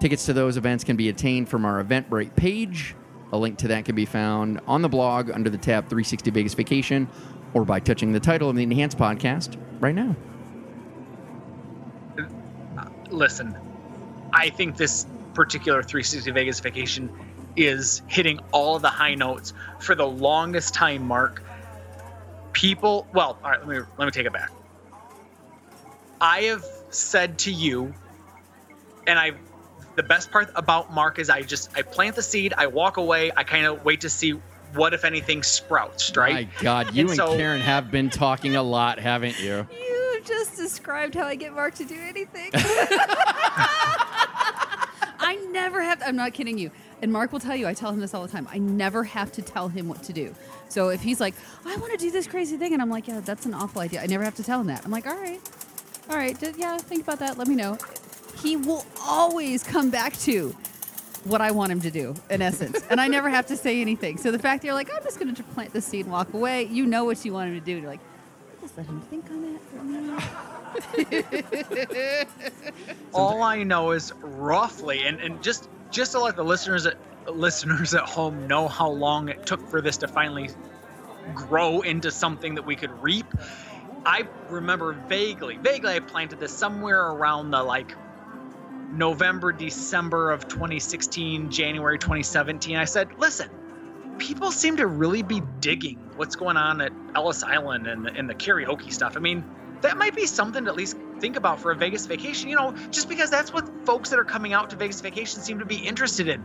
Tickets 0.00 0.26
to 0.26 0.32
those 0.32 0.56
events 0.56 0.82
can 0.82 0.96
be 0.96 1.10
obtained 1.10 1.48
from 1.48 1.64
our 1.64 1.82
Eventbrite 1.82 2.34
page. 2.34 2.96
A 3.30 3.38
link 3.38 3.56
to 3.58 3.68
that 3.68 3.84
can 3.84 3.94
be 3.94 4.04
found 4.04 4.60
on 4.66 4.82
the 4.82 4.88
blog 4.88 5.30
under 5.30 5.48
the 5.48 5.58
tab 5.58 5.84
360 5.84 6.28
Vegas 6.32 6.54
Vacation 6.54 7.08
or 7.54 7.64
by 7.64 7.78
touching 7.78 8.10
the 8.10 8.20
title 8.20 8.50
of 8.50 8.56
the 8.56 8.64
Enhanced 8.64 8.98
podcast 8.98 9.56
right 9.80 9.94
now. 9.94 10.16
Listen, 13.12 13.56
I 14.32 14.50
think 14.50 14.76
this 14.76 15.06
particular 15.34 15.82
360 15.82 16.30
Vegas 16.30 16.60
vacation 16.60 17.10
is 17.56 18.02
hitting 18.08 18.40
all 18.50 18.76
of 18.76 18.82
the 18.82 18.88
high 18.88 19.14
notes 19.14 19.52
for 19.78 19.94
the 19.94 20.06
longest 20.06 20.74
time, 20.74 21.06
Mark. 21.06 21.42
People, 22.52 23.06
well, 23.12 23.38
all 23.42 23.50
right, 23.50 23.66
let 23.66 23.68
me 23.68 23.84
let 23.96 24.06
me 24.06 24.10
take 24.10 24.26
it 24.26 24.32
back. 24.32 24.50
I 26.20 26.42
have 26.42 26.64
said 26.90 27.38
to 27.40 27.52
you, 27.52 27.94
and 29.06 29.18
I, 29.18 29.32
the 29.96 30.02
best 30.02 30.30
part 30.30 30.50
about 30.54 30.92
Mark 30.92 31.18
is 31.18 31.30
I 31.30 31.42
just 31.42 31.70
I 31.76 31.82
plant 31.82 32.16
the 32.16 32.22
seed, 32.22 32.54
I 32.56 32.66
walk 32.66 32.96
away, 32.96 33.32
I 33.36 33.44
kind 33.44 33.66
of 33.66 33.84
wait 33.84 34.02
to 34.02 34.10
see 34.10 34.32
what 34.74 34.94
if 34.94 35.04
anything 35.04 35.42
sprouts, 35.42 36.16
right? 36.16 36.32
My 36.32 36.62
God, 36.62 36.94
you 36.94 37.08
and, 37.08 37.16
so- 37.16 37.36
Karen 37.36 37.60
have 37.60 37.90
been 37.90 38.10
talking 38.10 38.56
a 38.56 38.62
lot, 38.62 38.98
haven't 38.98 39.40
you? 39.40 39.66
Described 40.72 41.14
how 41.14 41.26
I 41.26 41.34
get 41.34 41.52
Mark 41.52 41.74
to 41.74 41.84
do 41.84 42.00
anything. 42.00 42.48
I 42.54 42.66
never 45.50 45.82
have. 45.82 46.02
I'm 46.04 46.16
not 46.16 46.32
kidding 46.32 46.56
you. 46.56 46.70
And 47.02 47.12
Mark 47.12 47.30
will 47.30 47.40
tell 47.40 47.54
you. 47.54 47.66
I 47.66 47.74
tell 47.74 47.90
him 47.90 48.00
this 48.00 48.14
all 48.14 48.22
the 48.22 48.32
time. 48.32 48.48
I 48.50 48.56
never 48.56 49.04
have 49.04 49.30
to 49.32 49.42
tell 49.42 49.68
him 49.68 49.86
what 49.86 50.02
to 50.04 50.14
do. 50.14 50.34
So 50.70 50.88
if 50.88 51.02
he's 51.02 51.20
like, 51.20 51.34
"I 51.66 51.76
want 51.76 51.92
to 51.92 51.98
do 51.98 52.10
this 52.10 52.26
crazy 52.26 52.56
thing," 52.56 52.72
and 52.72 52.80
I'm 52.80 52.88
like, 52.88 53.06
"Yeah, 53.06 53.20
that's 53.20 53.44
an 53.44 53.52
awful 53.52 53.82
idea," 53.82 54.00
I 54.00 54.06
never 54.06 54.24
have 54.24 54.34
to 54.36 54.42
tell 54.42 54.62
him 54.62 54.66
that. 54.68 54.82
I'm 54.82 54.90
like, 54.90 55.06
"All 55.06 55.14
right, 55.14 55.40
all 56.08 56.16
right, 56.16 56.40
d- 56.40 56.52
yeah, 56.56 56.78
think 56.78 57.02
about 57.02 57.18
that. 57.18 57.36
Let 57.36 57.48
me 57.48 57.54
know." 57.54 57.76
He 58.42 58.56
will 58.56 58.86
always 59.02 59.62
come 59.62 59.90
back 59.90 60.16
to 60.20 60.56
what 61.24 61.42
I 61.42 61.50
want 61.50 61.70
him 61.70 61.82
to 61.82 61.90
do, 61.90 62.14
in 62.30 62.40
essence. 62.40 62.80
and 62.88 62.98
I 62.98 63.08
never 63.08 63.28
have 63.28 63.44
to 63.48 63.58
say 63.58 63.82
anything. 63.82 64.16
So 64.16 64.30
the 64.32 64.38
fact 64.38 64.62
that 64.62 64.68
you're 64.68 64.74
like, 64.74 64.88
I'm 64.90 65.04
just 65.04 65.18
going 65.20 65.34
to 65.34 65.42
plant 65.42 65.74
the 65.74 65.82
seed 65.82 66.06
and 66.06 66.12
walk 66.12 66.32
away, 66.32 66.64
you 66.64 66.86
know 66.86 67.04
what 67.04 67.22
you 67.26 67.34
want 67.34 67.50
him 67.50 67.60
to 67.60 67.64
do. 67.64 67.76
You're 67.78 67.90
like, 67.90 68.00
just 68.62 68.76
let 68.76 68.86
him 68.86 69.00
think 69.02 69.30
on 69.30 69.42
that 69.52 69.60
for 69.70 69.78
a 69.78 69.84
minute. 69.84 70.22
all 73.14 73.42
I 73.42 73.62
know 73.62 73.92
is 73.92 74.12
roughly, 74.20 75.02
and, 75.06 75.20
and 75.20 75.42
just 75.42 75.68
just 75.90 76.12
to 76.12 76.20
let 76.20 76.36
the 76.36 76.44
listeners 76.44 76.86
at 76.86 76.96
listeners 77.26 77.94
at 77.94 78.04
home 78.04 78.46
know 78.46 78.68
how 78.68 78.88
long 78.88 79.28
it 79.28 79.46
took 79.46 79.68
for 79.68 79.80
this 79.80 79.98
to 79.98 80.08
finally 80.08 80.50
grow 81.34 81.82
into 81.82 82.10
something 82.10 82.54
that 82.54 82.66
we 82.66 82.76
could 82.76 82.90
reap. 83.02 83.26
I 84.04 84.26
remember 84.48 84.92
vaguely, 85.08 85.56
vaguely, 85.56 85.94
I 85.94 86.00
planted 86.00 86.40
this 86.40 86.52
somewhere 86.52 87.06
around 87.06 87.52
the 87.52 87.62
like 87.62 87.94
November, 88.92 89.52
December 89.52 90.30
of 90.32 90.48
2016, 90.48 91.50
January 91.50 91.98
2017. 91.98 92.76
I 92.76 92.84
said, 92.84 93.08
listen, 93.18 93.48
people 94.18 94.50
seem 94.50 94.76
to 94.78 94.86
really 94.86 95.22
be 95.22 95.42
digging 95.60 95.98
what's 96.16 96.36
going 96.36 96.56
on 96.56 96.80
at 96.80 96.92
Ellis 97.14 97.42
Island 97.42 97.86
and 97.86 98.04
the, 98.04 98.12
and 98.12 98.28
the 98.28 98.34
karaoke 98.34 98.92
stuff. 98.92 99.16
I 99.16 99.20
mean, 99.20 99.44
that 99.82 99.96
might 99.96 100.14
be 100.14 100.26
something 100.26 100.64
to 100.64 100.70
at 100.70 100.76
least 100.76 100.96
think 101.20 101.36
about 101.36 101.60
for 101.60 101.70
a 101.70 101.76
Vegas 101.76 102.06
vacation, 102.06 102.48
you 102.48 102.56
know, 102.56 102.74
just 102.90 103.08
because 103.08 103.30
that's 103.30 103.52
what 103.52 103.68
folks 103.84 104.10
that 104.10 104.18
are 104.18 104.24
coming 104.24 104.52
out 104.52 104.70
to 104.70 104.76
Vegas 104.76 105.00
vacation 105.00 105.40
seem 105.40 105.58
to 105.60 105.64
be 105.64 105.76
interested 105.76 106.28
in. 106.28 106.44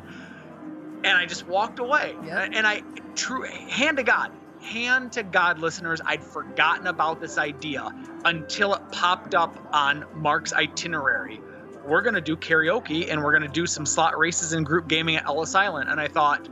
And 1.03 1.17
I 1.17 1.25
just 1.25 1.47
walked 1.47 1.79
away. 1.79 2.15
Yep. 2.25 2.51
And 2.53 2.67
I, 2.67 2.83
true, 3.15 3.43
hand 3.43 3.97
to 3.97 4.03
God, 4.03 4.31
hand 4.61 5.13
to 5.13 5.23
God, 5.23 5.59
listeners, 5.59 6.01
I'd 6.05 6.23
forgotten 6.23 6.87
about 6.87 7.21
this 7.21 7.37
idea 7.37 7.89
until 8.25 8.73
it 8.73 8.81
popped 8.91 9.35
up 9.35 9.57
on 9.71 10.05
Mark's 10.15 10.53
itinerary. 10.53 11.39
We're 11.85 12.01
going 12.01 12.15
to 12.15 12.21
do 12.21 12.35
karaoke 12.35 13.09
and 13.09 13.23
we're 13.23 13.31
going 13.31 13.49
to 13.49 13.53
do 13.53 13.65
some 13.65 13.85
slot 13.85 14.17
races 14.17 14.53
and 14.53 14.65
group 14.65 14.87
gaming 14.87 15.15
at 15.15 15.25
Ellis 15.25 15.55
Island. 15.55 15.89
And 15.89 15.99
I 16.01 16.07
thought, 16.07 16.49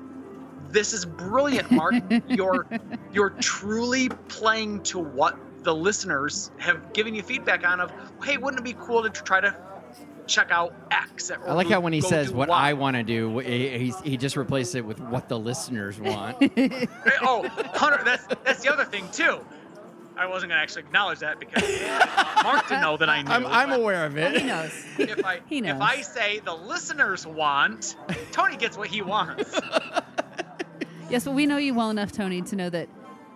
this 0.69 0.93
is 0.93 1.05
brilliant, 1.05 1.71
Mark. 1.71 1.95
you're 2.27 2.67
you're 3.11 3.29
truly 3.29 4.09
playing 4.09 4.83
to 4.83 4.99
what 4.99 5.37
the 5.65 5.75
listeners 5.75 6.49
have 6.59 6.93
given 6.93 7.13
you 7.13 7.21
feedback 7.21 7.67
on 7.67 7.81
of, 7.81 7.91
hey, 8.23 8.37
wouldn't 8.37 8.61
it 8.61 8.63
be 8.63 8.73
cool 8.79 9.03
to 9.03 9.09
try 9.09 9.41
to 9.41 9.53
check 10.27 10.49
out 10.51 10.73
X? 10.91 11.29
Or 11.29 11.49
I 11.49 11.53
like 11.53 11.67
how 11.67 11.79
when 11.81 11.91
he 11.93 12.01
says 12.01 12.31
what 12.31 12.47
Y? 12.49 12.69
I 12.69 12.73
want 12.73 12.95
to 12.95 13.03
do, 13.03 13.39
he, 13.39 13.69
he's- 13.77 14.01
he 14.01 14.15
just 14.17 14.37
replaces 14.37 14.75
it 14.75 14.85
with 14.85 14.99
what 14.99 15.27
the 15.29 15.37
listeners 15.37 15.99
want. 15.99 16.37
Oh, 17.21 17.47
Hunter, 17.75 18.01
that's 18.05 18.25
that's 18.43 18.61
the 18.63 18.71
other 18.71 18.85
thing 18.85 19.07
too. 19.11 19.39
I 20.17 20.27
wasn't 20.27 20.51
gonna 20.51 20.61
actually 20.61 20.83
acknowledge 20.83 21.19
that 21.19 21.39
because 21.41 21.61
Mark 22.43 22.67
to 22.67 22.79
know 22.79 22.95
that 22.97 23.09
I 23.09 23.21
knew. 23.21 23.31
I'm, 23.31 23.45
I'm 23.45 23.71
aware 23.73 24.05
of 24.05 24.17
it. 24.17 24.39
he 24.41 24.47
knows. 24.47 24.85
If 24.97 25.25
I 25.25 25.41
He 25.47 25.57
if. 25.59 25.81
I 25.81 26.01
say 26.01 26.39
the 26.39 26.53
listeners 26.55 27.27
want, 27.27 27.97
Tony 28.31 28.55
gets 28.55 28.77
what 28.77 28.87
he 28.87 29.01
wants. 29.01 29.59
Yes, 31.09 31.23
but 31.25 31.33
we 31.35 31.45
know 31.45 31.57
you 31.57 31.75
well 31.75 31.91
enough, 31.91 32.11
Tony, 32.11 32.41
to 32.41 32.55
know 32.55 32.67
that 32.71 32.89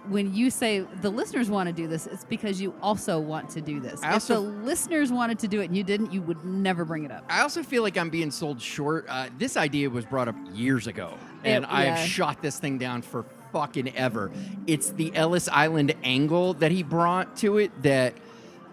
when 0.07 0.33
you 0.33 0.49
say 0.49 0.79
the 1.01 1.09
listeners 1.09 1.49
want 1.49 1.67
to 1.67 1.73
do 1.73 1.87
this, 1.87 2.07
it's 2.07 2.23
because 2.23 2.59
you 2.61 2.73
also 2.81 3.19
want 3.19 3.49
to 3.51 3.61
do 3.61 3.79
this. 3.79 4.01
I 4.01 4.07
if 4.09 4.13
also- 4.15 4.35
the 4.35 4.49
listeners 4.63 5.11
wanted 5.11 5.39
to 5.39 5.47
do 5.47 5.61
it 5.61 5.65
and 5.65 5.77
you 5.77 5.83
didn't, 5.83 6.11
you 6.13 6.21
would 6.21 6.43
never 6.45 6.85
bring 6.85 7.03
it 7.03 7.11
up. 7.11 7.25
I 7.29 7.41
also 7.41 7.61
feel 7.63 7.83
like 7.83 7.97
I'm 7.97 8.09
being 8.09 8.31
sold 8.31 8.61
short. 8.61 9.05
Uh, 9.09 9.27
this 9.37 9.57
idea 9.57 9.89
was 9.89 10.05
brought 10.05 10.27
up 10.27 10.35
years 10.53 10.87
ago, 10.87 11.13
and 11.43 11.63
It- 11.63 11.69
I 11.71 11.85
have 11.85 12.07
shot 12.07 12.41
this 12.41 12.57
thing 12.59 12.77
down 12.77 13.01
for 13.01 13.25
fucking 13.51 13.95
ever. 13.95 14.31
It's 14.67 14.91
the 14.91 15.15
Ellis 15.15 15.49
Island 15.51 15.93
angle 16.03 16.53
that 16.55 16.71
he 16.71 16.83
brought 16.83 17.35
to 17.37 17.57
it 17.57 17.83
that. 17.83 18.13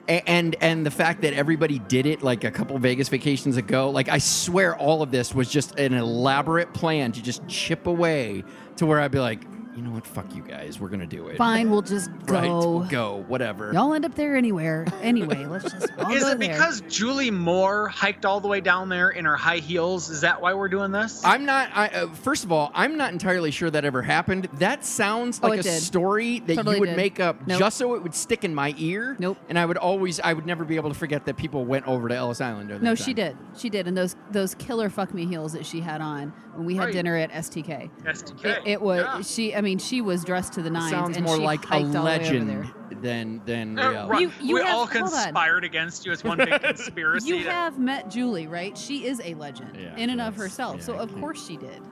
And 0.09 0.55
and 0.61 0.87
the 0.87 0.93
fact 0.93 1.23
that 1.23 1.33
everybody 1.33 1.81
did 1.81 2.07
it 2.07 2.23
like 2.23 2.45
a 2.45 2.51
couple 2.53 2.79
Vegas 2.79 3.09
vacations 3.09 3.57
ago, 3.57 3.91
like 3.91 4.09
I 4.09 4.19
swear 4.19 4.77
all 4.77 5.03
of 5.03 5.11
this 5.11 5.35
was 5.35 5.51
just 5.51 5.77
an 5.81 5.95
elaborate 5.95 6.73
plan 6.73 7.11
to 7.11 7.21
just 7.21 7.45
chip 7.49 7.89
away 7.89 8.45
to 8.77 8.87
where 8.87 9.01
I'd 9.01 9.11
be 9.11 9.19
like, 9.19 9.41
you 9.77 9.83
know 9.83 9.91
what, 9.91 10.07
fuck 10.07 10.35
you 10.35 10.43
guys, 10.43 10.81
we're 10.81 10.89
gonna 10.89 11.07
do 11.07 11.29
it. 11.29 11.37
Fine, 11.37 11.71
we'll 11.71 11.83
just 11.83 12.11
right? 12.29 12.45
go. 12.49 12.87
Go, 12.89 13.25
whatever. 13.29 13.73
Y'all 13.75 13.93
end 13.93 14.05
up 14.07 14.15
there 14.15 14.35
anywhere. 14.35 14.87
Anyway, 15.03 15.45
let's 15.45 15.71
just 15.71 15.91
all 15.99 16.11
Is 16.13 16.23
go 16.25 16.31
it 16.31 16.39
there. 16.39 16.49
because 16.55 16.81
Julie 16.89 17.31
Moore 17.31 17.87
hiked 17.89 18.25
all 18.25 18.41
the 18.41 18.49
way 18.49 18.61
down 18.63 18.89
there 18.89 19.11
in 19.11 19.25
her 19.27 19.37
high 19.37 19.59
heels? 19.59 20.09
Is 20.09 20.23
that 20.23 20.41
why 20.41 20.55
we're 20.55 20.69
doing 20.69 20.93
this? 20.93 21.23
I'm 21.25 21.45
not. 21.45 21.71
I, 21.75 21.89
uh, 21.89 22.09
first 22.15 22.45
of 22.45 22.51
all, 22.53 22.71
I'm 22.75 22.97
not 22.97 23.13
entirely 23.13 23.51
sure 23.51 23.71
that 23.71 23.85
ever 23.85 24.01
happened. 24.01 24.49
That 24.55 24.85
sounds 24.85 25.41
Oh, 25.43 25.49
like 25.49 25.59
it 25.61 25.67
a 25.67 25.69
did. 25.71 25.83
story 25.83 26.39
that 26.41 26.55
Totally 26.57 26.77
you 26.77 26.81
would 26.81 26.87
did. 26.87 26.97
make 26.97 27.21
up 27.21 27.47
Nope. 27.47 27.59
just 27.59 27.77
so 27.77 27.95
it 27.95 28.03
would 28.03 28.15
stick 28.15 28.45
in 28.45 28.55
my 28.55 28.75
ear. 28.79 29.15
Nope. 29.19 29.37
And 29.51 29.59
I 29.59 29.67
would 29.67 29.77
always, 29.77 30.21
I 30.21 30.33
would 30.33 30.47
never 30.47 30.65
be 30.65 30.77
able 30.77 30.89
to 30.89 30.99
forget 30.99 31.27
that 31.27 31.37
people 31.37 31.67
went 31.67 31.87
over 31.87 32.09
to 32.09 32.15
Ellis 32.15 32.41
Island. 32.41 32.69
During 32.69 32.83
No, 32.83 32.95
that 32.95 33.03
she 33.05 33.13
did. 33.13 33.37
She 33.59 33.69
did. 33.69 33.87
And 33.87 33.97
those 33.97 34.17
those 34.31 34.55
killer 34.55 34.89
fuck 34.89 35.13
me 35.13 35.27
heels 35.27 35.53
that 35.53 35.67
she 35.67 35.81
had 35.81 36.01
on 36.01 36.33
when 36.55 36.65
we 36.67 36.75
had 36.77 36.85
Right. 36.87 36.93
dinner 36.95 37.17
at 37.17 37.31
STK. 37.33 37.91
STK. 38.07 38.45
It, 38.45 38.63
it 38.65 38.81
was 38.83 39.01
Yeah. 39.05 39.21
she. 39.21 39.55
I 39.55 39.61
mean, 39.61 39.66
she 39.79 40.01
was 40.01 40.25
dressed 40.25 40.53
to 40.55 40.63
the 40.63 40.71
nines. 40.71 40.91
Sounds 40.91 41.17
and 41.17 41.27
more 41.27 41.37
she 41.37 41.43
like 41.43 41.65
a 41.65 41.69
hiked 41.69 41.87
all 41.87 41.93
the 41.93 42.03
way 42.03 42.15
over 42.17 42.23
legend 42.25 42.73
than 43.03 43.43
than 43.45 43.79
Uh, 43.79 43.91
reality. 43.91 44.23
You- 44.23 44.33
you 44.41 44.55
we 44.55 44.63
have- 44.63 44.75
all 44.75 44.87
conspired 44.87 45.65
against 45.65 46.07
you 46.07 46.13
as 46.13 46.23
one 46.25 46.39
big 46.39 46.49
conspiracy. 46.63 47.29
You 47.29 47.43
to- 47.45 47.51
have 47.51 47.79
met 47.79 48.09
Julie, 48.11 48.47
right? 48.47 48.77
She 48.79 49.07
is 49.07 49.21
a 49.25 49.35
legend 49.35 49.77
Yeah, 49.79 49.97
in 49.97 50.11
and 50.11 50.21
of 50.21 50.37
herself. 50.37 50.77
yeah, 50.79 50.83
so 50.85 50.95
of 50.95 51.15
course 51.21 51.45
she 51.47 51.57
did. 51.57 51.83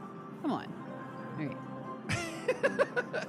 Come 0.42 0.52
on. 0.52 0.72
All 1.38 1.46
right. 1.46 1.56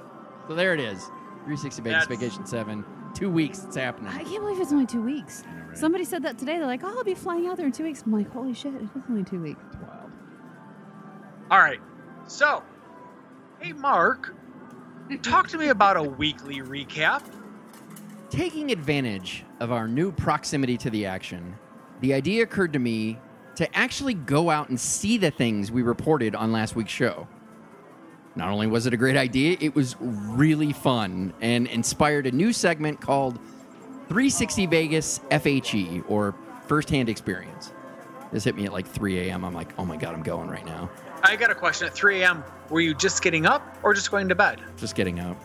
So 0.48 0.54
there 0.54 0.72
it 0.74 0.78
is. 0.80 1.02
360 1.46 1.82
Vegas 1.82 2.06
Vacation 2.06 2.46
7. 2.46 2.84
Two 3.14 3.28
weeks. 3.28 3.64
It's 3.64 3.74
happening. 3.74 4.12
I 4.12 4.22
can't 4.22 4.38
believe 4.42 4.60
it's 4.60 4.70
only 4.70 4.86
two 4.86 5.02
weeks. 5.02 5.42
Somebody 5.74 6.04
said 6.04 6.22
that 6.22 6.38
today. 6.38 6.56
They're 6.58 6.66
like, 6.68 6.82
"Oh, 6.84 6.94
I'll 6.96 7.02
be 7.02 7.14
flying 7.14 7.48
out 7.48 7.56
there 7.56 7.66
in 7.66 7.72
two 7.72 7.82
weeks." 7.82 8.02
I'm 8.06 8.12
like, 8.12 8.30
"Holy 8.30 8.54
shit! 8.54 8.72
It 8.74 8.82
is 8.82 8.88
only 9.10 9.24
two 9.24 9.40
weeks." 9.42 9.60
It's 9.66 9.76
Wild. 9.76 10.10
All 11.50 11.58
right. 11.58 11.80
So, 12.28 12.62
hey, 13.58 13.72
Mark, 13.72 14.35
talk 15.22 15.48
to 15.48 15.58
me 15.58 15.68
about 15.68 15.96
a 15.96 16.02
weekly 16.02 16.56
recap. 16.56 17.22
Taking 18.30 18.72
advantage 18.72 19.44
of 19.60 19.70
our 19.70 19.86
new 19.86 20.10
proximity 20.10 20.76
to 20.78 20.90
the 20.90 21.06
action, 21.06 21.56
the 22.00 22.12
idea 22.12 22.42
occurred 22.42 22.72
to 22.72 22.78
me 22.78 23.18
to 23.54 23.76
actually 23.76 24.14
go 24.14 24.50
out 24.50 24.68
and 24.68 24.78
see 24.78 25.16
the 25.16 25.30
things 25.30 25.70
we 25.70 25.82
reported 25.82 26.34
on 26.34 26.52
last 26.52 26.76
week's 26.76 26.92
show. 26.92 27.26
Not 28.34 28.50
only 28.50 28.66
was 28.66 28.86
it 28.86 28.92
a 28.92 28.96
great 28.98 29.16
idea, 29.16 29.56
it 29.60 29.74
was 29.74 29.96
really 30.00 30.72
fun 30.72 31.32
and 31.40 31.66
inspired 31.68 32.26
a 32.26 32.32
new 32.32 32.52
segment 32.52 33.00
called 33.00 33.36
360 34.08 34.66
Vegas 34.66 35.20
FHE 35.30 36.04
or 36.08 36.34
First 36.66 36.90
Hand 36.90 37.08
Experience. 37.08 37.72
This 38.32 38.44
hit 38.44 38.54
me 38.56 38.66
at 38.66 38.72
like 38.72 38.86
3 38.86 39.20
a.m. 39.20 39.44
I'm 39.44 39.54
like, 39.54 39.72
oh 39.78 39.84
my 39.84 39.96
God, 39.96 40.14
I'm 40.14 40.22
going 40.22 40.50
right 40.50 40.66
now. 40.66 40.90
I 41.26 41.36
got 41.36 41.50
a 41.50 41.54
question. 41.54 41.86
At 41.88 41.94
3 41.94 42.22
a.m., 42.22 42.44
were 42.70 42.80
you 42.80 42.94
just 42.94 43.22
getting 43.22 43.46
up 43.46 43.78
or 43.82 43.94
just 43.94 44.10
going 44.10 44.28
to 44.28 44.34
bed? 44.34 44.60
Just 44.76 44.94
getting 44.94 45.20
up. 45.20 45.36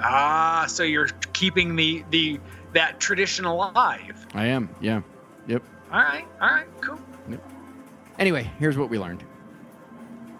Ah, 0.00 0.66
so 0.68 0.82
you're 0.82 1.08
keeping 1.32 1.74
the 1.74 2.04
the 2.10 2.38
that 2.72 3.00
tradition 3.00 3.44
alive. 3.46 4.26
I 4.34 4.46
am, 4.46 4.68
yeah. 4.80 5.00
Yep. 5.46 5.62
All 5.90 6.00
right, 6.00 6.26
all 6.40 6.48
right, 6.48 6.66
cool. 6.80 6.98
Yep. 7.30 7.42
Anyway, 8.18 8.50
here's 8.58 8.76
what 8.76 8.90
we 8.90 8.98
learned. 8.98 9.24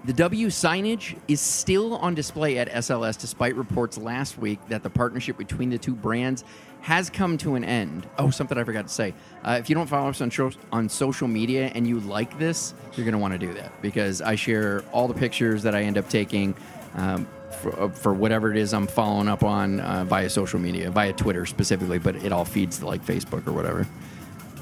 The 0.04 0.12
W 0.12 0.48
signage 0.48 1.18
is 1.26 1.40
still 1.40 1.96
on 1.96 2.14
display 2.14 2.58
at 2.58 2.70
SLS 2.70 3.18
despite 3.18 3.56
reports 3.56 3.98
last 3.98 4.38
week 4.38 4.60
that 4.68 4.82
the 4.84 4.90
partnership 4.90 5.36
between 5.36 5.70
the 5.70 5.78
two 5.78 5.94
brands 5.94 6.44
has 6.86 7.10
come 7.10 7.36
to 7.36 7.56
an 7.56 7.64
end. 7.64 8.06
Oh, 8.16 8.30
something 8.30 8.56
I 8.56 8.62
forgot 8.62 8.86
to 8.86 8.94
say. 8.94 9.12
Uh, 9.42 9.56
if 9.58 9.68
you 9.68 9.74
don't 9.74 9.88
follow 9.88 10.08
us 10.08 10.20
on, 10.20 10.30
sho- 10.30 10.52
on 10.70 10.88
social 10.88 11.26
media 11.26 11.72
and 11.74 11.84
you 11.84 11.98
like 11.98 12.38
this, 12.38 12.74
you're 12.94 13.04
going 13.04 13.10
to 13.10 13.18
want 13.18 13.32
to 13.32 13.38
do 13.38 13.52
that 13.54 13.82
because 13.82 14.22
I 14.22 14.36
share 14.36 14.84
all 14.92 15.08
the 15.08 15.14
pictures 15.14 15.64
that 15.64 15.74
I 15.74 15.82
end 15.82 15.98
up 15.98 16.08
taking 16.08 16.54
um, 16.94 17.26
for, 17.60 17.80
uh, 17.80 17.88
for 17.88 18.14
whatever 18.14 18.52
it 18.52 18.56
is 18.56 18.72
I'm 18.72 18.86
following 18.86 19.26
up 19.26 19.42
on 19.42 19.80
uh, 19.80 20.04
via 20.04 20.30
social 20.30 20.60
media, 20.60 20.88
via 20.92 21.12
Twitter 21.12 21.44
specifically, 21.44 21.98
but 21.98 22.14
it 22.24 22.30
all 22.30 22.44
feeds 22.44 22.78
to 22.78 22.86
like 22.86 23.04
Facebook 23.04 23.48
or 23.48 23.52
whatever. 23.52 23.84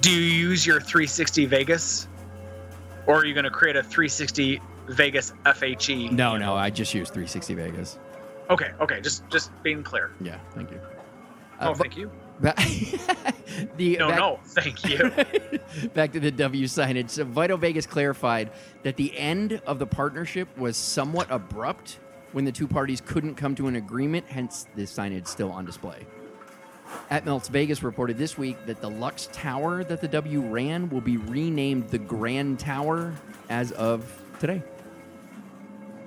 Do 0.00 0.10
you 0.10 0.48
use 0.48 0.66
your 0.66 0.80
360 0.80 1.44
Vegas, 1.44 2.08
or 3.06 3.16
are 3.16 3.26
you 3.26 3.34
going 3.34 3.44
to 3.44 3.50
create 3.50 3.76
a 3.76 3.82
360 3.82 4.62
Vegas 4.88 5.34
FHE? 5.44 6.10
No, 6.12 6.38
no, 6.38 6.54
I 6.54 6.70
just 6.70 6.94
use 6.94 7.08
360 7.10 7.52
Vegas. 7.52 7.98
Okay, 8.48 8.70
okay, 8.80 9.02
just 9.02 9.28
just 9.28 9.50
being 9.62 9.82
clear. 9.82 10.12
Yeah, 10.22 10.38
thank 10.54 10.70
you. 10.70 10.80
Oh, 11.60 11.70
Uh, 11.70 11.74
thank 11.74 11.96
you. 11.96 12.10
Ba- 12.40 12.54
the, 13.76 13.96
No, 13.98 14.08
back, 14.08 14.18
no, 14.18 14.40
thank 14.46 14.84
you. 14.84 15.10
back 15.94 16.12
to 16.12 16.20
the 16.20 16.30
W 16.30 16.66
signage. 16.66 17.10
So 17.10 17.24
Vital 17.24 17.56
Vegas 17.56 17.86
clarified 17.86 18.50
that 18.82 18.96
the 18.96 19.16
end 19.16 19.60
of 19.66 19.78
the 19.78 19.86
partnership 19.86 20.48
was 20.58 20.76
somewhat 20.76 21.28
abrupt 21.30 21.98
when 22.32 22.44
the 22.44 22.52
two 22.52 22.66
parties 22.66 23.00
couldn't 23.00 23.36
come 23.36 23.54
to 23.54 23.68
an 23.68 23.76
agreement, 23.76 24.26
hence 24.28 24.66
the 24.74 24.82
signage 24.82 25.28
still 25.28 25.52
on 25.52 25.64
display. 25.64 26.04
At 27.10 27.24
Melts 27.24 27.48
Vegas 27.48 27.82
reported 27.82 28.18
this 28.18 28.36
week 28.36 28.56
that 28.66 28.80
the 28.80 28.90
Lux 28.90 29.28
Tower 29.32 29.84
that 29.84 30.00
the 30.00 30.08
W 30.08 30.40
ran 30.42 30.88
will 30.90 31.00
be 31.00 31.16
renamed 31.16 31.88
the 31.90 31.98
Grand 31.98 32.58
Tower 32.58 33.14
as 33.48 33.70
of 33.72 34.04
today. 34.40 34.62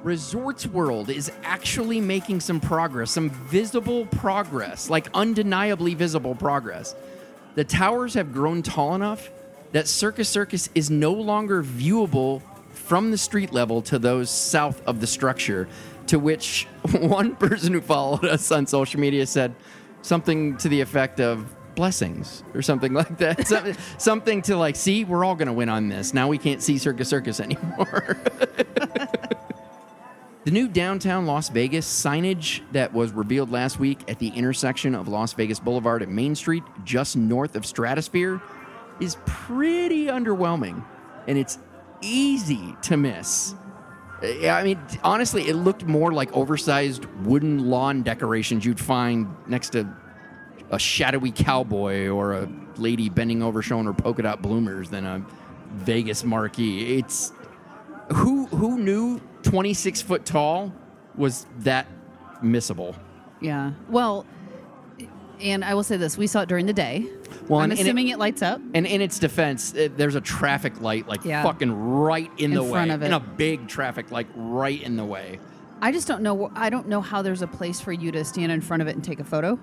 Resorts 0.03 0.67
World 0.67 1.09
is 1.09 1.31
actually 1.43 1.99
making 1.99 2.39
some 2.39 2.59
progress, 2.59 3.11
some 3.11 3.29
visible 3.29 4.05
progress, 4.05 4.89
like 4.89 5.07
undeniably 5.13 5.93
visible 5.95 6.35
progress. 6.35 6.95
The 7.55 7.63
towers 7.63 8.13
have 8.13 8.31
grown 8.31 8.61
tall 8.61 8.95
enough 8.95 9.29
that 9.71 9.87
Circus 9.87 10.29
Circus 10.29 10.69
is 10.75 10.89
no 10.89 11.11
longer 11.11 11.63
viewable 11.63 12.41
from 12.71 13.11
the 13.11 13.17
street 13.17 13.51
level 13.51 13.81
to 13.83 13.99
those 13.99 14.29
south 14.29 14.81
of 14.85 15.01
the 15.01 15.07
structure. 15.07 15.67
To 16.07 16.19
which 16.19 16.65
one 16.91 17.35
person 17.35 17.73
who 17.73 17.81
followed 17.81 18.23
us 18.23 18.51
on 18.51 18.65
social 18.65 18.99
media 18.99 19.25
said 19.25 19.53
something 20.03 20.55
to 20.57 20.69
the 20.69 20.79
effect 20.79 21.19
of 21.19 21.53
blessings 21.75 22.43
or 22.53 22.61
something 22.61 22.93
like 22.93 23.17
that. 23.17 23.47
something, 23.97 24.41
to 24.43 24.55
like, 24.57 24.75
see, 24.75 25.03
we're 25.03 25.25
all 25.25 25.35
going 25.35 25.47
to 25.47 25.53
win 25.53 25.69
on 25.69 25.89
this. 25.89 26.13
Now 26.13 26.27
we 26.27 26.37
can't 26.37 26.61
see 26.61 26.77
Circus 26.77 27.09
Circus 27.09 27.39
anymore. 27.39 28.17
The 30.47 30.53
new 30.53 30.69
downtown 30.69 31.25
Las 31.25 31.49
Vegas 31.49 31.85
signage 31.85 32.61
that 32.71 32.93
was 32.93 33.11
revealed 33.11 33.51
last 33.51 33.81
week 33.81 34.09
at 34.09 34.17
the 34.17 34.29
intersection 34.29 34.95
of 34.95 35.09
Las 35.09 35.33
Vegas 35.33 35.59
Boulevard 35.59 36.01
and 36.01 36.15
Main 36.15 36.35
Street, 36.35 36.63
just 36.85 37.17
north 37.17 37.57
of 37.57 37.65
Stratosphere, 37.65 38.41
is 39.01 39.17
pretty 39.25 40.05
underwhelming. 40.05 40.85
And 41.27 41.37
it's 41.37 41.59
easy 41.99 42.77
to 42.83 42.95
miss. 42.95 43.55
I 44.23 44.63
mean, 44.63 44.79
honestly, 45.03 45.49
it 45.49 45.55
looked 45.55 45.83
more 45.83 46.13
like 46.13 46.31
oversized 46.31 47.03
wooden 47.25 47.69
lawn 47.69 48.01
decorations 48.01 48.63
you'd 48.63 48.79
find 48.79 49.27
next 49.47 49.71
to 49.71 49.85
a 50.71 50.79
shadowy 50.79 51.31
cowboy 51.31 52.07
or 52.07 52.35
a 52.35 52.49
lady 52.77 53.09
bending 53.09 53.43
over 53.43 53.61
showing 53.61 53.85
her 53.85 53.93
polka 53.93 54.21
dot 54.21 54.41
bloomers 54.41 54.89
than 54.89 55.05
a 55.05 55.25
Vegas 55.73 56.23
marquee. 56.23 56.95
It's 56.99 57.33
who 58.13 58.45
who 58.45 58.77
knew 58.77 59.19
26 59.51 60.01
foot 60.01 60.25
tall 60.25 60.73
was 61.15 61.45
that 61.59 61.87
missable. 62.43 62.95
Yeah. 63.41 63.71
Well, 63.89 64.25
and 65.39 65.63
I 65.63 65.73
will 65.73 65.83
say 65.83 65.97
this: 65.97 66.17
we 66.17 66.27
saw 66.27 66.41
it 66.41 66.49
during 66.49 66.65
the 66.65 66.73
day. 66.73 67.05
Well, 67.47 67.59
I'm 67.59 67.65
and- 67.65 67.71
and 67.73 67.79
it- 67.79 67.83
assuming 67.83 68.07
it, 68.09 68.19
lights 68.19 68.41
up. 68.41 68.59
And 68.73 68.85
in 68.85 69.01
its 69.01 69.19
defense, 69.19 69.73
it, 69.73 69.97
there's 69.97 70.15
a 70.15 70.21
traffic 70.21 70.81
light 70.81 71.07
like 71.07 71.23
Yeah. 71.23 71.43
fucking 71.43 71.71
right 71.71 72.29
in, 72.37 72.45
In 72.51 72.53
the 72.55 72.61
way, 72.63 72.67
In 72.67 72.73
front 72.73 72.91
of 72.91 73.01
and 73.03 73.13
a 73.13 73.19
big 73.19 73.67
traffic 73.67 74.11
light 74.11 74.27
right 74.35 74.81
in 74.81 74.97
the 74.97 75.05
way. 75.05 75.39
I 75.81 75.91
just 75.91 76.07
don't 76.07 76.23
know. 76.23 76.51
I 76.55 76.69
don't 76.69 76.87
know 76.87 77.01
how 77.01 77.21
there's 77.21 77.41
a 77.43 77.47
place 77.47 77.79
for 77.79 77.91
you 77.93 78.11
to 78.11 78.25
stand 78.25 78.51
in 78.51 78.61
front 78.61 78.81
of 78.81 78.87
it 78.87 78.95
and 78.95 79.03
take 79.03 79.19
a 79.19 79.23
photo 79.23 79.59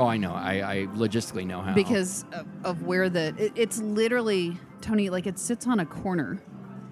Oh, 0.00 0.06
I 0.06 0.16
know. 0.16 0.32
I, 0.32 0.72
I 0.72 0.76
logistically 0.94 1.44
know 1.44 1.60
how. 1.60 1.74
because 1.74 2.24
of, 2.32 2.46
of 2.64 2.82
where 2.84 3.10
the 3.10 3.34
it, 3.36 3.52
it's 3.56 3.78
literally 3.78 4.56
Tony. 4.80 5.10
Like 5.10 5.26
it 5.26 5.38
sits 5.40 5.66
on 5.66 5.80
a 5.80 5.86
corner, 5.86 6.40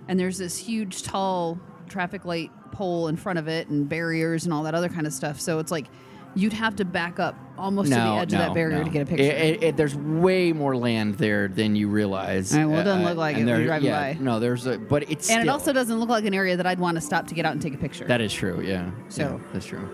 and 0.08 0.18
there's 0.20 0.38
this 0.38 0.56
huge, 0.58 1.02
tall 1.04 1.58
traffic 1.88 2.24
light 2.24 2.50
pole 2.72 3.08
in 3.08 3.16
front 3.16 3.38
of 3.38 3.48
it, 3.48 3.68
and 3.68 3.88
barriers 3.88 4.44
and 4.44 4.52
all 4.52 4.62
that 4.64 4.74
other 4.74 4.88
kind 4.88 5.06
of 5.06 5.12
stuff. 5.12 5.40
So 5.40 5.58
it's 5.58 5.70
like 5.70 5.86
you'd 6.34 6.52
have 6.52 6.76
to 6.76 6.84
back 6.84 7.18
up 7.18 7.34
almost 7.56 7.88
to 7.90 7.94
the 7.94 8.00
edge 8.02 8.32
of 8.34 8.38
that 8.40 8.52
barrier 8.52 8.84
to 8.84 8.90
get 8.90 9.02
a 9.02 9.06
picture. 9.06 9.24
It- 9.24 9.28
it- 9.40 9.62
it- 9.62 9.76
there's 9.78 9.94
way 9.96 10.52
more 10.52 10.76
land 10.76 11.14
there 11.14 11.48
than 11.48 11.74
you 11.74 11.88
realize. 11.88 12.54
Right, 12.54 12.66
well, 12.66 12.80
it 12.80 12.84
doesn't 12.84 13.04
uh, 13.04 13.08
look 13.08 13.16
like 13.16 13.36
it 13.36 13.38
when 13.38 13.46
there- 13.46 13.56
you're 13.56 13.66
driving 13.66 13.88
yeah, 13.88 14.12
by. 14.14 14.18
No, 14.20 14.38
there's 14.38 14.66
a, 14.66 14.76
but 14.76 15.10
it's 15.10 15.30
and 15.30 15.42
it 15.42 15.48
also 15.48 15.72
doesn't 15.72 15.98
look 15.98 16.10
like 16.10 16.26
an 16.26 16.34
area 16.34 16.56
that 16.58 16.66
I'd 16.66 16.78
want 16.78 16.96
to 16.96 17.00
stop 17.00 17.26
to 17.28 17.34
get 17.34 17.46
out 17.46 17.52
and 17.52 17.62
take 17.62 17.72
a 17.72 17.78
picture. 17.78 18.04
That 18.04 18.20
is 18.20 18.34
true. 18.34 18.60
Yeah. 18.62 18.90
So- 19.08 19.22
Yeah, 19.22 19.38
that's 19.54 19.64
true. 19.64 19.88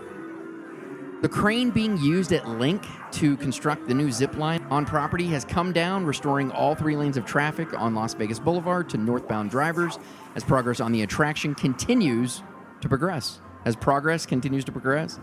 The 1.23 1.29
crane 1.29 1.69
being 1.69 1.97
used 1.99 2.33
at 2.33 2.43
LINQ 2.43 2.85
to 3.13 3.37
construct 3.37 3.87
the 3.87 3.93
new 3.93 4.11
zip 4.11 4.35
line 4.35 4.61
on 4.69 4.85
property 4.85 5.25
has 5.27 5.45
come 5.45 5.71
down, 5.71 6.05
restoring 6.05 6.51
all 6.51 6.75
three 6.75 6.97
lanes 6.97 7.15
of 7.15 7.23
traffic 7.23 7.73
on 7.79 7.95
Las 7.95 8.13
Vegas 8.13 8.39
Boulevard 8.39 8.89
to 8.89 8.97
northbound 8.97 9.49
drivers 9.49 9.97
as 10.35 10.43
progress 10.43 10.81
on 10.81 10.91
the 10.91 11.01
attraction 11.03 11.55
continues 11.55 12.43
to 12.81 12.89
progress. 12.89 13.39
As 13.63 13.73
progress 13.77 14.25
continues 14.25 14.65
to 14.65 14.73
progress. 14.73 15.21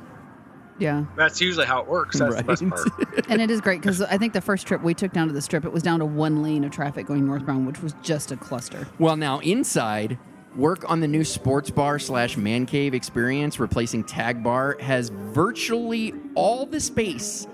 yeah. 0.79 1.05
That's 1.17 1.39
usually 1.39 1.67
how 1.67 1.83
it 1.83 1.87
works. 1.87 2.19
That's 2.19 2.35
the 2.35 2.45
best 2.45 2.63
Right. 2.63 2.71
part. 2.71 3.27
and 3.29 3.43
it 3.43 3.51
is 3.51 3.61
great 3.61 3.83
because 3.83 4.01
I 4.01 4.17
think 4.17 4.33
the 4.33 4.41
first 4.41 4.67
trip 4.67 4.83
we 4.83 4.95
took 4.95 5.13
down 5.13 5.27
to 5.29 5.35
the 5.35 5.43
strip, 5.43 5.67
it 5.67 5.71
was 5.73 5.83
down 5.83 5.99
to 5.99 6.07
one 6.07 6.43
lane 6.43 6.65
of 6.65 6.71
traffic 6.71 7.05
going 7.05 7.27
northbound, 7.27 7.67
which 7.67 7.83
was 7.83 7.95
just 8.03 8.33
a 8.33 8.39
cluster. 8.39 8.89
Well, 8.99 9.17
now 9.19 9.41
inside, 9.41 10.19
work 10.57 10.89
on 10.91 11.01
the 11.01 11.09
new 11.09 11.25
sports 11.25 11.71
bar 11.71 11.99
slash 11.99 12.37
man 12.37 12.67
cave 12.67 12.95
experience, 12.95 13.61
replacing 13.61 14.05
Tag 14.05 14.43
Bar, 14.43 14.77
has 14.81 15.09
virtually 15.09 16.15
all 16.35 16.67
the 16.67 16.81
space 16.81 17.47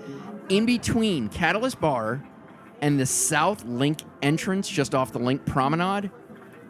in 0.49 0.65
between 0.65 1.29
Catalyst 1.29 1.79
Bar 1.79 2.23
and 2.81 2.99
the 2.99 3.05
South 3.05 3.65
LINQ 3.65 4.01
entrance 4.21 4.69
just 4.69 4.95
off 4.95 5.11
the 5.11 5.19
LINQ 5.19 5.45
Promenade 5.45 6.11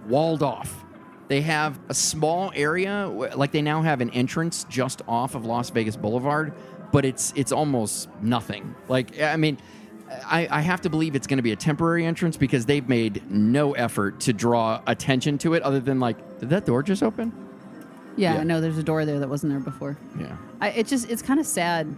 walled 0.08 0.44
off. 0.44 0.84
They 1.28 1.42
have 1.42 1.80
a 1.90 1.94
small 1.94 2.52
area, 2.56 3.08
like 3.36 3.52
they 3.52 3.62
now 3.62 3.82
have 3.82 4.00
an 4.00 4.10
entrance 4.12 4.66
just 4.70 5.02
off 5.08 5.36
of 5.36 5.46
Las 5.46 5.70
Vegas 5.70 5.98
Boulevard, 5.98 6.54
but 6.92 7.04
it's 7.04 7.34
it's 7.36 7.52
almost 7.52 8.10
nothing. 8.22 8.74
Like 8.88 9.20
I 9.22 9.36
mean, 9.36 9.58
I, 10.26 10.48
I 10.50 10.62
have 10.62 10.82
to 10.82 10.90
believe 10.90 11.16
it's 11.16 11.28
going 11.28 11.38
to 11.38 11.44
be 11.44 11.52
a 11.52 11.56
temporary 11.56 12.06
entrance 12.06 12.38
because 12.38 12.66
they've 12.66 12.88
made 12.88 13.30
no 13.30 13.74
effort 13.74 14.20
to 14.22 14.34
draw 14.34 14.82
attention 14.88 15.38
to 15.40 15.54
it, 15.54 15.64
other 15.64 15.80
than 15.80 16.00
like, 16.00 16.40
did 16.40 16.50
that 16.50 16.66
door 16.66 16.84
just 16.84 17.04
open? 17.04 17.32
Yeah, 18.16 18.36
Yeah. 18.36 18.42
I 18.42 18.44
know 18.44 18.62
there's 18.62 18.78
a 18.78 18.84
door 18.84 19.06
there 19.06 19.20
that 19.20 19.30
wasn't 19.30 19.52
there 19.52 19.60
before. 19.60 19.98
Yeah. 20.20 20.38
I, 20.62 20.70
it 20.70 20.88
just 20.88 21.10
it's 21.10 21.22
kind 21.22 21.40
of 21.40 21.46
sad 21.46 21.94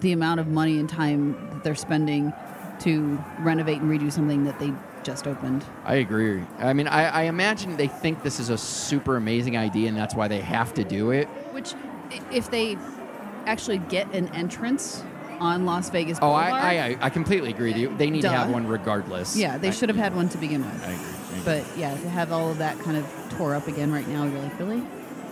the 0.00 0.12
amount 0.12 0.40
of 0.40 0.48
money 0.48 0.78
and 0.78 0.88
time 0.88 1.32
that 1.52 1.64
they're 1.64 1.74
spending 1.74 2.32
to 2.80 3.22
renovate 3.40 3.80
and 3.80 3.90
redo 3.90 4.12
something 4.12 4.44
that 4.44 4.58
they 4.58 4.72
just 5.04 5.26
opened. 5.26 5.64
I 5.84 5.96
agree. 5.96 6.42
I 6.58 6.72
mean, 6.72 6.88
I, 6.88 7.04
I 7.06 7.22
imagine 7.22 7.76
they 7.76 7.86
think 7.88 8.22
this 8.22 8.40
is 8.40 8.50
a 8.50 8.58
super 8.58 9.16
amazing 9.16 9.56
idea, 9.56 9.88
and 9.88 9.96
that's 9.96 10.14
why 10.14 10.28
they 10.28 10.40
have 10.40 10.74
to 10.74 10.84
do 10.84 11.12
it. 11.12 11.26
Which 11.52 11.74
if 12.32 12.50
they 12.50 12.76
actually 13.46 13.78
get 13.78 14.12
an 14.12 14.28
entrance 14.34 15.02
on 15.40 15.64
Las 15.66 15.90
Vegas 15.90 16.18
Oh, 16.22 16.32
I, 16.32 16.50
I 16.90 16.96
I 17.00 17.10
completely 17.10 17.50
agree 17.50 17.70
with 17.72 17.80
you. 17.80 17.94
They 17.96 18.10
need 18.10 18.22
to 18.22 18.28
have 18.30 18.50
one 18.50 18.66
regardless. 18.66 19.36
yeah, 19.36 19.58
they 19.58 19.68
I- 19.68 19.72
should 19.72 19.88
have 19.88 19.98
had 19.98 20.14
one 20.14 20.28
to 20.30 20.38
begin 20.38 20.64
with. 20.64 20.82
I 20.84 20.92
agree. 20.92 21.04
I 21.04 21.30
agree. 21.30 21.42
But 21.44 21.78
yeah, 21.78 21.94
to 21.96 22.08
have 22.08 22.32
all 22.32 22.50
of 22.50 22.58
that 22.58 22.78
kind 22.80 22.96
of 22.96 23.06
tore 23.36 23.54
up 23.54 23.68
again 23.68 23.92
right 23.92 24.06
now, 24.08 24.24
you're 24.24 24.40
like, 24.40 24.58
really? 24.58 24.82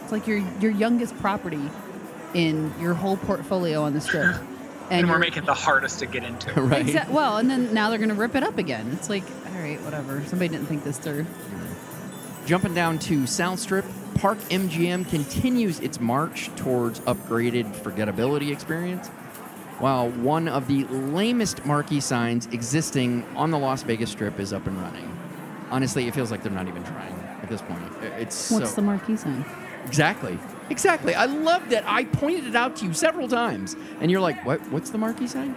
It's 0.02 0.12
like 0.12 0.26
your 0.26 0.38
your 0.60 0.70
youngest 0.70 1.16
property 1.18 1.70
in 2.34 2.72
your 2.80 2.94
whole 2.94 3.16
portfolio 3.16 3.82
on 3.82 3.92
the 3.94 4.00
strip, 4.00 4.36
And, 4.90 5.06
we're 5.06 5.14
you're- 5.14 5.18
making 5.20 5.42
it 5.42 5.46
the 5.46 5.54
hardest 5.54 5.98
to 6.00 6.06
get 6.06 6.22
into. 6.22 6.52
right. 6.60 6.86
Exa- 6.86 7.08
well, 7.10 7.38
and 7.38 7.50
then 7.50 7.74
now 7.74 7.88
they're 7.90 7.98
going 7.98 8.10
to 8.10 8.14
rip 8.14 8.34
it 8.36 8.42
up 8.44 8.56
again. 8.58 8.90
It's 8.92 9.08
like, 9.08 9.24
all 9.52 9.60
right, 9.60 9.80
whatever. 9.82 10.22
Somebody 10.26 10.48
didn't 10.50 10.66
think 10.66 10.84
this 10.84 10.98
through. 10.98 11.26
Jumping 12.46 12.74
down 12.74 12.98
to 13.00 13.26
South 13.26 13.58
Strip, 13.58 13.84
Park 14.14 14.38
MGM 14.50 15.08
continues 15.08 15.80
its 15.80 15.98
march 16.00 16.48
towards 16.54 17.00
upgraded 17.00 17.64
forgettability 17.74 18.52
experience. 18.52 19.10
While 19.78 20.08
one 20.10 20.48
of 20.48 20.66
the 20.68 20.84
lamest 20.84 21.64
marquee 21.66 22.00
signs 22.00 22.46
existing 22.46 23.24
on 23.36 23.50
the 23.50 23.58
Las 23.58 23.82
Vegas 23.82 24.10
Strip 24.10 24.40
is 24.40 24.52
up 24.52 24.66
and 24.66 24.80
running. 24.80 25.10
Honestly, 25.70 26.06
it 26.08 26.14
feels 26.14 26.30
like 26.30 26.42
they're 26.42 26.52
not 26.52 26.68
even 26.68 26.82
trying 26.84 27.12
at 27.42 27.48
this 27.48 27.60
point. 27.62 27.82
It's 28.18 28.50
What's 28.50 28.70
so, 28.70 28.76
the 28.76 28.82
marquee 28.82 29.16
sign? 29.16 29.44
exactly, 29.84 30.38
exactly. 30.70 31.14
I 31.14 31.26
love 31.26 31.68
that. 31.70 31.84
I 31.86 32.04
pointed 32.04 32.46
it 32.46 32.56
out 32.56 32.76
to 32.76 32.86
you 32.86 32.94
several 32.94 33.28
times, 33.28 33.76
and 34.00 34.10
you're 34.10 34.20
like, 34.20 34.44
"What? 34.46 34.60
What's 34.70 34.90
the 34.90 34.98
marquee 34.98 35.26
sign?" 35.26 35.54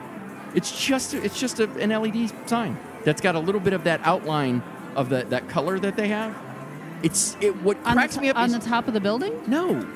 It's 0.56 0.86
just 0.86 1.14
it's 1.14 1.40
just 1.40 1.60
a, 1.60 1.70
an 1.80 1.92
LED 1.92 2.32
sign 2.50 2.78
that's 3.06 3.22
got 3.22 3.36
a 3.36 3.40
little 3.40 3.62
bit 3.62 3.74
of 3.74 3.84
that 3.86 4.02
outline 4.04 4.62
of 4.96 5.10
the, 5.10 5.24
that 5.30 5.48
color 5.48 5.80
that 5.80 5.96
they 5.96 6.08
have. 6.10 6.36
It's 7.04 7.38
it. 7.40 7.56
What 7.62 7.78
On, 7.86 7.94
cracks 7.94 8.16
the, 8.16 8.22
me 8.22 8.30
up 8.30 8.38
on 8.38 8.48
is 8.50 8.54
the 8.60 8.60
top 8.68 8.88
of 8.88 8.94
the 8.94 9.00
building? 9.00 9.40
no, 9.48 9.88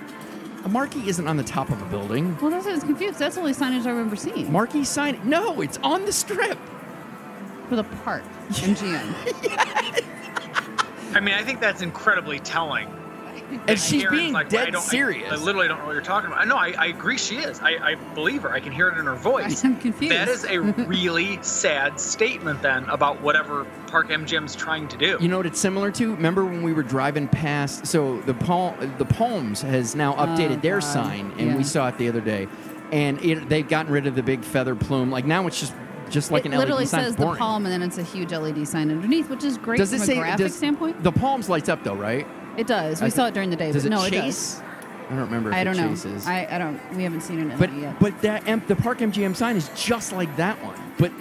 a 0.64 0.70
marquee 0.70 1.08
isn't 1.10 1.28
on 1.28 1.38
the 1.38 1.44
top 1.44 1.70
of 1.70 1.82
a 1.82 1.86
building. 1.86 2.38
Well, 2.42 2.50
that's 2.52 2.66
what 2.66 2.72
I 2.72 2.76
was 2.76 2.84
confused. 2.84 3.20
That's 3.20 3.36
the 3.36 3.42
only 3.42 3.54
signage 3.54 3.86
I 3.86 3.90
remember 3.90 4.16
seeing 4.16 4.52
Marquee 4.52 4.84
sign? 4.86 5.20
No, 5.24 5.62
it's 5.62 5.78
on 5.84 6.06
the 6.06 6.12
strip. 6.14 6.58
for 7.70 7.76
the 7.76 7.84
park, 7.84 8.24
MGM. 8.50 9.14
I 11.16 11.20
mean, 11.20 11.36
I 11.36 11.44
think 11.44 11.60
that's 11.60 11.82
incredibly 11.82 12.40
telling. 12.40 12.88
And 13.68 13.80
she's 13.80 14.06
being 14.10 14.34
like, 14.34 14.52
well, 14.52 14.62
I 14.62 14.66
dead 14.66 14.74
don't- 14.74 14.82
I- 14.82 14.86
serious. 14.86 15.32
I, 15.32 15.36
literally 15.36 15.68
don't 15.68 15.80
know 15.80 15.86
what 15.86 15.94
you're 15.94 16.02
talking 16.02 16.32
about. 16.32 16.48
No, 16.48 16.56
I, 16.58 16.74
I 16.78 16.86
agree 16.88 17.18
she 17.18 17.38
is. 17.38 17.60
I, 17.62 17.92
I 17.92 17.96
believe 18.14 18.42
her. 18.44 18.52
I 18.52 18.60
can 18.60 18.72
hear 18.72 18.90
it 18.90 18.98
in 18.98 19.06
her 19.06 19.16
voice. 19.16 19.64
I'm 19.64 19.78
confused. 19.78 20.14
That 20.16 20.28
is 20.28 20.44
a 20.46 20.60
really 20.88 21.42
sad 21.42 22.00
statement 22.00 22.62
then 22.62 22.84
about 22.86 23.22
whatever 23.22 23.66
Park 23.88 24.10
MGM's 24.10 24.56
trying 24.56 24.88
to 24.90 24.98
do. 24.98 25.18
You 25.20 25.28
know 25.28 25.38
what 25.38 25.46
it's 25.46 25.60
similar 25.60 25.92
to? 25.92 26.16
Remember 26.16 26.44
when 26.46 26.64
we 26.64 26.74
were 26.74 26.84
driving 26.84 27.28
past? 27.28 27.86
So 27.88 28.20
the 28.22 28.34
Palm, 28.34 28.76
the 28.98 29.06
Palms 29.06 29.62
has 29.62 29.96
now 29.96 30.14
oh, 30.16 30.26
updated 30.26 30.58
Oh, 30.58 30.62
their 30.62 30.80
God. 30.80 30.88
sign, 30.94 31.32
and 31.38 31.50
Yeah. 31.50 31.58
we 31.58 31.64
saw 31.64 31.88
it 31.90 31.98
the 31.98 32.10
other 32.10 32.22
day. 32.22 32.48
And 32.92 33.24
it, 33.24 33.50
they've 33.50 33.68
gotten 33.68 33.92
rid 33.92 34.06
of 34.08 34.16
the 34.16 34.24
big 34.24 34.44
feather 34.44 34.76
plume. 34.76 35.10
Like 35.12 35.26
now, 35.26 35.48
it's 35.48 35.60
just 35.60 35.74
just 36.10 36.30
like 36.32 36.46
it 36.46 36.52
an 36.52 36.60
literally 36.60 36.82
LED 36.84 36.90
sign. 36.90 37.00
says 37.02 37.08
It's 37.14 37.20
the 37.20 37.26
boring. 37.26 37.40
palm, 37.40 37.66
and 37.66 37.74
then 37.74 37.82
it's 37.82 37.98
a 37.98 38.04
huge 38.04 38.32
LED 38.32 38.68
sign 38.68 38.92
underneath, 38.92 39.30
which 39.32 39.44
is 39.44 39.58
great 39.58 39.80
Does 39.80 39.90
from 39.90 39.98
it 40.00 40.04
a 40.04 40.06
say 40.06 40.16
graphic 40.16 40.46
does, 40.46 40.56
standpoint. 40.56 41.02
The 41.02 41.12
Palms 41.12 41.50
lights 41.50 41.70
up 41.70 41.84
though, 41.84 41.96
right? 41.96 42.28
It 42.58 42.68
does. 42.68 43.02
We 43.02 43.08
I- 43.08 43.10
saw 43.10 43.26
it 43.28 43.34
during 43.34 43.50
the 43.50 43.56
day, 43.56 43.72
Does 43.72 43.84
but 43.84 43.88
it 43.92 43.96
no, 43.96 44.04
it 44.04 44.12
does. 44.12 44.62
I 45.10 45.16
don't 45.16 45.26
remember. 45.26 45.50
If 45.50 45.56
I 45.56 45.64
don't 45.64 45.76
it 45.78 46.06
know. 46.06 46.18
I, 46.26 46.48
I 46.50 46.58
don't. 46.58 46.80
We 46.96 47.04
haven't 47.04 47.22
seen 47.22 47.40
it 47.40 47.52
in 47.52 47.58
But 47.58 47.72
there 47.72 47.80
yet. 47.80 48.00
but 48.00 48.22
that 48.22 48.48
M- 48.48 48.64
the 48.68 48.76
Park 48.76 49.00
MGM 49.00 49.36
sign 49.36 49.58
is 49.58 49.70
just 49.76 50.14
like 50.14 50.34
that 50.38 50.64
one, 50.64 50.80
but 50.98 51.12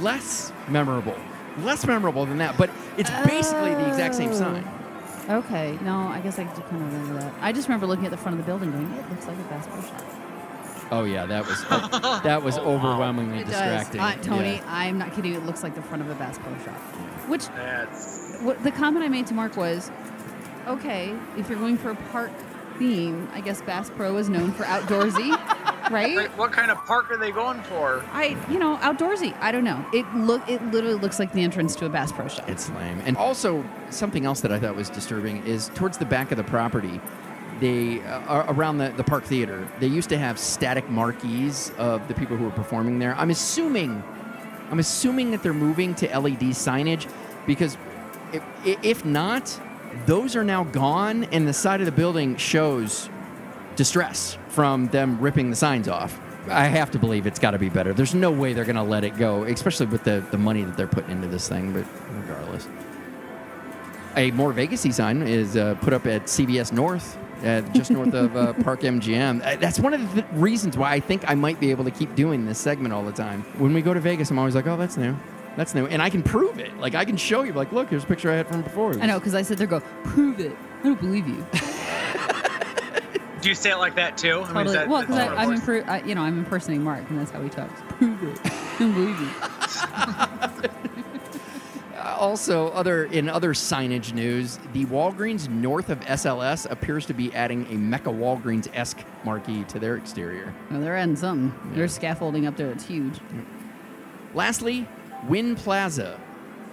less 0.00 0.52
memorable. 0.68 1.16
Less 1.62 1.84
memorable 1.86 2.24
than 2.26 2.38
that, 2.38 2.56
but 2.56 2.70
it's 2.96 3.10
basically 3.26 3.74
the 3.74 3.88
exact 3.88 4.14
same 4.14 4.32
sign. 4.32 4.64
Okay, 5.28 5.76
no, 5.82 5.98
I 6.08 6.20
guess 6.20 6.38
I 6.38 6.44
do 6.44 6.62
kind 6.62 6.76
of 6.82 6.92
remember 6.92 7.14
that. 7.20 7.34
I 7.40 7.52
just 7.52 7.68
remember 7.68 7.86
looking 7.86 8.04
at 8.04 8.10
the 8.12 8.16
front 8.16 8.38
of 8.38 8.44
the 8.46 8.50
building, 8.50 8.70
going, 8.70 8.90
"It 8.92 9.10
looks 9.10 9.26
like 9.26 9.36
a 9.36 9.42
Bass 9.42 9.66
Pro 9.66 9.82
Shop." 9.82 10.04
Oh 10.90 11.04
yeah, 11.04 11.26
that 11.26 11.44
was 11.46 11.64
that 12.22 12.42
was 12.42 12.56
Oh, 12.58 12.62
wow. 12.64 12.74
overwhelmingly 12.76 13.40
It 13.40 13.46
distracting. 13.46 14.00
does. 14.00 14.16
Uh, 14.16 14.22
Tony, 14.22 14.54
Yeah. 14.54 14.62
I'm 14.68 14.96
not 14.96 15.12
kidding. 15.14 15.34
It 15.34 15.44
looks 15.44 15.62
like 15.64 15.74
the 15.74 15.82
front 15.82 16.02
of 16.02 16.08
a 16.08 16.14
Bass 16.14 16.38
Pro 16.38 16.56
Shop. 16.64 16.74
Which 17.28 17.46
That's 17.48 18.38
what, 18.40 18.62
the 18.62 18.70
comment 18.70 19.04
I 19.04 19.08
made 19.08 19.26
to 19.26 19.34
Mark 19.34 19.56
was, 19.56 19.90
okay, 20.68 21.14
if 21.36 21.48
you're 21.48 21.58
going 21.58 21.78
for 21.78 21.90
a 21.90 21.96
park 22.10 22.30
theme, 22.78 23.28
I 23.32 23.40
guess 23.40 23.60
Bass 23.62 23.90
Pro 23.90 24.16
is 24.16 24.28
known 24.28 24.52
for 24.52 24.64
outdoorsy, 24.64 25.30
right? 25.90 26.14
Like, 26.14 26.38
what 26.38 26.52
kind 26.52 26.70
of 26.70 26.78
park 26.84 27.10
are 27.10 27.16
they 27.16 27.32
going 27.32 27.60
for? 27.62 28.04
I, 28.12 28.36
you 28.50 28.58
know, 28.58 28.76
outdoorsy. 28.76 29.36
I 29.40 29.50
don't 29.50 29.64
know. 29.64 29.84
It 29.92 30.06
look, 30.14 30.48
it 30.48 30.62
literally 30.66 30.98
looks 30.98 31.18
like 31.18 31.32
the 31.32 31.42
entrance 31.42 31.74
to 31.76 31.86
a 31.86 31.88
Bass 31.88 32.12
Pro 32.12 32.28
Shop. 32.28 32.48
It's 32.48 32.70
lame. 32.70 33.00
And 33.04 33.16
also, 33.16 33.64
something 33.90 34.24
else 34.24 34.40
that 34.42 34.52
I 34.52 34.58
thought 34.58 34.76
was 34.76 34.90
disturbing 34.90 35.44
is 35.44 35.70
towards 35.74 35.98
the 35.98 36.04
back 36.04 36.30
of 36.30 36.36
the 36.36 36.44
property, 36.44 37.00
they 37.60 38.00
uh, 38.02 38.52
around 38.52 38.78
the, 38.78 38.90
the 38.90 39.04
park 39.04 39.24
theater, 39.24 39.66
they 39.80 39.88
used 39.88 40.08
to 40.10 40.18
have 40.18 40.38
static 40.38 40.88
marquees 40.88 41.72
of 41.78 42.06
the 42.08 42.14
people 42.14 42.36
who 42.36 42.44
were 42.44 42.50
performing 42.50 42.98
there. 42.98 43.14
I'm 43.16 43.30
assuming, 43.30 44.02
I'm 44.70 44.78
assuming 44.78 45.32
that 45.32 45.42
they're 45.42 45.52
moving 45.52 45.94
to 45.96 46.06
LED 46.06 46.40
signage 46.54 47.10
because 47.46 47.76
if, 48.32 48.44
if 48.64 49.04
not, 49.04 49.60
those 50.06 50.36
are 50.36 50.44
now 50.44 50.64
gone, 50.64 51.24
and 51.24 51.46
the 51.46 51.52
side 51.52 51.80
of 51.80 51.86
the 51.86 51.92
building 51.92 52.36
shows 52.36 53.08
distress 53.76 54.36
from 54.48 54.88
them 54.88 55.20
ripping 55.20 55.50
the 55.50 55.56
signs 55.56 55.88
off. 55.88 56.20
I 56.50 56.64
have 56.64 56.90
to 56.92 56.98
believe 56.98 57.26
it's 57.26 57.38
got 57.38 57.52
to 57.52 57.58
be 57.58 57.68
better. 57.68 57.92
There's 57.92 58.14
no 58.14 58.30
way 58.30 58.52
they're 58.52 58.64
going 58.64 58.76
to 58.76 58.82
let 58.82 59.04
it 59.04 59.16
go, 59.16 59.44
especially 59.44 59.86
with 59.86 60.04
the, 60.04 60.24
the 60.30 60.38
money 60.38 60.64
that 60.64 60.76
they're 60.76 60.86
putting 60.86 61.10
into 61.10 61.28
this 61.28 61.48
thing, 61.48 61.72
but 61.72 61.84
regardless. 62.20 62.66
A 64.16 64.30
more 64.32 64.52
Vegasy 64.52 64.92
sign 64.92 65.22
is 65.22 65.56
uh, 65.56 65.74
put 65.76 65.92
up 65.92 66.06
at 66.06 66.24
CVS 66.24 66.72
North, 66.72 67.18
uh, 67.44 67.60
just 67.72 67.90
north 67.90 68.14
of 68.14 68.34
uh, 68.36 68.52
Park 68.64 68.80
MGM. 68.80 69.44
Uh, 69.44 69.56
that's 69.56 69.78
one 69.78 69.94
of 69.94 70.14
the 70.14 70.22
th- 70.22 70.32
reasons 70.32 70.76
why 70.76 70.92
I 70.92 71.00
think 71.00 71.28
I 71.30 71.34
might 71.34 71.60
be 71.60 71.70
able 71.70 71.84
to 71.84 71.90
keep 71.90 72.14
doing 72.14 72.46
this 72.46 72.58
segment 72.58 72.92
all 72.92 73.04
the 73.04 73.12
time. 73.12 73.42
When 73.58 73.72
we 73.72 73.82
go 73.82 73.94
to 73.94 74.00
Vegas, 74.00 74.30
I'm 74.30 74.38
always 74.38 74.54
like, 74.54 74.66
oh, 74.66 74.76
that's 74.76 74.96
new. 74.96 75.16
That's 75.58 75.74
new. 75.74 75.86
And 75.88 76.00
I 76.00 76.08
can 76.08 76.22
prove 76.22 76.60
it. 76.60 76.78
Like, 76.78 76.94
I 76.94 77.04
can 77.04 77.16
show 77.16 77.42
you, 77.42 77.52
like, 77.52 77.72
look, 77.72 77.88
here's 77.90 78.04
a 78.04 78.06
picture 78.06 78.30
I 78.30 78.36
had 78.36 78.46
from 78.46 78.62
before. 78.62 78.96
I 79.00 79.06
know 79.06 79.18
because 79.18 79.34
I 79.34 79.42
sit 79.42 79.58
there, 79.58 79.66
go, 79.66 79.80
prove 80.04 80.38
it. 80.38 80.56
I 80.78 80.82
don't 80.84 81.00
believe 81.00 81.26
you. 81.26 81.44
Do 83.40 83.48
you 83.48 83.56
say 83.56 83.72
it 83.72 83.76
like 83.78 83.96
that 83.96 84.16
too? 84.16 84.42
I 84.46 84.52
mean, 84.52 84.66
is 84.68 84.72
Totally. 84.72 84.74
that- 84.76 84.88
well, 84.88 85.00
because 85.00 85.16
that's 85.16 85.32
I'm, 85.36 85.48
your 85.50 85.58
voice? 85.58 85.68
imper- 85.84 85.88
I, 85.88 86.02
you 86.04 86.14
know, 86.14 86.22
I'm 86.22 86.38
impersonating 86.38 86.84
Mark, 86.84 87.10
and 87.10 87.18
that's 87.18 87.32
how 87.32 87.42
he 87.42 87.48
talks. 87.48 87.80
Prove 87.88 88.22
it. 88.22 88.38
I 88.44 88.76
don't 88.78 88.94
believe 88.94 89.20
you. 89.20 89.30
Also, 92.18 92.68
other 92.70 93.04
in 93.04 93.28
other 93.28 93.52
signage 93.54 94.12
news, 94.12 94.58
the 94.72 94.84
Walgreens 94.86 95.48
north 95.48 95.88
of 95.88 96.00
SLS 96.00 96.68
appears 96.68 97.06
to 97.06 97.14
be 97.14 97.32
adding 97.32 97.64
a 97.70 97.74
Mecca 97.74 98.10
Walgreens 98.10 98.66
esque 98.74 99.04
marquee 99.24 99.62
to 99.64 99.78
their 99.78 99.96
exterior. 99.96 100.52
Well, 100.68 100.80
they're 100.80 100.96
adding 100.96 101.14
something. 101.14 101.52
There's 101.74 101.92
scaffolding 101.94 102.46
up 102.46 102.56
there 102.56 102.70
It's 102.72 102.84
huge. 102.84 103.20
Lastly, 104.34 104.88
Wynn 105.26 105.56
Plaza 105.56 106.18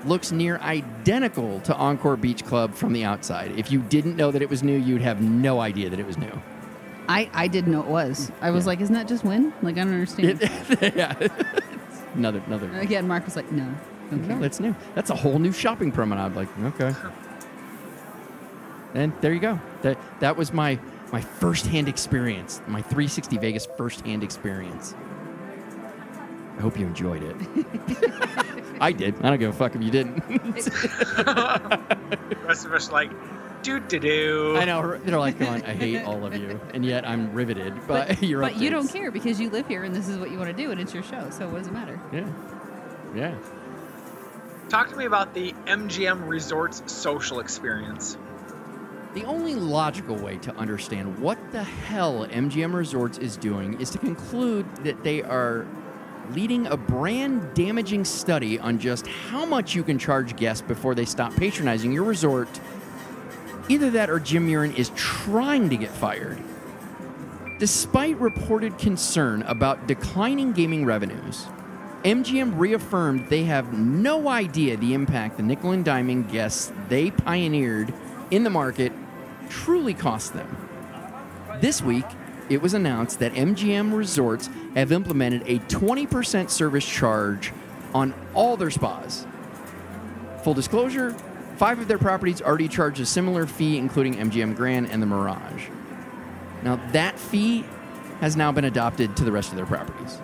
looks 0.05 0.31
near 0.31 0.57
identical 0.59 1.59
to 1.61 1.75
Encore 1.75 2.15
Beach 2.15 2.45
Club 2.45 2.75
from 2.75 2.93
the 2.93 3.03
outside. 3.03 3.51
If 3.57 3.71
you 3.71 3.81
didn't 3.81 4.15
know 4.15 4.29
that 4.31 4.41
it 4.41 4.49
was 4.49 4.61
new, 4.61 4.77
you'd 4.77 5.01
have 5.01 5.21
no 5.21 5.59
idea 5.61 5.89
that 5.89 5.99
it 5.99 6.05
was 6.05 6.17
new. 6.17 6.31
I, 7.07 7.29
I 7.33 7.47
didn't 7.47 7.71
know 7.71 7.81
it 7.81 7.87
was. 7.87 8.31
I 8.41 8.51
was 8.51 8.65
Yeah. 8.65 8.67
like, 8.69 8.81
isn't 8.81 8.93
that 8.95 9.07
just 9.07 9.23
Wynn? 9.23 9.53
Like, 9.61 9.75
I 9.77 9.83
don't 9.83 9.93
understand. 9.93 10.39
yeah, 10.95 11.15
another 12.13 12.41
another. 12.47 12.71
Again, 12.79 13.07
Mark 13.07 13.25
was 13.25 13.35
like, 13.35 13.51
no. 13.51 13.67
Okay. 14.13 14.27
No, 14.27 14.39
that's 14.39 14.59
new. 14.59 14.75
That's 14.93 15.09
a 15.09 15.15
whole 15.15 15.39
new 15.39 15.51
shopping 15.51 15.91
promenade. 15.91 16.35
Like, 16.35 16.47
okay. 16.59 16.93
And 18.93 19.11
there 19.21 19.33
you 19.33 19.39
go. 19.39 19.59
That 19.81 19.97
that 20.19 20.37
was 20.37 20.53
my 20.53 20.79
my 21.11 21.21
first 21.21 21.67
hand 21.67 21.87
experience. 21.89 22.61
My 22.67 22.81
360 22.81 23.37
Vegas 23.39 23.67
first 23.77 24.01
hand 24.01 24.23
experience. 24.23 24.93
I 26.57 26.61
hope 26.61 26.79
you 26.79 26.85
enjoyed 26.85 27.23
it. 27.23 27.35
I 28.79 28.91
did. 28.91 29.15
I 29.21 29.29
don't 29.29 29.39
give 29.39 29.49
a 29.49 29.53
fuck 29.53 29.75
if 29.75 29.81
you 29.81 29.91
didn't. 29.91 30.15
The 30.27 31.79
rest 32.43 32.65
of 32.65 32.73
us 32.73 32.89
are 32.89 32.91
like, 32.91 33.11
doo 33.63 33.79
doo 33.79 33.99
doo. 33.99 34.55
I 34.57 34.65
know 34.65 34.97
they're 34.97 35.19
like, 35.19 35.39
going, 35.39 35.63
I 35.65 35.73
hate 35.73 36.03
all 36.03 36.25
of 36.25 36.35
you, 36.35 36.59
and 36.73 36.85
yet 36.85 37.07
I'm 37.07 37.33
riveted 37.33 37.87
by 37.87 38.09
your 38.21 38.41
but 38.41 38.57
you 38.57 38.69
don't 38.69 38.87
care 38.87 39.11
because 39.11 39.39
you 39.39 39.49
live 39.49 39.67
here 39.67 39.83
and 39.83 39.95
this 39.95 40.07
is 40.07 40.17
what 40.17 40.31
you 40.31 40.37
want 40.37 40.55
to 40.55 40.63
do 40.63 40.71
and 40.71 40.79
it's 40.79 40.93
your 40.93 41.03
show. 41.03 41.29
So 41.31 41.47
what 41.49 41.59
does 41.59 41.67
it 41.67 41.73
matter? 41.73 41.99
Yeah, 42.13 42.27
yeah. 43.15 43.35
Talk 44.69 44.89
to 44.89 44.95
me 44.95 45.05
about 45.05 45.33
the 45.33 45.53
MGM 45.65 46.27
Resorts 46.27 46.83
social 46.91 47.39
experience. 47.39 48.17
The 49.13 49.23
only 49.23 49.55
logical 49.55 50.17
way 50.17 50.37
to 50.39 50.53
understand 50.57 51.19
what 51.19 51.37
the 51.51 51.63
hell 51.63 52.27
MGM 52.27 52.73
Resorts 52.73 53.17
is 53.17 53.37
doing 53.37 53.79
is 53.79 53.89
to 53.91 53.97
conclude 53.97 54.65
that 54.83 55.03
they 55.03 55.23
are 55.23 55.65
leading 56.33 56.67
a 56.67 56.77
brand 56.77 57.53
damaging 57.53 58.05
study 58.05 58.59
on 58.59 58.79
just 58.79 59.07
how 59.07 59.45
much 59.45 59.75
you 59.75 59.83
can 59.83 59.99
charge 59.99 60.35
guests 60.35 60.61
before 60.61 60.95
they 60.95 61.05
stop 61.05 61.35
patronizing 61.35 61.91
your 61.91 62.03
resort. 62.03 62.49
Either 63.69 63.89
that 63.91 64.09
or 64.09 64.19
Jim 64.19 64.47
Murren 64.47 64.75
is 64.77 64.91
trying 64.95 65.69
to 65.69 65.77
get 65.77 65.91
fired. 65.91 66.37
Despite 67.59 68.19
reported 68.19 68.77
concern 68.77 69.41
about 69.43 69.87
declining 69.87 70.51
gaming 70.51 70.85
revenues, 70.85 71.45
MGM 72.03 72.59
reaffirmed 72.59 73.29
they 73.29 73.45
have 73.45 73.73
no 73.73 74.27
idea 74.27 74.77
the 74.77 74.93
impact 74.93 75.37
the 75.37 75.43
nickel 75.43 75.71
and 75.71 75.83
diming 75.83 76.31
guests 76.31 76.71
they 76.89 77.11
pioneered 77.11 77.93
in 78.29 78.43
the 78.43 78.49
market 78.49 78.91
truly 79.49 79.93
cost 79.93 80.33
them. 80.33 80.69
This 81.61 81.81
week, 81.81 82.05
it 82.49 82.61
was 82.61 82.73
announced 82.73 83.19
that 83.19 83.33
MGM 83.33 83.93
Resorts 83.93 84.49
have 84.75 84.91
implemented 84.91 85.43
a 85.45 85.59
20% 85.59 86.49
service 86.49 86.85
charge 86.85 87.51
on 87.93 88.13
all 88.33 88.57
their 88.57 88.69
spas. 88.69 89.25
Full 90.43 90.53
disclosure, 90.53 91.11
five 91.57 91.79
of 91.79 91.87
their 91.87 91.97
properties 91.97 92.41
already 92.41 92.67
charge 92.67 92.99
a 92.99 93.05
similar 93.05 93.47
fee, 93.47 93.77
including 93.77 94.15
MGM 94.15 94.55
Grand 94.55 94.91
and 94.91 95.01
the 95.01 95.07
Mirage. 95.07 95.67
Now, 96.61 96.75
that 96.91 97.17
fee 97.17 97.65
has 98.21 98.35
now 98.35 98.51
been 98.51 98.65
adopted 98.65 99.15
to 99.17 99.23
the 99.23 99.31
rest 99.31 99.49
of 99.49 99.55
their 99.55 99.65
properties. 99.65 100.19